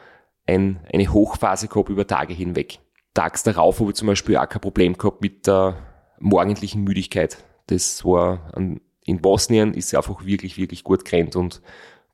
ein, 0.46 0.80
eine 0.92 1.12
Hochphase 1.12 1.68
gehabt 1.68 1.88
über 1.88 2.06
Tage 2.06 2.34
hinweg. 2.34 2.80
Tags 3.14 3.44
darauf 3.44 3.80
habe 3.80 3.90
ich 3.90 3.96
zum 3.96 4.08
Beispiel 4.08 4.36
auch 4.36 4.48
kein 4.48 4.60
Problem 4.60 4.98
gehabt 4.98 5.20
mit 5.20 5.46
der 5.46 5.76
morgendlichen 6.18 6.82
Müdigkeit. 6.82 7.38
Das 7.68 8.04
war 8.04 8.52
an, 8.54 8.80
in 9.04 9.20
Bosnien 9.20 9.74
ist 9.74 9.90
sie 9.90 9.96
einfach 9.96 10.24
wirklich, 10.26 10.58
wirklich 10.58 10.82
gut 10.82 11.04
gerannt 11.04 11.36
und 11.36 11.62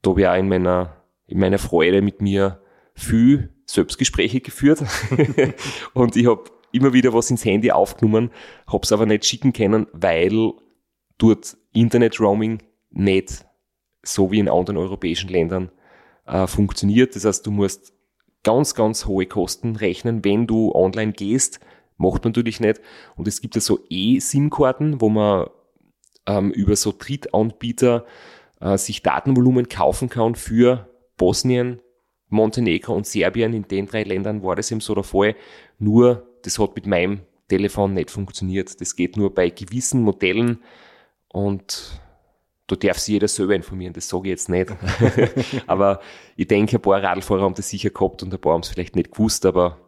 da 0.02 0.10
habe 0.10 0.20
ich 0.20 0.28
auch 0.28 0.34
in 0.34 0.48
meiner, 0.48 0.96
in 1.26 1.38
meiner 1.38 1.58
Freude 1.58 2.02
mit 2.02 2.20
mir 2.20 2.60
viel 2.94 3.50
Selbstgespräche 3.72 4.40
geführt 4.40 4.84
und 5.94 6.16
ich 6.16 6.26
habe 6.26 6.44
immer 6.72 6.92
wieder 6.92 7.12
was 7.12 7.30
ins 7.30 7.44
Handy 7.44 7.70
aufgenommen, 7.70 8.30
habe 8.66 8.82
es 8.82 8.92
aber 8.92 9.06
nicht 9.06 9.24
schicken 9.24 9.52
können, 9.52 9.86
weil 9.92 10.52
dort 11.18 11.56
Internet-Roaming 11.72 12.62
nicht 12.90 13.44
so 14.02 14.30
wie 14.30 14.38
in 14.38 14.48
anderen 14.48 14.76
europäischen 14.76 15.28
Ländern 15.28 15.70
äh, 16.26 16.46
funktioniert. 16.46 17.14
Das 17.14 17.24
heißt, 17.24 17.46
du 17.46 17.50
musst 17.50 17.92
ganz, 18.42 18.74
ganz 18.74 19.06
hohe 19.06 19.26
Kosten 19.26 19.76
rechnen, 19.76 20.24
wenn 20.24 20.46
du 20.46 20.72
online 20.74 21.12
gehst. 21.12 21.60
Macht 21.96 22.24
man 22.24 22.30
natürlich 22.30 22.60
nicht. 22.60 22.80
Und 23.16 23.28
es 23.28 23.40
gibt 23.40 23.54
ja 23.54 23.60
so 23.60 23.80
E-SIM-Karten, 23.90 25.00
wo 25.00 25.10
man 25.10 25.48
ähm, 26.26 26.50
über 26.50 26.74
so 26.76 26.94
Drittanbieter 26.96 28.06
äh, 28.60 28.78
sich 28.78 29.02
Datenvolumen 29.02 29.68
kaufen 29.68 30.08
kann 30.08 30.34
für 30.34 30.88
Bosnien, 31.18 31.80
Montenegro 32.30 32.94
und 32.94 33.06
Serbien. 33.06 33.52
In 33.52 33.68
den 33.68 33.86
drei 33.86 34.02
Ländern 34.02 34.42
war 34.42 34.56
das 34.56 34.70
eben 34.70 34.80
so 34.80 34.94
der 34.94 35.04
Fall. 35.04 35.36
Nur, 35.78 36.26
das 36.42 36.58
hat 36.58 36.74
mit 36.74 36.86
meinem 36.86 37.20
Telefon 37.48 37.94
nicht 37.94 38.10
funktioniert. 38.10 38.80
Das 38.80 38.96
geht 38.96 39.16
nur 39.16 39.34
bei 39.34 39.50
gewissen 39.50 40.02
Modellen 40.02 40.60
und 41.28 42.00
da 42.70 42.76
darf 42.76 42.98
sich 42.98 43.14
jeder 43.14 43.26
selber 43.26 43.56
informieren, 43.56 43.92
das 43.92 44.08
sage 44.08 44.28
ich 44.28 44.30
jetzt 44.30 44.48
nicht. 44.48 44.70
aber 45.66 46.00
ich 46.36 46.46
denke, 46.46 46.76
ein 46.76 46.82
paar 46.82 47.02
Radlfahrer 47.02 47.42
haben 47.42 47.54
das 47.54 47.68
sicher 47.68 47.90
gehabt 47.90 48.22
und 48.22 48.32
ein 48.32 48.40
paar 48.40 48.52
haben 48.54 48.60
es 48.60 48.68
vielleicht 48.68 48.94
nicht 48.94 49.10
gewusst, 49.10 49.44
aber 49.44 49.78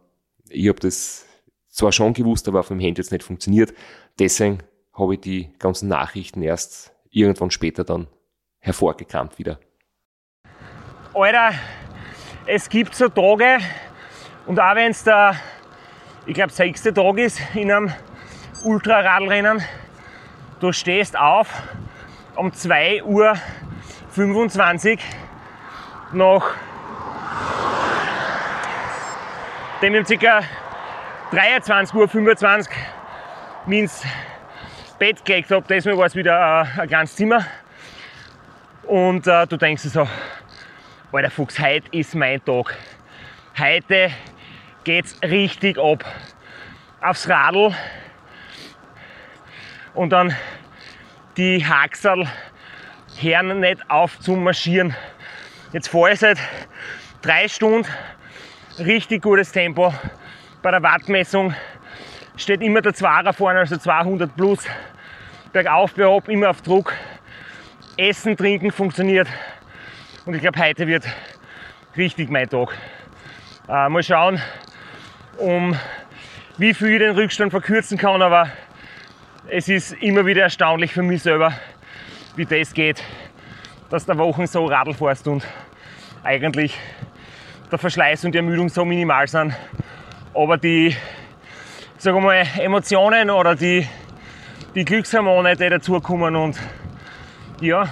ich 0.49 0.67
habe 0.67 0.79
das 0.79 1.25
zwar 1.69 1.93
schon 1.93 2.13
gewusst, 2.13 2.47
aber 2.47 2.59
auf 2.59 2.67
dem 2.67 2.79
Handy 2.79 3.01
jetzt 3.01 3.11
nicht 3.11 3.23
funktioniert. 3.23 3.73
Deswegen 4.19 4.59
habe 4.93 5.15
ich 5.15 5.21
die 5.21 5.49
ganzen 5.59 5.87
Nachrichten 5.87 6.41
erst 6.41 6.93
irgendwann 7.09 7.51
später 7.51 7.83
dann 7.83 8.07
hervorgekramt 8.59 9.39
wieder. 9.39 9.59
Alter, 11.13 11.53
es 12.45 12.69
gibt 12.69 12.95
so 12.95 13.09
Tage, 13.09 13.57
und 14.45 14.59
auch 14.59 14.75
wenn 14.75 14.91
es 14.91 15.03
der, 15.03 15.35
ich 16.25 16.33
glaube, 16.33 16.51
sechste 16.51 16.93
Tag 16.93 17.17
ist 17.17 17.41
in 17.53 17.71
einem 17.71 17.93
Ultraradlrennen, 18.63 19.63
du 20.59 20.73
stehst 20.73 21.17
auf 21.17 21.47
um 22.35 22.51
2.25 22.51 23.03
Uhr 23.05 23.37
nach 26.13 26.43
dem 29.81 29.95
ich 29.95 30.19
ca. 30.19 30.41
23.25 31.31 31.95
Uhr 31.95 32.07
mich 33.65 33.79
ins 33.79 34.03
Bett 34.99 35.25
gelegt 35.25 35.49
habe. 35.51 35.65
Diesmal 35.67 35.97
war 35.97 36.05
es 36.05 36.15
wieder 36.15 36.67
äh, 36.77 36.81
ein 36.81 36.87
kleines 36.87 37.15
Zimmer. 37.15 37.43
Und 38.83 39.25
äh, 39.27 39.47
du 39.47 39.57
denkst 39.57 39.83
dir 39.83 39.89
so, 39.89 40.07
Alter 41.13 41.29
Fuchs, 41.29 41.59
heute 41.59 41.87
ist 41.91 42.15
mein 42.15 42.43
Tag. 42.43 42.75
Heute 43.59 44.09
geht's 44.83 45.15
richtig 45.21 45.77
ab. 45.77 46.03
Aufs 47.01 47.29
Radl 47.29 47.71
und 49.93 50.09
dann 50.09 50.35
die 51.37 51.63
Haxel 51.63 52.27
hören 53.21 53.59
nicht 53.59 53.87
auf 53.91 54.19
zu 54.21 54.35
marschieren. 54.35 54.95
Jetzt 55.71 55.89
fahre 55.89 56.13
ich 56.13 56.19
seit 56.19 56.39
drei 57.21 57.47
Stunden 57.47 57.87
richtig 58.79 59.21
gutes 59.21 59.51
Tempo. 59.51 59.93
Bei 60.63 60.71
der 60.71 60.81
Wattmessung 60.81 61.53
steht 62.37 62.61
immer 62.61 62.81
der 62.81 62.95
Zwarer 62.95 63.33
vorne, 63.33 63.59
also 63.59 63.77
200 63.77 64.35
plus. 64.35 64.65
Bergauf, 65.51 65.93
bergab, 65.93 66.27
immer 66.27 66.49
auf 66.49 66.63
Druck. 66.63 66.91
Essen, 67.97 68.35
Trinken 68.35 68.71
funktioniert. 68.71 69.27
Und 70.25 70.35
ich 70.35 70.39
glaube, 70.39 70.57
heute 70.57 70.87
wird 70.87 71.03
richtig 71.97 72.29
mein 72.29 72.47
Tag. 72.47 72.69
Äh, 73.67 73.89
mal 73.89 74.01
schauen, 74.01 74.41
um 75.37 75.75
wie 76.57 76.73
viel 76.73 76.93
ich 76.93 76.99
den 76.99 77.13
Rückstand 77.13 77.51
verkürzen 77.51 77.97
kann, 77.97 78.21
aber 78.21 78.47
es 79.49 79.67
ist 79.67 79.91
immer 80.01 80.25
wieder 80.25 80.43
erstaunlich 80.43 80.93
für 80.93 81.03
mich 81.03 81.23
selber, 81.23 81.51
wie 82.37 82.45
das 82.45 82.73
geht, 82.73 83.03
dass 83.89 84.05
du 84.05 84.17
Wochen 84.17 84.47
so 84.47 84.65
Radl 84.65 84.93
fährst 84.93 85.27
und 85.27 85.45
eigentlich 86.23 86.77
der 87.69 87.77
Verschleiß 87.77 88.23
und 88.23 88.31
die 88.31 88.37
Ermüdung 88.37 88.69
so 88.69 88.85
minimal 88.85 89.27
sind. 89.27 89.53
Aber 90.33 90.55
die 90.55 90.95
wir 92.01 92.19
mal, 92.21 92.47
Emotionen 92.59 93.29
oder 93.29 93.55
die, 93.55 93.85
die 94.73 94.85
Glückshormone, 94.85 95.57
die 95.57 95.67
dazukommen 95.67 96.37
und 96.37 96.57
ja, 97.59 97.89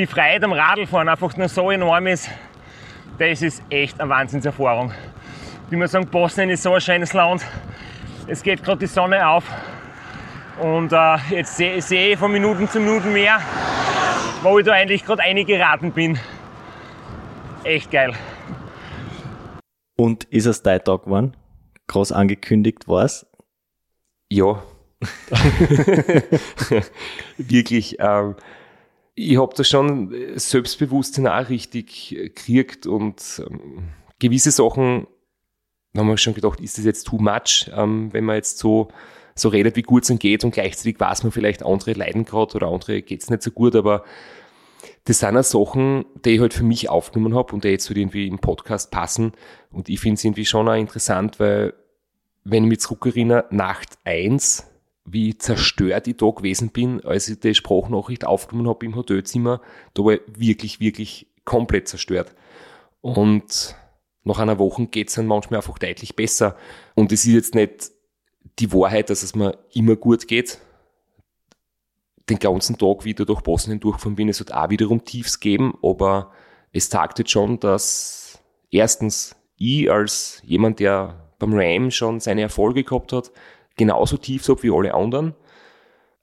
die 0.00 0.06
Freiheit 0.06 0.42
am 0.44 0.52
Radlfahren 0.52 1.08
einfach 1.10 1.36
nur 1.36 1.48
so 1.48 1.70
enorm 1.70 2.06
ist, 2.06 2.30
das 3.18 3.42
ist 3.42 3.62
echt 3.68 4.00
eine 4.00 4.08
Wahnsinnserfahrung. 4.08 4.92
Wie 5.68 5.76
man 5.76 5.88
sagen, 5.88 6.06
Bosnien 6.06 6.48
ist 6.48 6.62
so 6.62 6.72
ein 6.72 6.80
schönes 6.80 7.12
Land. 7.12 7.44
Es 8.26 8.42
geht 8.42 8.62
gerade 8.64 8.78
die 8.78 8.86
Sonne 8.86 9.28
auf. 9.28 9.44
Und 10.58 10.92
äh, 10.92 11.16
jetzt 11.30 11.56
sehe 11.56 11.80
seh 11.82 12.12
ich 12.12 12.18
von 12.18 12.32
Minuten 12.32 12.66
zu 12.68 12.80
Minuten 12.80 13.12
mehr, 13.12 13.40
wo 14.42 14.58
ich 14.58 14.64
da 14.64 14.72
eigentlich 14.72 15.04
gerade 15.04 15.22
eingeraten 15.22 15.92
bin. 15.92 16.18
Echt 17.64 17.90
geil. 17.90 18.14
Und 19.96 20.24
ist 20.24 20.46
es 20.46 20.62
dein 20.62 20.82
Tag 20.82 21.04
geworden? 21.04 21.36
Groß 21.88 22.12
angekündigt 22.12 22.88
war 22.88 23.04
es? 23.04 23.26
Ja. 24.30 24.62
Wirklich. 27.36 27.96
Ähm, 27.98 28.36
ich 29.14 29.38
habe 29.38 29.54
da 29.54 29.64
schon 29.64 30.14
Selbstbewusstsein 30.36 31.26
auch 31.26 31.48
richtig 31.48 32.10
gekriegt 32.10 32.86
und 32.86 33.42
ähm, 33.46 33.88
gewisse 34.18 34.50
Sachen 34.50 35.06
haben 35.96 36.08
wir 36.08 36.16
schon 36.16 36.34
gedacht, 36.34 36.60
ist 36.60 36.78
das 36.78 36.84
jetzt 36.84 37.06
too 37.06 37.18
much, 37.18 37.70
ähm, 37.74 38.12
wenn 38.12 38.24
man 38.24 38.36
jetzt 38.36 38.58
so 38.58 38.88
so 39.34 39.48
redet, 39.48 39.76
wie 39.76 39.82
gut 39.82 40.04
es 40.04 40.10
ihm 40.10 40.18
geht 40.18 40.44
und 40.44 40.52
gleichzeitig 40.52 41.00
weiß 41.00 41.22
man 41.22 41.32
vielleicht, 41.32 41.62
andere 41.62 41.92
leiden 41.92 42.24
gerade 42.24 42.54
oder 42.56 42.68
andere 42.68 43.02
geht 43.02 43.22
es 43.22 43.30
nicht 43.30 43.42
so 43.42 43.50
gut, 43.50 43.74
aber 43.74 44.04
das 45.04 45.20
sind 45.20 45.36
auch 45.36 45.42
Sachen, 45.42 46.04
die 46.24 46.30
ich 46.30 46.40
halt 46.40 46.54
für 46.54 46.64
mich 46.64 46.88
aufgenommen 46.88 47.34
habe 47.34 47.54
und 47.54 47.64
die 47.64 47.68
jetzt 47.68 47.88
halt 47.88 47.98
irgendwie 47.98 48.26
im 48.26 48.38
Podcast 48.38 48.90
passen. 48.90 49.32
Und 49.70 49.88
ich 49.88 50.00
finde 50.00 50.14
es 50.14 50.24
irgendwie 50.24 50.44
schon 50.44 50.68
auch 50.68 50.74
interessant, 50.74 51.40
weil 51.40 51.74
wenn 52.44 52.64
ich 52.64 52.68
mich 52.68 52.80
zurückerinnere, 52.80 53.46
Nacht 53.50 53.98
eins 54.04 54.69
wie 55.12 55.36
zerstört 55.36 56.06
ich 56.06 56.16
da 56.16 56.30
gewesen 56.30 56.70
bin, 56.70 57.04
als 57.04 57.28
ich 57.28 57.40
die 57.40 57.54
Sprachnachricht 57.54 58.26
aufgenommen 58.26 58.68
habe 58.68 58.86
im 58.86 58.96
Hotelzimmer, 58.96 59.60
da 59.94 60.04
war 60.04 60.14
ich 60.14 60.20
wirklich, 60.36 60.80
wirklich 60.80 61.26
komplett 61.44 61.88
zerstört. 61.88 62.34
Und 63.00 63.76
nach 64.24 64.38
einer 64.38 64.58
Woche 64.58 64.86
geht 64.86 65.08
es 65.08 65.14
dann 65.14 65.26
manchmal 65.26 65.58
einfach 65.58 65.78
deutlich 65.78 66.14
besser. 66.16 66.56
Und 66.94 67.12
es 67.12 67.24
ist 67.24 67.32
jetzt 67.32 67.54
nicht 67.54 67.90
die 68.58 68.72
Wahrheit, 68.72 69.10
dass 69.10 69.22
es 69.22 69.34
mir 69.34 69.58
immer 69.72 69.96
gut 69.96 70.28
geht. 70.28 70.58
Den 72.28 72.38
ganzen 72.38 72.78
Tag 72.78 73.04
wieder 73.04 73.24
durch 73.24 73.40
Bosnien 73.40 73.80
durchgefahren 73.80 74.16
bin, 74.16 74.28
es 74.28 74.40
hat 74.40 74.52
auch 74.52 74.70
wiederum 74.70 75.04
Tiefs 75.04 75.40
geben, 75.40 75.76
aber 75.82 76.30
es 76.72 76.88
tagt 76.88 77.18
jetzt 77.18 77.30
schon, 77.30 77.58
dass 77.58 78.38
erstens 78.70 79.34
ich 79.56 79.90
als 79.90 80.40
jemand, 80.44 80.78
der 80.78 81.32
beim 81.38 81.54
Ram 81.54 81.90
schon 81.90 82.20
seine 82.20 82.42
Erfolge 82.42 82.84
gehabt 82.84 83.12
hat, 83.12 83.32
genauso 83.80 84.18
tief 84.18 84.44
so 84.44 84.62
wie 84.62 84.70
alle 84.70 84.94
anderen, 84.94 85.34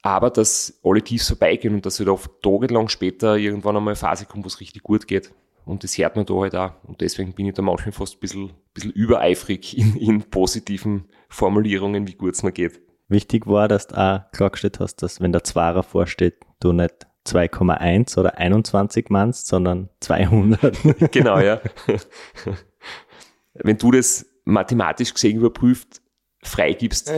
aber 0.03 0.29
dass 0.29 0.79
alle 0.83 1.01
Tiefs 1.01 1.27
vorbeigehen 1.27 1.73
und 1.73 1.85
dass 1.85 1.99
halt 1.99 2.07
oft 2.07 2.29
tagelang 2.43 2.87
später 2.87 3.35
irgendwann 3.35 3.75
einmal 3.75 3.93
eine 3.93 3.95
Phase 3.95 4.25
kommt, 4.25 4.45
wo 4.45 4.47
es 4.47 4.61
richtig 4.61 4.83
gut 4.83 5.07
geht. 5.07 5.33
Und 5.65 5.83
das 5.83 5.97
hört 5.97 6.15
man 6.15 6.25
da 6.25 6.35
halt 6.35 6.55
auch. 6.55 6.71
Und 6.83 7.01
deswegen 7.01 7.33
bin 7.33 7.47
ich 7.47 7.55
da 7.55 7.61
manchmal 7.61 7.91
fast 7.91 8.15
ein 8.15 8.19
bisschen, 8.19 8.51
bisschen 8.73 8.91
übereifrig 8.91 9.75
in, 9.77 9.97
in 9.97 10.21
positiven 10.21 11.09
Formulierungen, 11.29 12.07
wie 12.07 12.13
gut 12.13 12.35
es 12.35 12.43
mir 12.43 12.51
geht. 12.51 12.79
Wichtig 13.09 13.47
war, 13.47 13.67
dass 13.67 13.87
du 13.87 13.97
auch 13.97 14.31
klargestellt 14.31 14.79
hast, 14.79 15.01
dass 15.01 15.19
wenn 15.19 15.31
der 15.31 15.43
Zwarer 15.43 15.81
vorsteht, 15.81 16.35
du 16.59 16.73
nicht 16.73 17.07
2,1 17.25 18.17
oder 18.17 18.37
21 18.37 19.09
meinst, 19.09 19.47
sondern 19.47 19.89
200. 20.01 21.11
genau, 21.11 21.39
ja. 21.39 21.59
wenn 23.55 23.77
du 23.77 23.91
das 23.91 24.25
mathematisch 24.45 25.13
gesehen 25.13 25.37
überprüft 25.37 26.01
freigibst, 26.47 27.11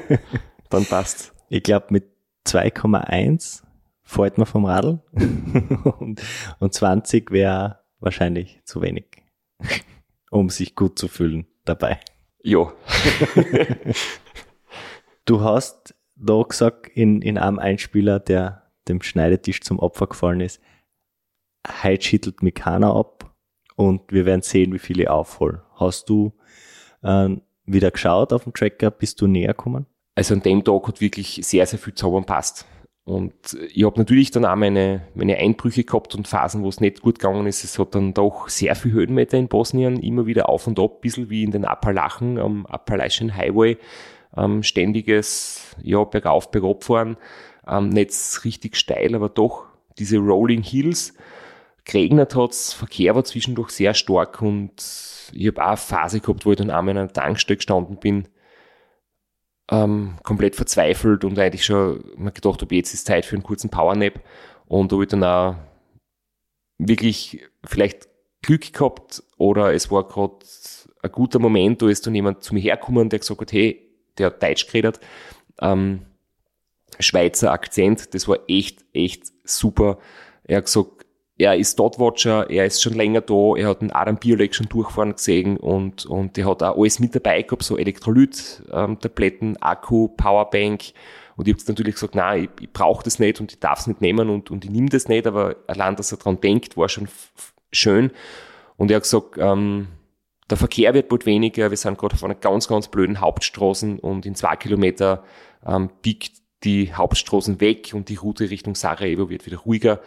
dann 0.70 0.84
passt. 0.86 1.32
Ich 1.48 1.62
glaube, 1.62 1.86
mit 1.90 2.06
2,1 2.46 3.62
fällt 4.02 4.38
man 4.38 4.46
vom 4.46 4.64
Radl 4.64 5.00
und, 5.98 6.22
und 6.58 6.74
20 6.74 7.30
wäre 7.30 7.80
wahrscheinlich 7.98 8.60
zu 8.64 8.82
wenig, 8.82 9.24
um 10.30 10.48
sich 10.48 10.74
gut 10.74 10.98
zu 10.98 11.08
fühlen 11.08 11.46
dabei. 11.64 12.00
Ja. 12.42 12.72
du 15.24 15.40
hast 15.40 15.94
da 16.14 16.42
gesagt, 16.42 16.88
in, 16.88 17.20
in 17.22 17.38
einem 17.38 17.58
Einspieler, 17.58 18.20
der 18.20 18.70
dem 18.88 19.02
Schneidetisch 19.02 19.62
zum 19.62 19.78
Opfer 19.80 20.06
gefallen 20.06 20.40
ist, 20.40 20.60
heute 21.82 22.06
schüttelt 22.06 22.42
mich 22.42 22.54
keiner 22.54 22.94
ab 22.94 23.34
und 23.74 24.12
wir 24.12 24.24
werden 24.24 24.42
sehen, 24.42 24.72
wie 24.72 24.78
viele 24.78 25.10
aufholen. 25.10 25.60
Hast 25.74 26.08
du 26.08 26.32
äh, 27.02 27.36
wieder 27.66 27.90
geschaut 27.90 28.32
auf 28.32 28.44
dem 28.44 28.54
Tracker? 28.54 28.90
Bist 28.90 29.20
du 29.20 29.26
näher 29.26 29.54
gekommen? 29.54 29.86
Also 30.14 30.34
an 30.34 30.42
dem 30.42 30.64
Tag 30.64 30.88
hat 30.88 31.00
wirklich 31.00 31.40
sehr, 31.42 31.66
sehr 31.66 31.78
viel 31.78 31.94
zusammenpasst. 31.94 32.66
Und 33.04 33.56
ich 33.72 33.84
habe 33.84 34.00
natürlich 34.00 34.32
dann 34.32 34.44
auch 34.44 34.56
meine, 34.56 35.02
meine 35.14 35.36
Einbrüche 35.36 35.84
gehabt 35.84 36.16
und 36.16 36.26
Phasen, 36.26 36.64
wo 36.64 36.68
es 36.68 36.80
nicht 36.80 37.02
gut 37.02 37.20
gegangen 37.20 37.46
ist. 37.46 37.62
Es 37.62 37.78
hat 37.78 37.94
dann 37.94 38.14
doch 38.14 38.48
sehr 38.48 38.74
viel 38.74 38.92
Höhenmeter 38.92 39.38
in 39.38 39.46
Bosnien, 39.46 40.00
immer 40.00 40.26
wieder 40.26 40.48
auf 40.48 40.66
und 40.66 40.80
ab, 40.80 40.96
ein 40.96 41.00
bisschen 41.02 41.30
wie 41.30 41.44
in 41.44 41.52
den 41.52 41.64
Appalachen 41.64 42.36
am 42.36 42.66
Appalachian 42.66 43.36
Highway. 43.36 43.78
Ähm, 44.36 44.64
ständiges, 44.64 45.76
ja, 45.82 46.02
bergauf, 46.02 46.50
bergab 46.50 46.82
fahren. 46.82 47.16
Ähm, 47.68 47.90
nicht 47.90 48.44
richtig 48.44 48.76
steil, 48.76 49.14
aber 49.14 49.28
doch 49.28 49.66
diese 49.98 50.18
Rolling 50.18 50.62
Hills. 50.62 51.14
Geregnet 51.86 52.34
hat's, 52.34 52.72
Verkehr 52.72 53.14
war 53.14 53.24
zwischendurch 53.24 53.70
sehr 53.70 53.94
stark 53.94 54.42
und 54.42 54.74
ich 55.32 55.46
habe 55.46 55.62
auch 55.62 55.68
eine 55.68 55.76
Phase 55.76 56.20
gehabt, 56.20 56.44
wo 56.44 56.50
ich 56.50 56.56
dann 56.56 56.70
einmal 56.70 56.92
in 56.92 56.98
einer 56.98 57.12
Tankstelle 57.12 57.56
gestanden 57.56 57.96
bin, 57.96 58.28
ähm, 59.70 60.16
komplett 60.24 60.56
verzweifelt 60.56 61.24
und 61.24 61.38
eigentlich 61.38 61.64
schon 61.64 62.04
mir 62.16 62.32
gedacht 62.32 62.60
habe, 62.60 62.74
jetzt 62.74 62.92
ist 62.92 63.06
Zeit 63.06 63.24
für 63.24 63.36
einen 63.36 63.44
kurzen 63.44 63.70
Powernap. 63.70 64.20
Und 64.66 64.92
habe 64.92 65.04
ich 65.04 65.08
dann 65.08 65.22
auch 65.22 65.54
wirklich 66.78 67.44
vielleicht 67.64 68.08
Glück 68.42 68.72
gehabt 68.72 69.22
oder 69.38 69.72
es 69.72 69.90
war 69.90 70.06
gerade 70.08 70.36
ein 71.02 71.12
guter 71.12 71.38
Moment, 71.38 71.82
da 71.82 71.88
ist 71.88 72.06
dann 72.06 72.14
jemand 72.16 72.42
zu 72.42 72.52
mir 72.52 72.60
hergekommen, 72.60 73.08
der 73.08 73.20
gesagt 73.20 73.40
hat, 73.40 73.52
hey, 73.52 73.80
der 74.18 74.26
hat 74.26 74.42
Deutsch 74.42 74.66
geredet, 74.66 74.98
ähm, 75.60 76.02
Schweizer 76.98 77.52
Akzent, 77.52 78.14
das 78.14 78.26
war 78.26 78.38
echt, 78.48 78.84
echt 78.92 79.32
super. 79.44 79.98
Er 80.44 80.58
hat 80.58 80.66
gesagt, 80.66 80.95
er 81.38 81.56
ist 81.56 81.78
Dotwatcher, 81.78 82.48
er 82.48 82.64
ist 82.64 82.82
schon 82.82 82.94
länger 82.94 83.20
da, 83.20 83.56
er 83.56 83.68
hat 83.68 83.82
einen 83.82 83.92
Adam 83.92 84.18
schon 84.50 84.68
durchfahren 84.68 85.12
gesehen 85.12 85.58
und, 85.58 86.06
und 86.06 86.38
er 86.38 86.48
hat 86.48 86.62
auch 86.62 86.78
alles 86.78 86.98
mit 86.98 87.14
dabei 87.14 87.42
gehabt, 87.42 87.62
so 87.62 87.76
Elektrolyt-Tabletten, 87.76 89.58
Akku, 89.58 90.08
Powerbank. 90.08 90.92
Und 91.36 91.46
ich 91.46 91.54
habe 91.54 91.62
natürlich 91.68 91.96
gesagt, 91.96 92.14
nein, 92.14 92.44
ich, 92.44 92.64
ich 92.64 92.72
brauche 92.72 93.04
das 93.04 93.18
nicht 93.18 93.40
und 93.40 93.52
ich 93.52 93.60
darf 93.60 93.80
es 93.80 93.86
nicht 93.86 94.00
nehmen 94.00 94.30
und, 94.30 94.50
und 94.50 94.64
ich 94.64 94.70
nehme 94.70 94.88
das 94.88 95.08
nicht, 95.08 95.26
aber 95.26 95.56
allein, 95.66 95.94
dass 95.96 96.10
er 96.10 96.16
dran 96.16 96.40
denkt, 96.40 96.78
war 96.78 96.88
schon 96.88 97.08
schön. 97.70 98.10
Und 98.78 98.90
er 98.90 98.96
hat 98.96 99.02
gesagt, 99.02 99.36
ähm, 99.36 99.88
der 100.48 100.56
Verkehr 100.56 100.94
wird 100.94 101.10
bald 101.10 101.26
weniger, 101.26 101.70
wir 101.70 101.76
sind 101.76 101.98
gerade 101.98 102.14
auf 102.14 102.24
einer 102.24 102.34
ganz, 102.34 102.68
ganz 102.68 102.88
blöden 102.88 103.20
Hauptstraße 103.20 103.98
und 104.00 104.24
in 104.24 104.34
zwei 104.34 104.56
Kilometer 104.56 105.22
ähm, 105.66 105.90
biegt 106.00 106.32
die 106.64 106.94
Hauptstraßen 106.94 107.60
weg 107.60 107.90
und 107.92 108.08
die 108.08 108.14
Route 108.14 108.48
Richtung 108.48 108.74
Sarajevo 108.74 109.28
wird 109.28 109.44
wieder 109.44 109.58
ruhiger. 109.58 110.00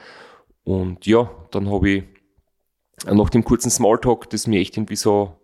Und 0.69 1.07
ja, 1.07 1.31
dann 1.49 1.71
habe 1.71 1.89
ich 1.89 2.03
nach 3.07 3.31
dem 3.31 3.43
kurzen 3.43 3.71
Smalltalk, 3.71 4.29
das 4.29 4.45
mir 4.45 4.59
echt 4.59 4.77
irgendwie 4.77 4.97
so 4.97 5.35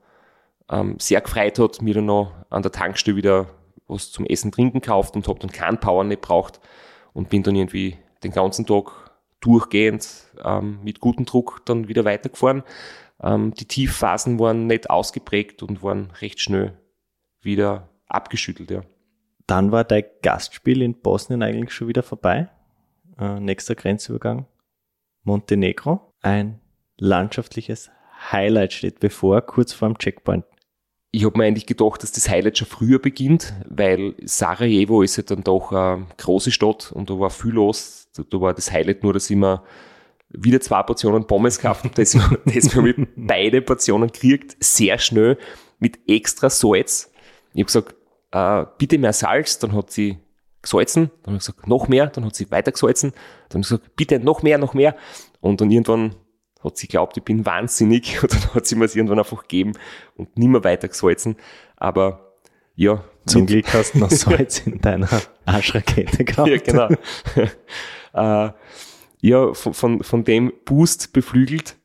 ähm, 0.69 0.97
sehr 0.99 1.19
gefreut 1.19 1.57
hat, 1.57 1.81
mir 1.81 1.95
dann 1.95 2.05
noch 2.05 2.31
an 2.51 2.61
der 2.61 2.71
Tankstelle 2.71 3.17
wieder 3.17 3.47
was 3.87 4.11
zum 4.11 4.27
Essen, 4.27 4.51
Trinken 4.51 4.81
gekauft 4.81 5.15
und 5.15 5.27
habe 5.27 5.39
dann 5.39 5.51
keinen 5.51 5.79
Power 5.79 6.03
nicht 6.03 6.21
braucht 6.21 6.59
und 7.13 7.29
bin 7.29 7.41
dann 7.41 7.55
irgendwie 7.55 7.97
den 8.23 8.33
ganzen 8.33 8.67
Tag 8.67 8.91
durchgehend 9.39 10.07
ähm, 10.43 10.77
mit 10.83 10.99
gutem 10.99 11.25
Druck 11.25 11.63
dann 11.65 11.87
wieder 11.87 12.05
weitergefahren. 12.05 12.61
Ähm, 13.19 13.51
die 13.55 13.65
Tiefphasen 13.65 14.37
waren 14.37 14.67
nicht 14.67 14.91
ausgeprägt 14.91 15.63
und 15.63 15.81
waren 15.81 16.11
recht 16.21 16.39
schnell 16.39 16.77
wieder 17.41 17.89
abgeschüttelt, 18.05 18.69
ja. 18.69 18.81
Dann 19.47 19.71
war 19.71 19.85
dein 19.85 20.03
Gastspiel 20.21 20.83
in 20.83 21.01
Bosnien 21.01 21.41
eigentlich 21.41 21.73
schon 21.73 21.87
wieder 21.87 22.03
vorbei. 22.03 22.47
Äh, 23.19 23.39
nächster 23.39 23.73
Grenzübergang 23.73 24.45
Montenegro. 25.25 26.13
Ein 26.21 26.59
landschaftliches 26.97 27.91
Highlight 28.31 28.73
steht 28.73 28.99
bevor, 28.99 29.41
kurz 29.41 29.73
vor 29.73 29.89
dem 29.89 29.97
Checkpoint. 29.97 30.45
Ich 31.11 31.25
habe 31.25 31.37
mir 31.37 31.45
eigentlich 31.45 31.65
gedacht, 31.65 32.03
dass 32.03 32.11
das 32.11 32.29
Highlight 32.29 32.57
schon 32.57 32.67
früher 32.67 32.99
beginnt, 32.99 33.53
weil 33.69 34.15
Sarajevo 34.23 35.01
ist 35.01 35.15
ja 35.15 35.23
dann 35.23 35.43
doch 35.43 35.71
eine 35.71 36.07
große 36.17 36.51
Stadt 36.51 36.91
und 36.91 37.09
da 37.09 37.19
war 37.19 37.29
viel 37.29 37.51
los. 37.51 38.09
Da 38.15 38.41
war 38.41 38.53
das 38.53 38.71
Highlight 38.71 39.03
nur, 39.03 39.13
dass 39.13 39.29
ich 39.29 39.37
mir 39.37 39.63
wieder 40.29 40.59
zwei 40.59 40.83
Portionen 40.83 41.25
Pommes 41.25 41.57
gekauft 41.59 41.85
habe. 41.85 41.95
Das, 41.95 42.11
das 42.45 42.75
habe 42.75 42.89
ich 42.89 43.07
beide 43.15 43.61
Portionen 43.61 44.11
gekriegt, 44.11 44.57
sehr 44.59 44.97
schnell, 44.97 45.37
mit 45.79 45.99
extra 46.07 46.49
Salz. 46.49 47.11
Ich 47.53 47.61
habe 47.61 47.65
gesagt, 47.65 47.95
äh, 48.31 48.65
bitte 48.77 48.97
mehr 48.97 49.13
Salz, 49.13 49.59
dann 49.59 49.73
hat 49.73 49.91
sie 49.91 50.17
gesalzen, 50.65 51.11
dann 51.23 51.33
habe 51.33 51.37
ich 51.37 51.45
gesagt, 51.45 51.67
noch 51.67 51.87
mehr, 51.87 52.07
dann 52.07 52.25
hat 52.25 52.35
sie 52.35 52.51
weiter 52.51 52.71
gesalzen, 52.71 53.13
dann 53.49 53.61
habe 53.61 53.61
ich 53.61 53.69
gesagt, 53.69 53.95
bitte 53.95 54.19
noch 54.19 54.43
mehr, 54.43 54.57
noch 54.57 54.73
mehr. 54.73 54.95
Und 55.39 55.61
dann 55.61 55.71
irgendwann 55.71 56.15
hat 56.63 56.77
sie 56.77 56.87
glaubt, 56.87 57.15
ich 57.17 57.23
bin 57.23 57.45
wahnsinnig 57.45 58.19
und 58.21 58.33
dann 58.33 58.53
hat 58.55 58.65
sie 58.65 58.75
mir 58.75 58.85
es 58.85 58.95
irgendwann 58.95 59.19
einfach 59.19 59.43
gegeben 59.43 59.73
und 60.15 60.37
nicht 60.37 60.49
mehr 60.49 60.63
weiter 60.63 60.87
gesalzen. 60.87 61.37
Aber 61.77 62.35
ja. 62.75 63.03
Zum 63.25 63.45
Glück 63.47 63.73
hast 63.73 63.95
du 63.95 63.99
noch 63.99 64.11
Salz 64.11 64.59
in 64.67 64.81
deiner 64.81 65.09
Arschrakete 65.45 66.25
gehabt. 66.25 66.47
Ja, 66.47 66.57
genau. 66.57 66.89
äh, 68.13 68.51
ja, 69.21 69.53
von, 69.53 69.73
von, 69.73 70.03
von 70.03 70.23
dem 70.23 70.53
Boost 70.65 71.11
beflügelt 71.13 71.75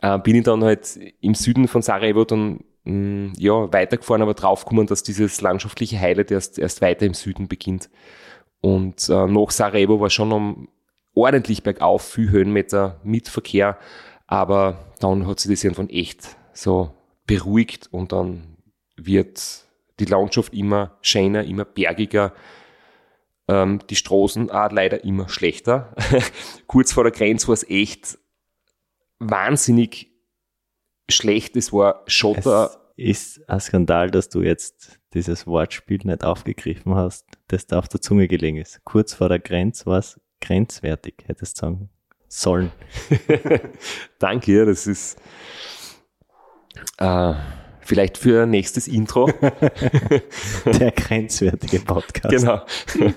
äh, 0.00 0.18
bin 0.18 0.36
ich 0.36 0.44
dann 0.44 0.64
halt 0.64 0.98
im 1.20 1.34
Süden 1.34 1.68
von 1.68 1.82
Sarajevo 1.82 2.24
dann 2.24 2.64
Mm, 2.88 3.34
ja, 3.36 3.70
weitergefahren, 3.70 4.22
aber 4.22 4.32
draufgekommen, 4.32 4.86
dass 4.86 5.02
dieses 5.02 5.42
landschaftliche 5.42 6.00
Highlight 6.00 6.30
erst, 6.30 6.58
erst 6.58 6.80
weiter 6.80 7.04
im 7.04 7.12
Süden 7.12 7.46
beginnt. 7.46 7.90
Und 8.62 9.10
äh, 9.10 9.26
nach 9.26 9.50
Sarajevo 9.50 10.00
war 10.00 10.08
schon 10.08 10.32
um, 10.32 10.68
ordentlich 11.14 11.62
bergauf, 11.62 12.02
viel 12.02 12.30
Höhenmeter 12.30 12.98
mit 13.04 13.28
Verkehr, 13.28 13.78
aber 14.26 14.86
dann 15.00 15.26
hat 15.26 15.38
sich 15.38 15.50
das 15.50 15.64
irgendwann 15.64 15.90
echt 15.90 16.36
so 16.54 16.94
beruhigt 17.26 17.88
und 17.92 18.12
dann 18.12 18.56
wird 18.96 19.66
die 20.00 20.06
Landschaft 20.06 20.54
immer 20.54 20.96
schöner, 21.02 21.44
immer 21.44 21.66
bergiger, 21.66 22.32
ähm, 23.48 23.80
die 23.90 23.96
Straßen 23.96 24.50
auch 24.50 24.72
leider 24.72 25.04
immer 25.04 25.28
schlechter. 25.28 25.94
Kurz 26.66 26.92
vor 26.92 27.04
der 27.04 27.12
Grenze 27.12 27.48
war 27.48 27.54
es 27.54 27.68
echt 27.68 28.16
wahnsinnig 29.18 30.07
schlecht, 31.08 31.56
es 31.56 31.72
war 31.72 32.02
Schotter. 32.06 32.70
Es 32.96 33.36
ist 33.36 33.48
ein 33.48 33.60
Skandal, 33.60 34.10
dass 34.10 34.28
du 34.28 34.42
jetzt 34.42 34.98
dieses 35.14 35.46
Wortspiel 35.46 36.00
nicht 36.04 36.24
aufgegriffen 36.24 36.94
hast, 36.94 37.26
das 37.48 37.66
da 37.66 37.78
auf 37.78 37.88
der 37.88 38.00
Zunge 38.00 38.28
gelegen 38.28 38.56
ist. 38.56 38.84
Kurz 38.84 39.14
vor 39.14 39.28
der 39.28 39.38
Grenze 39.38 39.86
war 39.86 39.98
es 39.98 40.20
grenzwertig, 40.40 41.14
hättest 41.26 41.58
du 41.58 41.60
sagen 41.60 41.90
sollen. 42.28 42.72
Danke, 44.18 44.52
ja, 44.52 44.64
das 44.64 44.86
ist 44.86 45.18
äh, 46.98 47.34
vielleicht 47.80 48.18
für 48.18 48.46
nächstes 48.46 48.88
Intro. 48.88 49.26
der 50.64 50.90
grenzwertige 50.92 51.80
Podcast. 51.80 52.36
Genau. 52.36 52.62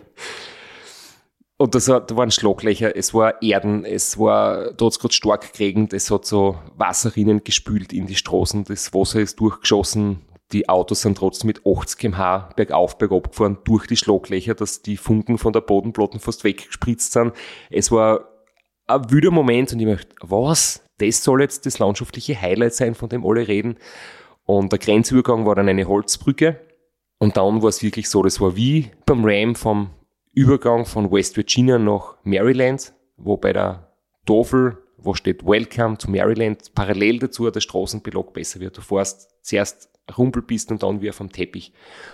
Und 1.62 1.76
das 1.76 1.86
da 1.86 2.04
waren 2.16 2.32
Schlaglöcher, 2.32 2.96
es 2.96 3.14
war 3.14 3.40
Erden, 3.44 3.86
es 3.86 4.18
war, 4.18 4.74
da 4.74 4.86
hat 4.86 4.94
es 4.94 4.98
gerade 5.00 5.14
stark 5.14 5.54
geregnet, 5.54 5.94
es 5.94 6.10
hat 6.10 6.26
so 6.26 6.58
Wasserrinnen 6.76 7.44
gespült 7.44 7.94
in 7.94 8.08
die 8.08 8.16
Straßen, 8.16 8.64
das 8.64 8.92
Wasser 8.96 9.20
ist 9.20 9.40
durchgeschossen, 9.40 10.22
die 10.54 10.68
Autos 10.70 11.02
sind 11.02 11.20
trotzdem 11.20 11.50
mit 11.50 11.62
80 11.64 12.00
km/h 12.00 12.50
bergauf, 12.56 12.98
bergab 12.98 13.30
gefahren 13.30 13.60
durch 13.64 13.86
die 13.86 13.96
Schlaglöcher, 13.96 14.56
dass 14.56 14.82
die 14.82 14.98
Funken 14.98 15.38
von 15.38 15.54
der 15.54 15.62
Bodenplatte 15.62 16.18
fast 16.18 16.44
weggespritzt 16.44 17.14
sind. 17.14 17.32
Es 17.70 17.92
war 17.92 18.28
ein 18.88 19.12
wüder 19.12 19.30
Moment 19.30 19.72
und 19.72 19.82
ich 19.82 19.88
dachte, 19.88 20.16
was? 20.24 20.84
Das 20.98 21.24
soll 21.24 21.42
jetzt 21.42 21.68
das 21.68 21.78
landschaftliche 21.78 22.42
Highlight 22.42 22.74
sein, 22.74 22.96
von 22.96 23.10
dem 23.10 23.24
alle 23.24 23.48
reden. 23.48 23.78
Und 24.46 24.72
der 24.72 24.80
Grenzübergang 24.80 25.46
war 25.46 25.54
dann 25.54 25.70
eine 25.70 25.88
Holzbrücke 25.88 26.60
Und 27.20 27.38
dann 27.38 27.62
war 27.62 27.70
es 27.70 27.84
wirklich 27.84 28.10
so, 28.10 28.24
das 28.24 28.42
war 28.42 28.56
wie 28.56 28.90
beim 29.06 29.24
Ram 29.24 29.54
vom 29.54 29.92
Übergang 30.34 30.86
von 30.86 31.12
West 31.12 31.36
Virginia 31.36 31.78
nach 31.78 32.16
Maryland, 32.24 32.94
wo 33.18 33.36
bei 33.36 33.52
der 33.52 33.92
Tafel, 34.26 34.78
wo 34.98 35.14
steht 35.14 35.46
Welcome 35.46 35.98
to 35.98 36.10
Maryland, 36.10 36.74
parallel 36.74 37.20
dazu 37.20 37.50
der 37.50 37.60
Straßenbelag 37.60 38.32
besser 38.32 38.62
wird. 38.62 38.78
Du 38.78 38.82
fährst 38.82 39.30
zuerst 39.42 39.90
rumpel 40.18 40.42
bist 40.42 40.72
und 40.72 40.84
dann 40.84 41.02
wie 41.02 41.10
auf 41.10 41.18
dem 41.18 41.32
Teppich. 41.32 41.74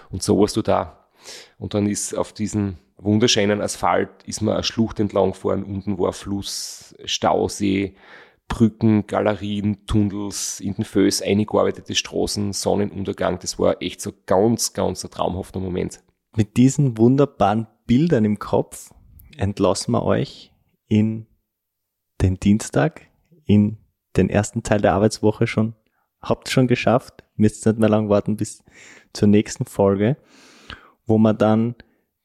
Und 0.10 0.24
so 0.24 0.40
warst 0.40 0.58
du 0.58 0.64
da. 0.64 1.08
Und 1.60 1.76
dann 1.76 1.88
ist 1.88 2.16
auf 2.18 2.34
diesen 2.34 2.80
wunderschönen 2.98 3.62
Asphalt 3.62 4.10
ist 4.26 4.42
man 4.42 4.56
eine 4.56 4.64
Schlucht 4.64 5.00
entlang 5.00 5.34
gefahren, 5.34 5.64
unten 5.64 6.00
war 6.00 6.14
Fluss, 6.14 6.96
Stausee, 7.06 7.96
Brücken, 8.48 9.06
Galerien, 9.06 9.86
Tunnels, 9.86 10.60
in 10.60 10.74
den 10.74 10.86
Föß 10.86 11.22
eingearbeitete 11.22 11.94
Straßen, 11.94 12.54
Sonnenuntergang. 12.54 13.38
Das 13.40 13.60
war 13.60 13.80
echt 13.82 14.02
so 14.02 14.12
ganz, 14.26 14.74
ganz 14.74 15.04
ein 15.04 15.12
traumhafter 15.12 15.60
Moment. 15.60 16.02
Mit 16.36 16.58
diesen 16.58 16.98
wunderbaren 16.98 17.68
Bildern 17.86 18.26
im 18.26 18.40
Kopf 18.40 18.94
entlassen 19.38 19.92
wir 19.92 20.04
euch 20.04 20.54
in 20.88 21.28
den 22.22 22.40
Dienstag, 22.40 23.08
in 23.46 23.78
den 24.16 24.30
ersten 24.30 24.64
Teil 24.64 24.82
der 24.82 24.94
Arbeitswoche 24.94 25.48
schon. 25.48 25.76
Habt 26.22 26.50
schon 26.50 26.68
geschafft. 26.68 27.24
Müsst 27.36 27.66
nicht 27.66 27.78
mehr 27.80 27.90
lang 27.90 28.10
warten 28.10 28.36
bis 28.36 28.64
zur 29.14 29.28
nächsten 29.28 29.66
Folge, 29.66 30.18
wo 31.06 31.18
wir 31.20 31.34
dann 31.34 31.76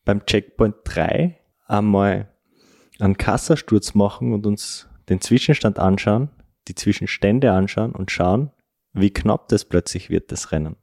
beim 0.04 0.24
Checkpoint 0.24 0.76
3 0.84 1.38
einmal 1.66 2.32
einen 2.98 3.16
Kassasturz 3.16 3.94
machen 3.94 4.32
und 4.32 4.46
uns 4.46 4.88
den 5.08 5.20
Zwischenstand 5.20 5.78
anschauen, 5.78 6.30
die 6.68 6.74
Zwischenstände 6.74 7.52
anschauen 7.52 7.92
und 7.92 8.10
schauen, 8.10 8.50
wie 8.92 9.10
knapp 9.10 9.48
das 9.48 9.64
plötzlich 9.64 10.10
wird, 10.10 10.32
das 10.32 10.52
Rennen. 10.52 10.76